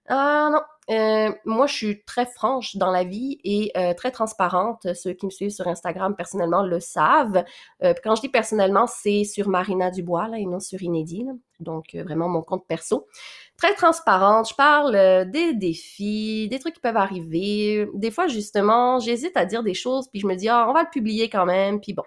Ah 0.09 0.49
non, 0.51 0.61
euh, 0.95 1.33
moi, 1.45 1.65
je 1.67 1.73
suis 1.73 2.03
très 2.03 2.25
franche 2.25 2.75
dans 2.75 2.91
la 2.91 3.03
vie 3.05 3.39
et 3.43 3.71
euh, 3.77 3.93
très 3.93 4.11
transparente. 4.11 4.93
Ceux 4.95 5.13
qui 5.13 5.25
me 5.25 5.31
suivent 5.31 5.49
sur 5.51 5.67
Instagram 5.67 6.15
personnellement 6.15 6.63
le 6.63 6.79
savent. 6.79 7.43
Quand 7.81 8.15
je 8.15 8.21
dis 8.21 8.29
personnellement, 8.29 8.87
c'est 8.87 9.23
sur 9.23 9.47
Marina 9.49 9.91
Dubois 9.91 10.27
là, 10.27 10.39
et 10.39 10.45
non 10.45 10.59
sur 10.59 10.81
Inédit. 10.81 11.25
Donc, 11.61 11.95
vraiment 11.95 12.27
mon 12.27 12.41
compte 12.41 12.67
perso. 12.67 13.07
Très 13.57 13.75
transparente. 13.75 14.49
Je 14.49 14.55
parle 14.55 15.29
des 15.31 15.53
défis, 15.53 16.47
des 16.49 16.59
trucs 16.59 16.75
qui 16.75 16.81
peuvent 16.81 16.97
arriver. 16.97 17.87
Des 17.93 18.11
fois, 18.11 18.27
justement, 18.27 18.99
j'hésite 18.99 19.37
à 19.37 19.45
dire 19.45 19.63
des 19.63 19.73
choses, 19.73 20.07
puis 20.09 20.19
je 20.19 20.27
me 20.27 20.35
dis, 20.35 20.49
ah, 20.49 20.65
on 20.69 20.73
va 20.73 20.83
le 20.83 20.89
publier 20.89 21.29
quand 21.29 21.45
même. 21.45 21.79
Puis 21.79 21.93
bon, 21.93 22.03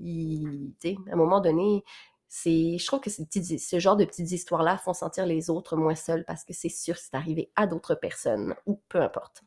il, 0.00 0.72
à 0.84 1.14
un 1.14 1.16
moment 1.16 1.40
donné, 1.40 1.82
c'est, 2.28 2.78
je 2.78 2.86
trouve 2.86 3.00
que 3.00 3.10
ce 3.10 3.78
genre 3.78 3.96
de 3.96 4.04
petites 4.04 4.30
histoires-là 4.32 4.78
font 4.78 4.94
sentir 4.94 5.26
les 5.26 5.50
autres 5.50 5.76
moins 5.76 5.94
seuls 5.94 6.24
parce 6.24 6.44
que 6.44 6.52
c'est 6.54 6.70
sûr 6.70 6.94
que 6.94 7.00
c'est 7.02 7.14
arrivé 7.14 7.50
à 7.56 7.66
d'autres 7.66 7.94
personnes 7.94 8.54
ou 8.66 8.80
peu 8.88 9.02
importe. 9.02 9.42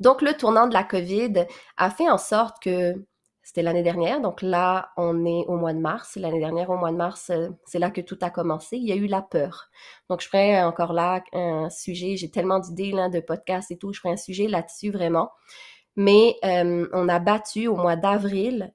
Donc, 0.00 0.22
le 0.22 0.36
tournant 0.36 0.66
de 0.66 0.74
la 0.74 0.84
COVID 0.84 1.46
a 1.76 1.90
fait 1.90 2.08
en 2.08 2.18
sorte 2.18 2.62
que 2.62 2.94
c'était 3.48 3.62
l'année 3.62 3.82
dernière, 3.82 4.20
donc 4.20 4.42
là, 4.42 4.90
on 4.98 5.24
est 5.24 5.46
au 5.46 5.56
mois 5.56 5.72
de 5.72 5.78
mars. 5.78 6.16
L'année 6.16 6.38
dernière, 6.38 6.68
au 6.68 6.76
mois 6.76 6.92
de 6.92 6.98
mars, 6.98 7.30
euh, 7.30 7.48
c'est 7.64 7.78
là 7.78 7.90
que 7.90 8.02
tout 8.02 8.18
a 8.20 8.28
commencé. 8.28 8.76
Il 8.76 8.86
y 8.86 8.92
a 8.92 8.94
eu 8.94 9.06
la 9.06 9.22
peur. 9.22 9.70
Donc, 10.10 10.20
je 10.20 10.28
ferai 10.28 10.62
encore 10.62 10.92
là 10.92 11.22
un 11.32 11.70
sujet, 11.70 12.16
j'ai 12.18 12.30
tellement 12.30 12.58
d'idées 12.58 12.92
de 12.92 13.20
podcasts 13.20 13.70
et 13.70 13.78
tout, 13.78 13.90
je 13.94 14.00
ferai 14.00 14.12
un 14.12 14.18
sujet 14.18 14.48
là-dessus 14.48 14.90
vraiment. 14.90 15.30
Mais 15.96 16.36
euh, 16.44 16.86
on 16.92 17.08
a 17.08 17.18
battu 17.20 17.68
au 17.68 17.76
mois 17.76 17.96
d'avril 17.96 18.74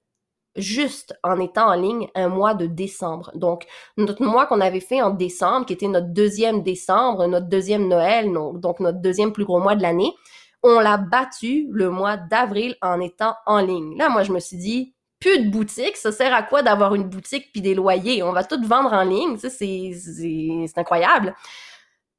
juste 0.56 1.16
en 1.22 1.40
étant 1.40 1.68
en 1.68 1.76
ligne 1.76 2.08
un 2.16 2.30
mois 2.30 2.56
de 2.56 2.66
décembre. 2.66 3.30
Donc, 3.36 3.68
notre 3.98 4.24
mois 4.24 4.48
qu'on 4.48 4.60
avait 4.60 4.80
fait 4.80 5.04
en 5.04 5.12
décembre, 5.12 5.68
qui 5.68 5.74
était 5.74 5.88
notre 5.88 6.10
deuxième 6.10 6.64
décembre, 6.64 7.28
notre 7.28 7.48
deuxième 7.48 7.88
Noël, 7.88 8.34
donc 8.34 8.80
notre 8.80 9.02
deuxième 9.02 9.34
plus 9.34 9.46
gros 9.46 9.60
mois 9.60 9.76
de 9.76 9.84
l'année, 9.84 10.16
on 10.64 10.80
l'a 10.80 10.98
battu 10.98 11.68
le 11.72 11.90
mois 11.90 12.18
d'avril 12.18 12.76
en 12.82 13.00
étant 13.02 13.36
en 13.46 13.60
ligne. 13.60 13.98
Là, 13.98 14.10
moi, 14.10 14.24
je 14.24 14.32
me 14.32 14.40
suis 14.40 14.58
dit, 14.58 14.96
plus 15.20 15.40
de 15.40 15.50
boutique, 15.50 15.98
ça 15.98 16.12
sert 16.12 16.34
à 16.34 16.44
quoi 16.44 16.64
d'avoir 16.64 16.96
une 16.96 17.08
boutique 17.08 17.52
puis 17.52 17.62
des 17.62 17.76
loyers? 17.76 18.24
On 18.24 18.32
va 18.32 18.44
tout 18.44 18.62
vendre 18.66 18.94
en 18.94 19.04
ligne, 19.04 19.38
ça, 19.38 19.50
c'est 19.50 19.94
incroyable. 20.76 21.36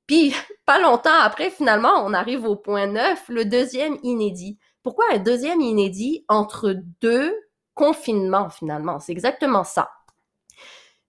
Puis, 0.07 0.35
pas 0.67 0.79
longtemps 0.81 1.19
après, 1.21 1.51
finalement, 1.51 2.05
on 2.05 2.13
arrive 2.13 2.45
au 2.45 2.57
point 2.57 2.87
9, 2.87 3.25
le 3.29 3.45
deuxième 3.45 3.99
inédit. 4.03 4.59
Pourquoi 4.83 5.07
un 5.13 5.19
deuxième 5.19 5.61
inédit 5.61 6.25
entre 6.29 6.77
deux 7.01 7.35
confinement 7.75 8.51
finalement? 8.51 9.01
C'est 9.01 9.13
exactement 9.13 9.65
ça. 9.65 9.91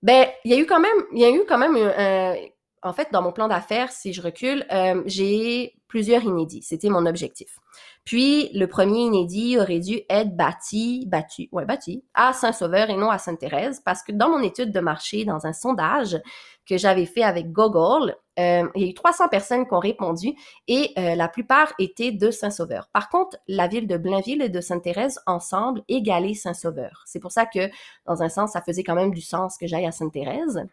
Ben, 0.02 0.28
il 0.44 0.52
y 0.52 0.54
a 0.54 0.58
eu 0.58 0.66
quand 0.66 0.80
même, 0.80 1.04
il 1.14 1.20
y 1.20 1.26
a 1.26 1.32
eu 1.32 1.46
quand 1.48 1.58
même, 1.58 1.76
un, 1.76 2.36
en 2.84 2.94
fait, 2.94 3.10
dans 3.12 3.22
mon 3.22 3.32
plan 3.32 3.48
d'affaires, 3.48 3.92
si 3.92 4.14
je 4.14 4.22
recule, 4.22 4.66
euh, 4.72 5.02
j'ai 5.06 5.75
plusieurs 5.88 6.24
inédits. 6.24 6.64
C'était 6.64 6.90
mon 6.90 7.06
objectif. 7.06 7.60
Puis, 8.04 8.50
le 8.54 8.68
premier 8.68 9.00
inédit 9.00 9.58
aurait 9.58 9.80
dû 9.80 10.02
être 10.10 10.36
bâti, 10.36 11.06
battu, 11.08 11.50
ouais, 11.52 11.66
bâti, 11.66 12.04
à 12.14 12.34
Saint-Sauveur 12.34 12.90
et 12.90 12.96
non 12.96 13.10
à 13.10 13.18
Sainte-Thérèse, 13.18 13.82
parce 13.84 14.04
que 14.04 14.12
dans 14.12 14.30
mon 14.30 14.42
étude 14.42 14.72
de 14.72 14.80
marché, 14.80 15.26
dans 15.26 15.46
un 15.46 15.54
sondage 15.54 16.20
que 16.68 16.78
j'avais 16.78 17.06
fait 17.06 17.24
avec 17.24 17.52
Google, 17.52 18.16
euh, 18.38 18.68
il 18.76 18.82
y 18.82 18.86
a 18.86 18.90
eu 18.90 18.94
300 18.94 19.30
personnes 19.30 19.66
qui 19.68 19.74
ont 19.74 19.80
répondu 19.80 20.34
et 20.68 20.92
euh, 20.98 21.16
la 21.16 21.28
plupart 21.28 21.74
étaient 21.80 22.12
de 22.12 22.32
Saint-Sauveur. 22.32 22.90
Par 22.92 23.10
contre, 23.10 23.38
la 23.48 23.68
ville 23.68 23.88
de 23.88 23.98
Blainville 23.98 24.42
et 24.42 24.50
de 24.50 24.62
Sainte-Thérèse 24.62 25.20
ensemble 25.26 25.84
égalaient 25.88 26.34
Saint-Sauveur. 26.34 27.04
C'est 27.06 27.20
pour 27.20 27.32
ça 27.32 27.46
que, 27.46 27.70
dans 28.06 28.24
un 28.24 28.30
sens, 28.30 28.52
ça 28.52 28.62
faisait 28.62 28.84
quand 28.84 28.96
même 28.96 29.14
du 29.14 29.22
sens 29.22 29.58
que 29.58 29.68
j'aille 29.68 29.86
à 29.86 29.92
Sainte-Thérèse. 29.92 30.66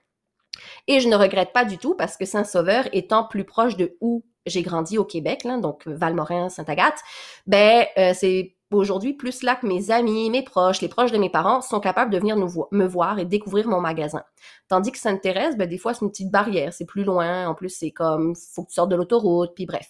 Et 0.87 1.01
je 1.01 1.09
ne 1.09 1.17
regrette 1.17 1.53
pas 1.53 1.65
du 1.65 1.79
tout 1.79 1.95
parce 1.95 2.17
que 2.17 2.25
Saint-Sauveur 2.25 2.89
étant 2.93 3.25
plus 3.25 3.45
proche 3.45 3.77
de 3.77 3.97
où 4.01 4.25
j'ai 4.47 4.63
grandi 4.63 4.99
au 4.99 5.05
Québec, 5.05 5.45
là, 5.45 5.59
donc 5.59 5.87
Valmorin, 5.87 6.49
Sainte-Agathe, 6.49 6.99
ben 7.47 7.87
euh, 7.99 8.13
c'est 8.15 8.57
aujourd'hui 8.73 9.13
plus 9.13 9.43
là 9.43 9.55
que 9.57 9.67
mes 9.67 9.91
amis, 9.91 10.31
mes 10.31 10.43
proches, 10.43 10.81
les 10.81 10.89
proches 10.89 11.13
de 11.13 11.19
mes 11.19 11.31
parents 11.31 11.61
sont 11.61 11.81
capables 11.81 12.11
de 12.11 12.19
venir 12.19 12.37
nous 12.37 12.67
me 12.71 12.87
voir 12.87 13.19
et 13.19 13.25
découvrir 13.25 13.69
mon 13.69 13.81
magasin. 13.81 14.23
Tandis 14.69 14.93
que 14.93 14.99
Sainte-Thérèse, 14.99 15.57
ben, 15.57 15.69
des 15.69 15.79
fois, 15.79 15.95
c'est 15.95 16.05
une 16.05 16.11
petite 16.11 16.31
barrière, 16.31 16.73
c'est 16.73 16.87
plus 16.87 17.05
loin, 17.05 17.47
en 17.47 17.55
plus, 17.55 17.69
c'est 17.69 17.91
comme, 17.91 18.35
faut 18.35 18.65
que 18.65 18.69
tu 18.69 18.75
sortes 18.75 18.91
de 18.91 18.97
l'autoroute, 18.97 19.53
puis 19.55 19.67
bref. 19.67 19.89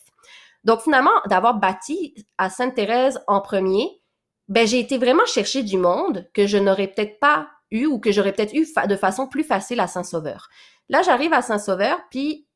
Donc 0.65 0.81
finalement, 0.81 1.11
d'avoir 1.29 1.55
bâti 1.55 2.15
à 2.39 2.49
Sainte-Thérèse 2.51 3.21
en 3.27 3.41
premier, 3.41 4.01
ben 4.49 4.67
j'ai 4.67 4.79
été 4.79 4.99
vraiment 4.99 5.25
chercher 5.27 5.63
du 5.63 5.77
monde 5.77 6.29
que 6.35 6.47
je 6.47 6.59
n'aurais 6.59 6.89
peut-être 6.89 7.19
pas 7.19 7.49
eu 7.71 7.87
ou 7.87 7.99
que 7.99 8.13
j'aurais 8.13 8.33
peut-être 8.33 8.55
eu 8.55 8.67
de 8.87 8.97
façon 8.97 9.27
plus 9.27 9.45
facile 9.45 9.81
à 9.81 9.87
Saint-Sauveur. 9.87 10.49
Là, 10.89 11.03
j'arrive 11.03 11.33
à 11.33 11.43
Saint-Sauveur, 11.43 11.99
puis 12.11 12.47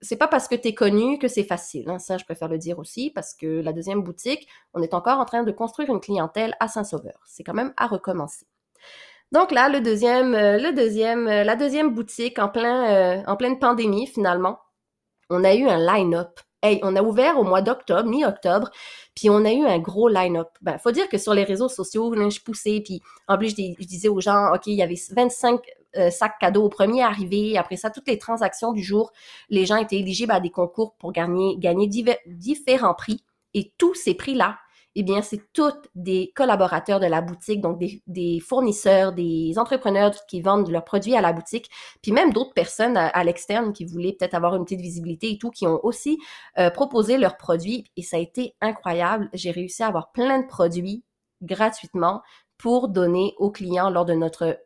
c'est 0.00 0.16
pas 0.16 0.28
parce 0.28 0.48
que 0.48 0.54
tu 0.54 0.68
es 0.68 0.74
connu 0.74 1.18
que 1.18 1.28
c'est 1.28 1.44
facile. 1.44 1.88
Hein. 1.88 1.98
Ça, 1.98 2.18
je 2.18 2.24
préfère 2.24 2.48
le 2.48 2.58
dire 2.58 2.78
aussi, 2.78 3.10
parce 3.10 3.34
que 3.34 3.60
la 3.60 3.72
deuxième 3.72 4.02
boutique, 4.02 4.48
on 4.74 4.82
est 4.82 4.94
encore 4.94 5.18
en 5.18 5.24
train 5.24 5.42
de 5.42 5.52
construire 5.52 5.90
une 5.90 6.00
clientèle 6.00 6.54
à 6.60 6.68
Saint-Sauveur. 6.68 7.20
C'est 7.26 7.44
quand 7.44 7.54
même 7.54 7.72
à 7.76 7.86
recommencer. 7.86 8.46
Donc 9.32 9.50
là, 9.50 9.68
le 9.68 9.80
deuxième, 9.80 10.34
euh, 10.34 10.58
le 10.58 10.72
deuxième, 10.72 11.26
euh, 11.26 11.44
la 11.44 11.56
deuxième 11.56 11.92
boutique 11.92 12.38
en 12.38 12.48
plein, 12.48 12.90
euh, 12.90 13.22
en 13.26 13.36
pleine 13.36 13.58
pandémie 13.58 14.06
finalement, 14.06 14.60
on 15.30 15.42
a 15.44 15.54
eu 15.54 15.66
un 15.68 15.78
line-up. 15.78 16.40
Hey, 16.62 16.80
on 16.82 16.96
a 16.96 17.02
ouvert 17.02 17.38
au 17.38 17.44
mois 17.44 17.62
d'octobre, 17.62 18.08
mi-octobre, 18.08 18.70
puis 19.14 19.30
on 19.30 19.44
a 19.44 19.52
eu 19.52 19.64
un 19.64 19.78
gros 19.78 20.08
line-up. 20.08 20.48
Ben, 20.62 20.78
faut 20.78 20.90
dire 20.90 21.08
que 21.08 21.18
sur 21.18 21.34
les 21.34 21.44
réseaux 21.44 21.68
sociaux, 21.68 22.14
je 22.14 22.40
poussais, 22.40 22.80
puis 22.84 23.02
en 23.28 23.36
plus, 23.36 23.50
je, 23.50 23.84
disais 23.84 24.08
aux 24.08 24.20
gens, 24.20 24.52
OK, 24.54 24.66
il 24.66 24.74
y 24.74 24.82
avait 24.82 24.98
25 25.10 25.60
sacs 26.10 26.38
cadeaux 26.38 26.64
au 26.64 26.68
premier 26.68 27.02
arrivé. 27.02 27.56
Après 27.56 27.76
ça, 27.76 27.90
toutes 27.90 28.08
les 28.08 28.18
transactions 28.18 28.72
du 28.72 28.82
jour, 28.82 29.12
les 29.48 29.66
gens 29.66 29.76
étaient 29.76 29.98
éligibles 29.98 30.32
à 30.32 30.40
des 30.40 30.50
concours 30.50 30.94
pour 30.98 31.12
gagner 31.12 31.56
différents 32.26 32.94
prix. 32.94 33.22
Et 33.54 33.72
tous 33.78 33.94
ces 33.94 34.14
prix-là 34.14 34.58
eh 34.98 35.02
bien, 35.02 35.20
c'est 35.20 35.52
toutes 35.52 35.88
des 35.94 36.32
collaborateurs 36.34 37.00
de 37.00 37.06
la 37.06 37.20
boutique, 37.20 37.60
donc 37.60 37.78
des, 38.06 38.40
fournisseurs, 38.40 39.12
des 39.12 39.58
entrepreneurs 39.58 40.14
qui 40.26 40.40
vendent 40.40 40.70
leurs 40.70 40.84
produits 40.84 41.14
à 41.14 41.20
la 41.20 41.34
boutique, 41.34 41.70
puis 42.00 42.12
même 42.12 42.32
d'autres 42.32 42.54
personnes 42.54 42.96
à, 42.96 43.22
l'externe 43.22 43.74
qui 43.74 43.84
voulaient 43.84 44.16
peut-être 44.18 44.34
avoir 44.34 44.56
une 44.56 44.64
petite 44.64 44.80
visibilité 44.80 45.30
et 45.32 45.38
tout, 45.38 45.50
qui 45.50 45.66
ont 45.66 45.84
aussi 45.84 46.18
euh, 46.58 46.70
proposé 46.70 47.18
leurs 47.18 47.36
produits. 47.36 47.84
Et 47.96 48.02
ça 48.02 48.16
a 48.16 48.20
été 48.20 48.54
incroyable. 48.62 49.28
J'ai 49.34 49.50
réussi 49.50 49.82
à 49.82 49.88
avoir 49.88 50.12
plein 50.12 50.40
de 50.40 50.46
produits 50.46 51.04
gratuitement 51.42 52.22
pour 52.56 52.88
donner 52.88 53.34
aux 53.36 53.50
clients 53.50 53.90
lors 53.90 54.06
de 54.06 54.14
notre 54.14 54.58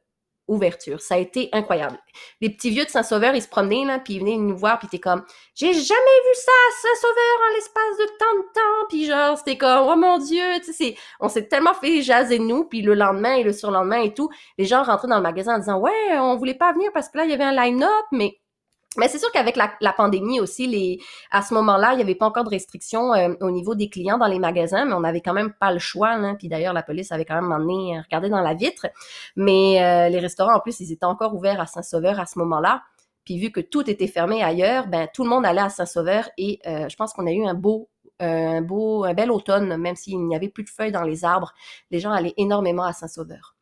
ouverture. 0.51 1.01
Ça 1.01 1.15
a 1.15 1.19
été 1.19 1.49
incroyable. 1.53 1.99
Les 2.41 2.51
petits 2.51 2.71
vieux 2.71 2.85
de 2.85 2.91
Saint-Sauveur, 2.91 3.35
ils 3.35 3.43
se 3.43 3.49
promenaient, 3.49 3.85
là, 3.85 3.99
puis 3.99 4.15
ils 4.15 4.21
venaient 4.21 4.37
nous 4.37 4.57
voir, 4.57 4.79
puis 4.79 4.89
t'es 4.89 4.99
comme, 4.99 5.25
j'ai 5.55 5.73
jamais 5.73 5.75
vu 5.75 6.35
ça 6.35 6.53
Saint-Sauveur 6.83 7.39
en 7.49 7.55
l'espace 7.55 7.99
de 7.99 8.07
tant 8.19 8.35
de 8.35 8.53
temps, 8.53 8.87
puis 8.89 9.07
genre, 9.07 9.39
c'était 9.39 9.57
comme, 9.57 9.87
oh 9.89 9.97
mon 9.97 10.19
Dieu, 10.19 10.45
tu 10.65 10.73
sais, 10.73 10.97
on 11.21 11.29
s'est 11.29 11.47
tellement 11.47 11.75
fait 11.75 12.03
jaser 12.03 12.39
de 12.39 12.45
nous, 12.45 12.65
puis 12.65 12.83
le 12.83 12.95
lendemain 12.95 13.35
et 13.35 13.45
le 13.45 13.53
surlendemain 13.53 14.03
et 14.03 14.13
tout, 14.13 14.29
les 14.59 14.65
gens 14.65 14.83
rentraient 14.83 15.09
dans 15.09 15.17
le 15.17 15.23
magasin 15.23 15.55
en 15.55 15.59
disant, 15.59 15.79
ouais, 15.79 16.19
on 16.19 16.37
voulait 16.37 16.55
pas 16.55 16.73
venir 16.73 16.91
parce 16.93 17.09
que 17.09 17.19
là, 17.19 17.25
il 17.25 17.31
y 17.31 17.35
avait 17.35 17.45
un 17.45 17.53
line-up, 17.53 18.07
mais 18.13 18.37
mais 18.97 19.07
c'est 19.07 19.19
sûr 19.19 19.31
qu'avec 19.31 19.57
la, 19.57 19.93
pandémie 19.93 20.41
aussi, 20.41 21.01
à 21.31 21.43
ce 21.43 21.55
moment-là, 21.55 21.93
il 21.93 21.97
n'y 21.97 22.03
avait 22.03 22.17
pas 22.17 22.27
encore 22.27 22.43
de 22.43 22.49
restrictions 22.49 23.15
euh, 23.15 23.35
au 23.41 23.53
niveau 23.53 23.77
des 23.77 23.89
clients 23.89 24.19
dans 24.19 24.27
les 24.27 24.41
magasins, 24.41 24.85
mais 24.85 24.95
on 24.95 25.01
n'avait 25.01 25.21
quand 25.21 25.33
même 25.33 25.53
pas 25.53 25.73
le 25.73 25.79
choix. 25.79 26.19
Puis 26.39 26.49
d'ailleurs, 26.49 26.73
la 26.73 26.83
police 26.83 27.13
avait 27.13 27.25
quand 27.25 27.41
même 27.41 27.53
emmené 27.53 27.99
euh, 27.99 28.29
dans 28.29 28.41
la 28.41 28.55
vitre. 28.55 28.89
Mais 29.37 29.81
euh, 29.81 30.09
les 30.09 30.19
restaurants, 30.19 30.57
en 30.57 30.61
plus, 30.61 30.81
ils 30.81 30.93
étaient 30.93 31.05
encore 31.05 31.37
ouverts 31.37 31.61
à 31.61 31.67
Saint-Sauveur 31.67 32.19
à 32.19 32.27
ce 32.27 32.39
moment-là. 32.41 32.83
Puis 33.25 33.39
vu 33.39 33.53
que 33.53 33.61
tout 33.61 33.89
était 33.89 34.09
fermé 34.09 34.43
ailleurs, 34.43 34.89
ben 34.89 35.07
tout 35.15 35.23
le 35.23 35.31
monde 35.31 35.47
allait 35.47 35.61
à 35.61 35.69
Saint-Sauveur 35.69 36.29
et 36.39 36.59
je 36.65 36.97
pense 36.97 37.13
qu'on 37.13 37.27
a 37.27 37.31
eu 37.31 37.45
un 37.45 37.55
beau 37.55 37.89
un 38.19 38.61
beau, 38.61 39.05
un 39.05 39.15
bel 39.15 39.31
automne, 39.31 39.77
même 39.77 39.97
s'il 39.97 40.27
n'y 40.27 40.37
avait 40.37 40.49
plus 40.49 40.65
de 40.65 40.69
feuilles 40.69 40.93
dans 40.93 41.03
les 41.03 41.25
arbres. 41.25 41.55
Les 41.91 42.01
gens 42.01 42.13
allaient 42.13 42.35
énormément 42.37 42.85
à 42.85 42.93
Saint-Sauveur. 42.93 43.57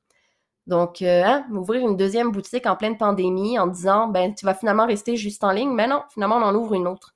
Donc, 0.68 1.00
euh, 1.00 1.22
hein, 1.24 1.46
ouvrir 1.50 1.80
une 1.80 1.96
deuxième 1.96 2.30
boutique 2.30 2.66
en 2.66 2.76
pleine 2.76 2.98
pandémie 2.98 3.58
en 3.58 3.66
disant, 3.66 4.06
ben, 4.06 4.34
tu 4.34 4.44
vas 4.44 4.54
finalement 4.54 4.86
rester 4.86 5.16
juste 5.16 5.42
en 5.42 5.50
ligne. 5.50 5.72
Mais 5.72 5.86
non, 5.86 6.02
finalement, 6.12 6.36
on 6.36 6.42
en 6.42 6.54
ouvre 6.54 6.74
une 6.74 6.86
autre. 6.86 7.14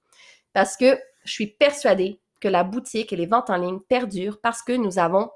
Parce 0.55 0.75
que 0.77 0.99
je 1.25 1.33
suis 1.33 1.49
persuadée 1.49 2.19
que 2.41 2.49
la 2.49 2.65
boutique 2.65 3.13
et 3.13 3.17
les 3.17 3.27
ventes 3.27 3.51
en 3.51 3.57
ligne 3.57 3.79
perdurent 3.79 4.41
parce 4.43 4.63
que 4.63 4.73
nous 4.73 4.99
avons 4.99 5.31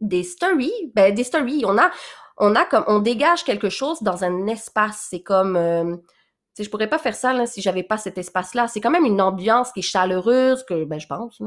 des 0.00 0.22
stories, 0.22 0.72
ben, 0.94 1.14
des 1.14 1.24
stories. 1.24 1.64
On 1.66 1.76
a, 1.76 1.90
on 2.38 2.54
a 2.54 2.64
comme, 2.64 2.84
on 2.86 3.00
dégage 3.00 3.44
quelque 3.44 3.68
chose 3.68 4.02
dans 4.02 4.24
un 4.24 4.46
espace. 4.46 5.08
C'est 5.10 5.22
comme, 5.22 5.56
euh, 5.56 5.94
sais, 6.56 6.64
je 6.64 6.70
pourrais 6.70 6.88
pas 6.88 6.98
faire 6.98 7.14
ça 7.14 7.32
là, 7.32 7.46
si 7.46 7.60
j'avais 7.60 7.82
pas 7.82 7.98
cet 7.98 8.16
espace-là. 8.16 8.66
C'est 8.66 8.80
quand 8.80 8.90
même 8.90 9.04
une 9.04 9.20
ambiance 9.20 9.72
qui 9.72 9.80
est 9.80 9.82
chaleureuse, 9.82 10.64
que 10.64 10.84
ben 10.84 10.98
je 10.98 11.06
pense. 11.06 11.40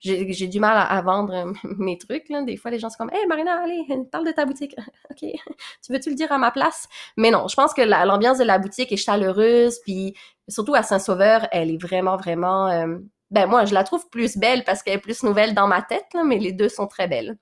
J'ai 0.00 0.46
du 0.46 0.60
mal 0.60 0.86
à, 0.88 1.02
vendre 1.02 1.34
euh, 1.34 1.52
mes 1.78 1.98
trucs. 1.98 2.28
Là. 2.28 2.42
Des 2.42 2.56
fois, 2.56 2.70
les 2.70 2.78
gens 2.78 2.88
sont 2.88 2.98
comme 2.98 3.10
Hey 3.12 3.26
Marina, 3.26 3.62
allez, 3.62 3.84
parle 4.10 4.26
de 4.26 4.32
ta 4.32 4.44
boutique. 4.44 4.76
OK. 5.10 5.18
tu 5.84 5.92
veux-tu 5.92 6.10
le 6.10 6.16
dire 6.16 6.30
à 6.30 6.38
ma 6.38 6.50
place? 6.50 6.88
Mais 7.16 7.30
non, 7.30 7.48
je 7.48 7.56
pense 7.56 7.74
que 7.74 7.82
l'ambiance 7.82 8.38
de 8.38 8.44
la 8.44 8.58
boutique 8.58 8.92
est 8.92 8.96
chaleureuse, 8.96 9.80
puis 9.80 10.14
surtout 10.48 10.74
à 10.74 10.82
Saint-Sauveur, 10.82 11.48
elle 11.50 11.72
est 11.72 11.82
vraiment, 11.82 12.16
vraiment. 12.16 12.68
Euh, 12.68 12.98
ben 13.32 13.46
moi, 13.46 13.64
je 13.64 13.74
la 13.74 13.82
trouve 13.82 14.08
plus 14.08 14.36
belle 14.36 14.62
parce 14.62 14.82
qu'elle 14.82 14.94
est 14.94 14.98
plus 14.98 15.24
nouvelle 15.24 15.52
dans 15.52 15.66
ma 15.66 15.82
tête, 15.82 16.06
là, 16.14 16.22
mais 16.22 16.38
les 16.38 16.52
deux 16.52 16.68
sont 16.68 16.86
très 16.86 17.08
belles. 17.08 17.36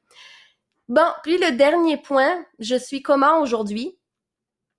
Bon, 0.88 1.06
puis 1.22 1.38
le 1.38 1.56
dernier 1.56 1.98
point, 1.98 2.44
je 2.58 2.76
suis 2.76 3.02
comment 3.02 3.40
aujourd'hui? 3.40 3.98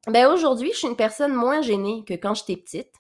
Ben 0.08 0.28
aujourd'hui, 0.28 0.72
je 0.72 0.78
suis 0.78 0.88
une 0.88 0.96
personne 0.96 1.34
moins 1.34 1.62
gênée 1.62 2.04
que 2.06 2.14
quand 2.14 2.36
j'étais 2.36 2.58
petite, 2.58 2.92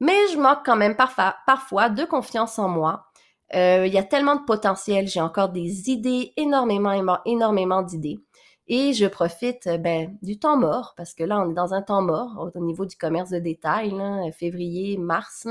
mais 0.00 0.28
je 0.32 0.38
manque 0.38 0.64
quand 0.64 0.76
même 0.76 0.96
parfois, 0.96 1.36
parfois 1.46 1.88
de 1.88 2.04
confiance 2.04 2.58
en 2.58 2.68
moi. 2.68 3.06
Euh, 3.54 3.86
il 3.86 3.92
y 3.92 3.98
a 3.98 4.02
tellement 4.02 4.36
de 4.36 4.44
potentiel, 4.44 5.08
j'ai 5.08 5.20
encore 5.20 5.48
des 5.50 5.90
idées, 5.90 6.32
énormément, 6.36 7.20
énormément 7.24 7.82
d'idées. 7.82 8.18
Et 8.68 8.92
je 8.92 9.06
profite 9.06 9.68
ben, 9.80 10.16
du 10.22 10.38
temps 10.38 10.56
mort, 10.56 10.94
parce 10.96 11.14
que 11.14 11.24
là, 11.24 11.40
on 11.40 11.50
est 11.50 11.54
dans 11.54 11.74
un 11.74 11.82
temps 11.82 12.02
mort 12.02 12.50
au 12.54 12.60
niveau 12.60 12.84
du 12.84 12.96
commerce 12.96 13.30
de 13.30 13.38
détail, 13.38 13.90
là, 13.90 14.30
février, 14.32 14.98
mars. 14.98 15.46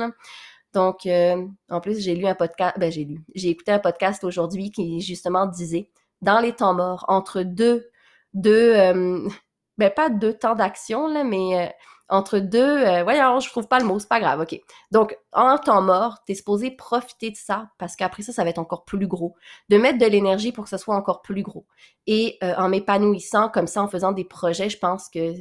Donc, 0.73 1.05
euh, 1.05 1.45
en 1.69 1.79
plus, 1.79 1.99
j'ai 2.01 2.15
lu 2.15 2.25
un 2.27 2.36
podcast, 2.36 2.77
ben 2.77 2.91
j'ai 2.91 3.05
lu, 3.05 3.23
j'ai 3.34 3.49
écouté 3.49 3.71
un 3.71 3.79
podcast 3.79 4.23
aujourd'hui 4.25 4.71
qui 4.71 4.99
justement 4.99 5.45
disait, 5.45 5.89
dans 6.21 6.39
les 6.39 6.53
temps 6.53 6.73
morts, 6.73 7.05
entre 7.08 7.43
deux, 7.43 7.89
deux, 8.34 8.73
euh, 8.75 9.29
ben 9.77 9.89
pas 9.89 10.09
deux 10.09 10.33
temps 10.33 10.55
d'action, 10.55 11.07
là, 11.07 11.23
mais 11.23 11.67
euh, 11.67 11.71
entre 12.09 12.39
deux, 12.39 12.59
euh, 12.59 13.03
voyons, 13.03 13.39
je 13.39 13.49
trouve 13.49 13.67
pas 13.67 13.79
le 13.79 13.85
mot, 13.85 13.99
c'est 13.99 14.09
pas 14.09 14.19
grave, 14.19 14.39
ok. 14.39 14.59
Donc, 14.91 15.17
en 15.33 15.57
temps 15.57 15.81
mort, 15.81 16.23
t'es 16.25 16.35
supposé 16.35 16.71
profiter 16.71 17.31
de 17.31 17.35
ça, 17.35 17.69
parce 17.77 17.95
qu'après 17.95 18.23
ça, 18.23 18.31
ça 18.31 18.43
va 18.43 18.49
être 18.51 18.59
encore 18.59 18.85
plus 18.85 19.07
gros. 19.07 19.35
De 19.69 19.77
mettre 19.77 19.97
de 19.97 20.05
l'énergie 20.05 20.51
pour 20.51 20.65
que 20.65 20.69
ce 20.69 20.77
soit 20.77 20.95
encore 20.95 21.21
plus 21.21 21.43
gros. 21.43 21.65
Et 22.07 22.38
euh, 22.43 22.53
en 22.57 22.69
m'épanouissant 22.69 23.49
comme 23.49 23.67
ça, 23.67 23.81
en 23.81 23.88
faisant 23.88 24.11
des 24.11 24.25
projets, 24.25 24.69
je 24.69 24.77
pense 24.77 25.09
que, 25.09 25.33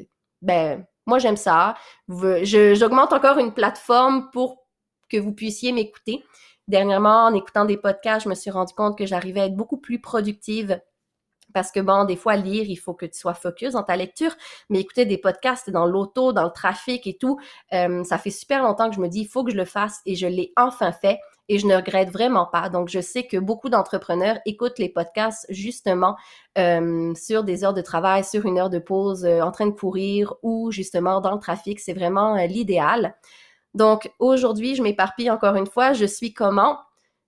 ben, 0.42 0.86
moi 1.06 1.18
j'aime 1.18 1.36
ça. 1.36 1.74
J'augmente 2.08 3.12
encore 3.12 3.38
une 3.38 3.52
plateforme 3.52 4.30
pour 4.30 4.64
que 5.10 5.18
vous 5.18 5.32
puissiez 5.32 5.72
m'écouter. 5.72 6.24
Dernièrement, 6.66 7.26
en 7.26 7.34
écoutant 7.34 7.66
des 7.66 7.76
podcasts, 7.76 8.24
je 8.24 8.30
me 8.30 8.34
suis 8.34 8.50
rendu 8.50 8.72
compte 8.74 8.96
que 8.96 9.04
j'arrivais 9.04 9.40
à 9.40 9.46
être 9.46 9.56
beaucoup 9.56 9.76
plus 9.76 10.00
productive 10.00 10.80
parce 11.54 11.70
que 11.70 11.80
bon, 11.80 12.04
des 12.04 12.16
fois, 12.16 12.36
lire, 12.36 12.66
il 12.68 12.76
faut 12.76 12.92
que 12.92 13.06
tu 13.06 13.18
sois 13.18 13.32
focus 13.32 13.72
dans 13.72 13.82
ta 13.84 13.96
lecture, 13.96 14.34
mais 14.68 14.80
écouter 14.80 15.06
des 15.06 15.16
podcasts 15.16 15.70
dans 15.70 15.86
l'auto, 15.86 16.32
dans 16.32 16.44
le 16.44 16.50
trafic 16.50 17.06
et 17.06 17.16
tout, 17.16 17.38
euh, 17.72 18.04
ça 18.04 18.18
fait 18.18 18.30
super 18.30 18.62
longtemps 18.62 18.90
que 18.90 18.96
je 18.96 19.00
me 19.00 19.08
dis, 19.08 19.20
il 19.20 19.28
faut 19.28 19.44
que 19.44 19.52
je 19.52 19.56
le 19.56 19.64
fasse 19.64 20.00
et 20.04 20.16
je 20.16 20.26
l'ai 20.26 20.52
enfin 20.56 20.92
fait 20.92 21.18
et 21.48 21.58
je 21.58 21.66
ne 21.66 21.76
regrette 21.76 22.10
vraiment 22.10 22.46
pas. 22.46 22.68
Donc, 22.68 22.88
je 22.88 23.00
sais 23.00 23.26
que 23.26 23.36
beaucoup 23.36 23.68
d'entrepreneurs 23.68 24.38
écoutent 24.46 24.78
les 24.78 24.88
podcasts 24.88 25.46
justement 25.50 26.16
euh, 26.58 27.14
sur 27.14 27.44
des 27.44 27.64
heures 27.64 27.74
de 27.74 27.82
travail, 27.82 28.24
sur 28.24 28.46
une 28.46 28.58
heure 28.58 28.70
de 28.70 28.78
pause, 28.78 29.24
euh, 29.24 29.40
en 29.42 29.52
train 29.52 29.66
de 29.66 29.72
courir 29.72 30.34
ou 30.42 30.70
justement 30.70 31.20
dans 31.20 31.32
le 31.32 31.40
trafic. 31.40 31.80
C'est 31.80 31.92
vraiment 31.92 32.34
l'idéal. 32.46 33.14
Donc, 33.74 34.10
aujourd'hui, 34.18 34.74
je 34.74 34.82
m'éparpille 34.82 35.30
encore 35.30 35.56
une 35.56 35.66
fois. 35.66 35.92
Je 35.92 36.06
suis 36.06 36.32
comment? 36.32 36.78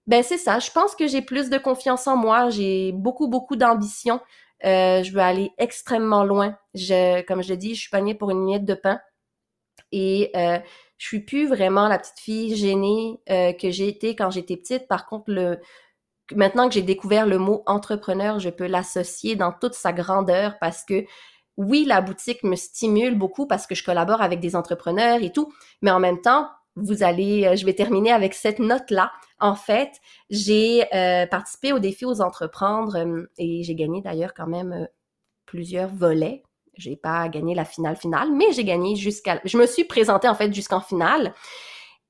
Ben 0.06 0.22
c'est 0.22 0.38
ça. 0.38 0.58
Je 0.60 0.70
pense 0.70 0.94
que 0.94 1.06
j'ai 1.08 1.22
plus 1.22 1.50
de 1.50 1.58
confiance 1.58 2.06
en 2.06 2.16
moi. 2.16 2.50
J'ai 2.50 2.92
beaucoup 2.92 3.28
beaucoup 3.28 3.56
d'ambition. 3.56 4.20
Euh, 4.64 5.02
je 5.02 5.12
veux 5.12 5.20
aller 5.20 5.50
extrêmement 5.58 6.24
loin. 6.24 6.56
Je, 6.74 7.22
comme 7.22 7.42
je 7.42 7.48
l'ai 7.50 7.56
dit, 7.56 7.74
je 7.74 7.80
suis 7.82 7.90
panier 7.90 8.14
pour 8.14 8.30
une 8.30 8.44
miette 8.44 8.64
de 8.64 8.74
pain 8.74 9.00
et 9.92 10.30
euh, 10.36 10.58
je 10.98 11.06
suis 11.06 11.20
plus 11.20 11.46
vraiment 11.48 11.88
la 11.88 11.98
petite 11.98 12.18
fille 12.20 12.56
gênée 12.56 13.20
euh, 13.30 13.52
que 13.52 13.70
j'ai 13.70 13.88
été 13.88 14.16
quand 14.16 14.30
j'étais 14.30 14.56
petite. 14.56 14.88
Par 14.88 15.06
contre, 15.06 15.24
le 15.28 15.60
maintenant 16.34 16.68
que 16.68 16.74
j'ai 16.74 16.82
découvert 16.82 17.26
le 17.26 17.38
mot 17.38 17.62
entrepreneur, 17.66 18.40
je 18.40 18.50
peux 18.50 18.66
l'associer 18.66 19.36
dans 19.36 19.52
toute 19.52 19.74
sa 19.74 19.92
grandeur 19.92 20.58
parce 20.60 20.84
que 20.84 21.04
oui, 21.56 21.84
la 21.86 22.00
boutique 22.00 22.42
me 22.42 22.56
stimule 22.56 23.16
beaucoup 23.16 23.46
parce 23.46 23.66
que 23.66 23.74
je 23.74 23.84
collabore 23.84 24.22
avec 24.22 24.40
des 24.40 24.56
entrepreneurs 24.56 25.22
et 25.22 25.32
tout, 25.32 25.52
mais 25.82 25.90
en 25.90 26.00
même 26.00 26.20
temps, 26.20 26.48
vous 26.76 27.02
allez, 27.02 27.46
euh, 27.46 27.56
je 27.56 27.64
vais 27.64 27.72
terminer 27.72 28.12
avec 28.12 28.34
cette 28.34 28.58
note-là. 28.58 29.10
En 29.40 29.54
fait, 29.54 29.92
j'ai 30.30 30.84
euh, 30.94 31.26
participé 31.26 31.72
au 31.72 31.78
défi 31.78 32.04
aux 32.04 32.20
entreprendre 32.20 32.96
euh, 32.96 33.26
et 33.38 33.62
j'ai 33.64 33.74
gagné 33.74 34.02
d'ailleurs 34.02 34.34
quand 34.34 34.46
même 34.46 34.86
plusieurs 35.46 35.88
volets. 35.88 36.42
J'ai 36.74 36.96
pas 36.96 37.28
gagné 37.30 37.54
la 37.54 37.64
finale 37.64 37.96
finale, 37.96 38.30
mais 38.32 38.52
j'ai 38.52 38.64
gagné 38.64 38.96
jusqu'à. 38.96 39.40
Je 39.44 39.56
me 39.56 39.66
suis 39.66 39.84
présentée 39.84 40.28
en 40.28 40.34
fait 40.34 40.52
jusqu'en 40.52 40.80
finale. 40.80 41.32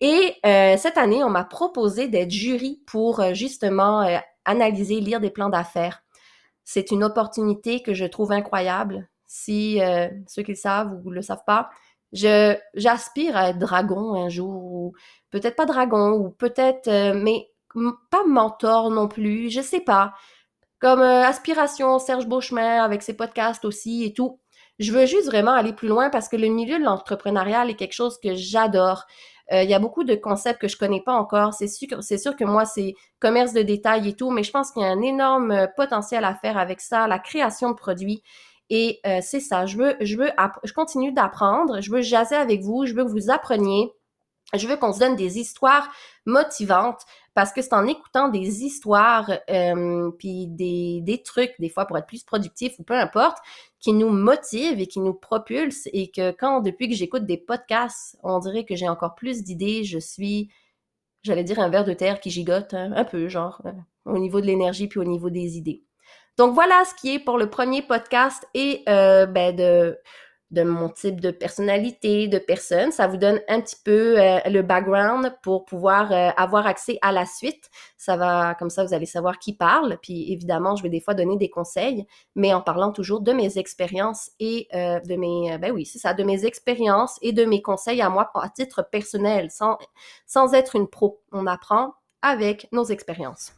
Et 0.00 0.34
cette 0.42 0.98
année, 0.98 1.24
on 1.24 1.30
m'a 1.30 1.44
proposé 1.44 2.08
d'être 2.08 2.30
jury 2.30 2.82
pour 2.86 3.22
justement 3.32 4.20
analyser, 4.44 5.00
lire 5.00 5.20
des 5.20 5.30
plans 5.30 5.48
d'affaires. 5.48 6.02
C'est 6.64 6.90
une 6.90 7.02
opportunité 7.02 7.80
que 7.80 7.94
je 7.94 8.04
trouve 8.04 8.32
incroyable. 8.32 9.08
Si 9.26 9.78
ceux 10.26 10.42
qui 10.42 10.50
le 10.50 10.56
savent 10.56 11.00
ou 11.04 11.10
le 11.10 11.22
savent 11.22 11.44
pas, 11.46 11.70
j'aspire 12.12 13.36
à 13.36 13.50
être 13.50 13.58
dragon 13.58 14.14
un 14.14 14.28
jour, 14.28 14.64
ou 14.64 14.92
peut-être 15.30 15.56
pas 15.56 15.66
dragon, 15.66 16.12
ou 16.12 16.30
peut-être, 16.30 16.88
euh, 16.88 17.14
mais 17.14 17.48
pas 18.10 18.24
mentor 18.26 18.90
non 18.90 19.08
plus, 19.08 19.50
je 19.50 19.60
sais 19.60 19.80
pas. 19.80 20.14
Comme 20.80 21.00
euh, 21.00 21.22
aspiration, 21.24 21.98
Serge 21.98 22.26
Beauchemin 22.26 22.82
avec 22.82 23.02
ses 23.02 23.14
podcasts 23.14 23.64
aussi 23.64 24.04
et 24.04 24.12
tout. 24.12 24.40
Je 24.78 24.92
veux 24.92 25.06
juste 25.06 25.26
vraiment 25.26 25.52
aller 25.52 25.72
plus 25.72 25.88
loin 25.88 26.10
parce 26.10 26.28
que 26.28 26.36
le 26.36 26.48
milieu 26.48 26.78
de 26.78 26.84
l'entrepreneuriat 26.84 27.66
est 27.66 27.74
quelque 27.74 27.94
chose 27.94 28.18
que 28.22 28.34
j'adore. 28.34 29.04
Euh, 29.52 29.62
il 29.62 29.70
y 29.70 29.74
a 29.74 29.78
beaucoup 29.78 30.04
de 30.04 30.14
concepts 30.14 30.60
que 30.60 30.68
je 30.68 30.76
connais 30.76 31.00
pas 31.00 31.14
encore. 31.14 31.54
C'est 31.54 31.68
sûr, 31.68 32.02
c'est 32.02 32.18
sûr 32.18 32.36
que 32.36 32.44
moi, 32.44 32.64
c'est 32.66 32.94
commerce 33.20 33.52
de 33.52 33.62
détail 33.62 34.08
et 34.08 34.14
tout, 34.16 34.30
mais 34.30 34.42
je 34.42 34.50
pense 34.50 34.70
qu'il 34.70 34.82
y 34.82 34.84
a 34.84 34.88
un 34.88 35.02
énorme 35.02 35.68
potentiel 35.76 36.24
à 36.24 36.34
faire 36.34 36.58
avec 36.58 36.80
ça, 36.80 37.06
la 37.08 37.18
création 37.18 37.70
de 37.70 37.76
produits. 37.76 38.22
Et 38.70 39.00
euh, 39.06 39.20
c'est 39.22 39.40
ça, 39.40 39.66
je 39.66 39.76
veux, 39.76 39.96
je 40.00 40.16
veux, 40.16 40.30
je 40.64 40.72
continue 40.72 41.12
d'apprendre, 41.12 41.80
je 41.80 41.90
veux 41.90 42.02
jaser 42.02 42.34
avec 42.34 42.62
vous, 42.62 42.84
je 42.84 42.94
veux 42.94 43.04
que 43.04 43.10
vous 43.10 43.30
appreniez, 43.30 43.92
je 44.54 44.66
veux 44.66 44.76
qu'on 44.76 44.92
se 44.92 44.98
donne 44.98 45.16
des 45.16 45.38
histoires 45.38 45.88
motivantes 46.24 47.02
parce 47.34 47.52
que 47.52 47.62
c'est 47.62 47.74
en 47.74 47.86
écoutant 47.86 48.28
des 48.28 48.64
histoires 48.64 49.30
euh, 49.50 50.10
puis 50.18 50.46
des, 50.46 51.00
des 51.02 51.22
trucs 51.22 51.54
des 51.58 51.68
fois 51.68 51.84
pour 51.84 51.98
être 51.98 52.06
plus 52.06 52.24
productif 52.24 52.78
ou 52.78 52.82
peu 52.82 52.94
importe 52.94 53.38
qui 53.78 53.92
nous 53.92 54.08
motive 54.08 54.80
et 54.80 54.86
qui 54.86 55.00
nous 55.00 55.14
propulse 55.14 55.88
et 55.92 56.10
que 56.10 56.30
quand 56.32 56.60
depuis 56.60 56.88
que 56.88 56.94
j'écoute 56.94 57.26
des 57.26 57.36
podcasts, 57.36 58.16
on 58.22 58.38
dirait 58.38 58.64
que 58.64 58.74
j'ai 58.74 58.88
encore 58.88 59.14
plus 59.14 59.42
d'idées, 59.42 59.84
je 59.84 59.98
suis 59.98 60.48
j'allais 61.22 61.44
dire 61.44 61.58
un 61.58 61.68
verre 61.68 61.84
de 61.84 61.92
terre 61.92 62.20
qui 62.20 62.30
gigote 62.30 62.72
hein, 62.74 62.92
un 62.94 63.04
peu 63.04 63.28
genre 63.28 63.60
euh, 63.66 63.72
au 64.04 64.18
niveau 64.18 64.40
de 64.40 64.46
l'énergie 64.46 64.88
puis 64.88 65.00
au 65.00 65.04
niveau 65.04 65.30
des 65.30 65.56
idées. 65.56 65.82
Donc 66.36 66.52
voilà 66.54 66.84
ce 66.84 66.94
qui 66.94 67.14
est 67.14 67.18
pour 67.18 67.38
le 67.38 67.48
premier 67.48 67.80
podcast 67.80 68.46
et 68.52 68.82
euh, 68.88 69.24
ben 69.26 69.56
de 69.56 70.62
mon 70.62 70.90
type 70.90 71.20
de 71.20 71.30
personnalité, 71.30 72.28
de 72.28 72.38
personne. 72.38 72.92
Ça 72.92 73.06
vous 73.08 73.16
donne 73.16 73.40
un 73.48 73.60
petit 73.60 73.76
peu 73.82 74.20
euh, 74.20 74.38
le 74.46 74.60
background 74.60 75.34
pour 75.42 75.64
pouvoir 75.64 76.12
euh, 76.12 76.28
avoir 76.36 76.66
accès 76.66 76.98
à 77.02 77.10
la 77.10 77.26
suite. 77.26 77.68
Ça 77.96 78.16
va, 78.16 78.54
comme 78.54 78.70
ça, 78.70 78.84
vous 78.84 78.94
allez 78.94 79.06
savoir 79.06 79.38
qui 79.38 79.56
parle. 79.56 79.98
Puis 80.02 80.30
évidemment, 80.32 80.76
je 80.76 80.82
vais 80.82 80.88
des 80.90 81.00
fois 81.00 81.14
donner 81.14 81.36
des 81.38 81.48
conseils, 81.48 82.06
mais 82.34 82.52
en 82.52 82.60
parlant 82.60 82.92
toujours 82.92 83.22
de 83.22 83.32
mes 83.32 83.58
expériences 83.58 84.30
et 84.38 84.68
de 84.72 85.16
mes, 85.16 85.58
ben 85.58 85.72
oui, 85.72 85.84
c'est 85.84 85.98
ça, 85.98 86.14
de 86.14 86.22
mes 86.22 86.44
expériences 86.44 87.18
et 87.22 87.32
de 87.32 87.44
mes 87.44 87.62
conseils 87.62 88.00
à 88.00 88.08
moi 88.08 88.30
à 88.34 88.48
titre 88.50 88.86
personnel, 88.88 89.50
sans, 89.50 89.78
sans 90.26 90.54
être 90.54 90.76
une 90.76 90.86
pro. 90.86 91.20
On 91.32 91.46
apprend 91.46 91.94
avec 92.22 92.68
nos 92.72 92.84
expériences. 92.84 93.52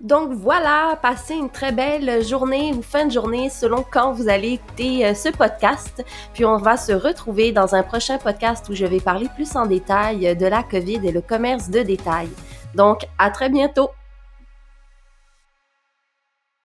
Donc 0.00 0.32
voilà, 0.32 0.98
passez 1.00 1.34
une 1.34 1.50
très 1.50 1.72
belle 1.72 2.22
journée 2.24 2.72
ou 2.74 2.82
fin 2.82 3.06
de 3.06 3.12
journée 3.12 3.48
selon 3.48 3.84
quand 3.90 4.12
vous 4.12 4.28
allez 4.28 4.52
écouter 4.54 5.06
euh, 5.06 5.14
ce 5.14 5.30
podcast. 5.30 6.04
Puis 6.32 6.44
on 6.44 6.58
va 6.58 6.76
se 6.76 6.92
retrouver 6.92 7.52
dans 7.52 7.74
un 7.74 7.82
prochain 7.82 8.18
podcast 8.18 8.68
où 8.68 8.74
je 8.74 8.84
vais 8.84 9.00
parler 9.00 9.28
plus 9.34 9.56
en 9.56 9.66
détail 9.66 10.36
de 10.36 10.46
la 10.46 10.62
COVID 10.62 11.00
et 11.04 11.12
le 11.12 11.20
commerce 11.20 11.70
de 11.70 11.80
détail. 11.82 12.28
Donc 12.74 13.06
à 13.18 13.30
très 13.30 13.48
bientôt. 13.48 13.90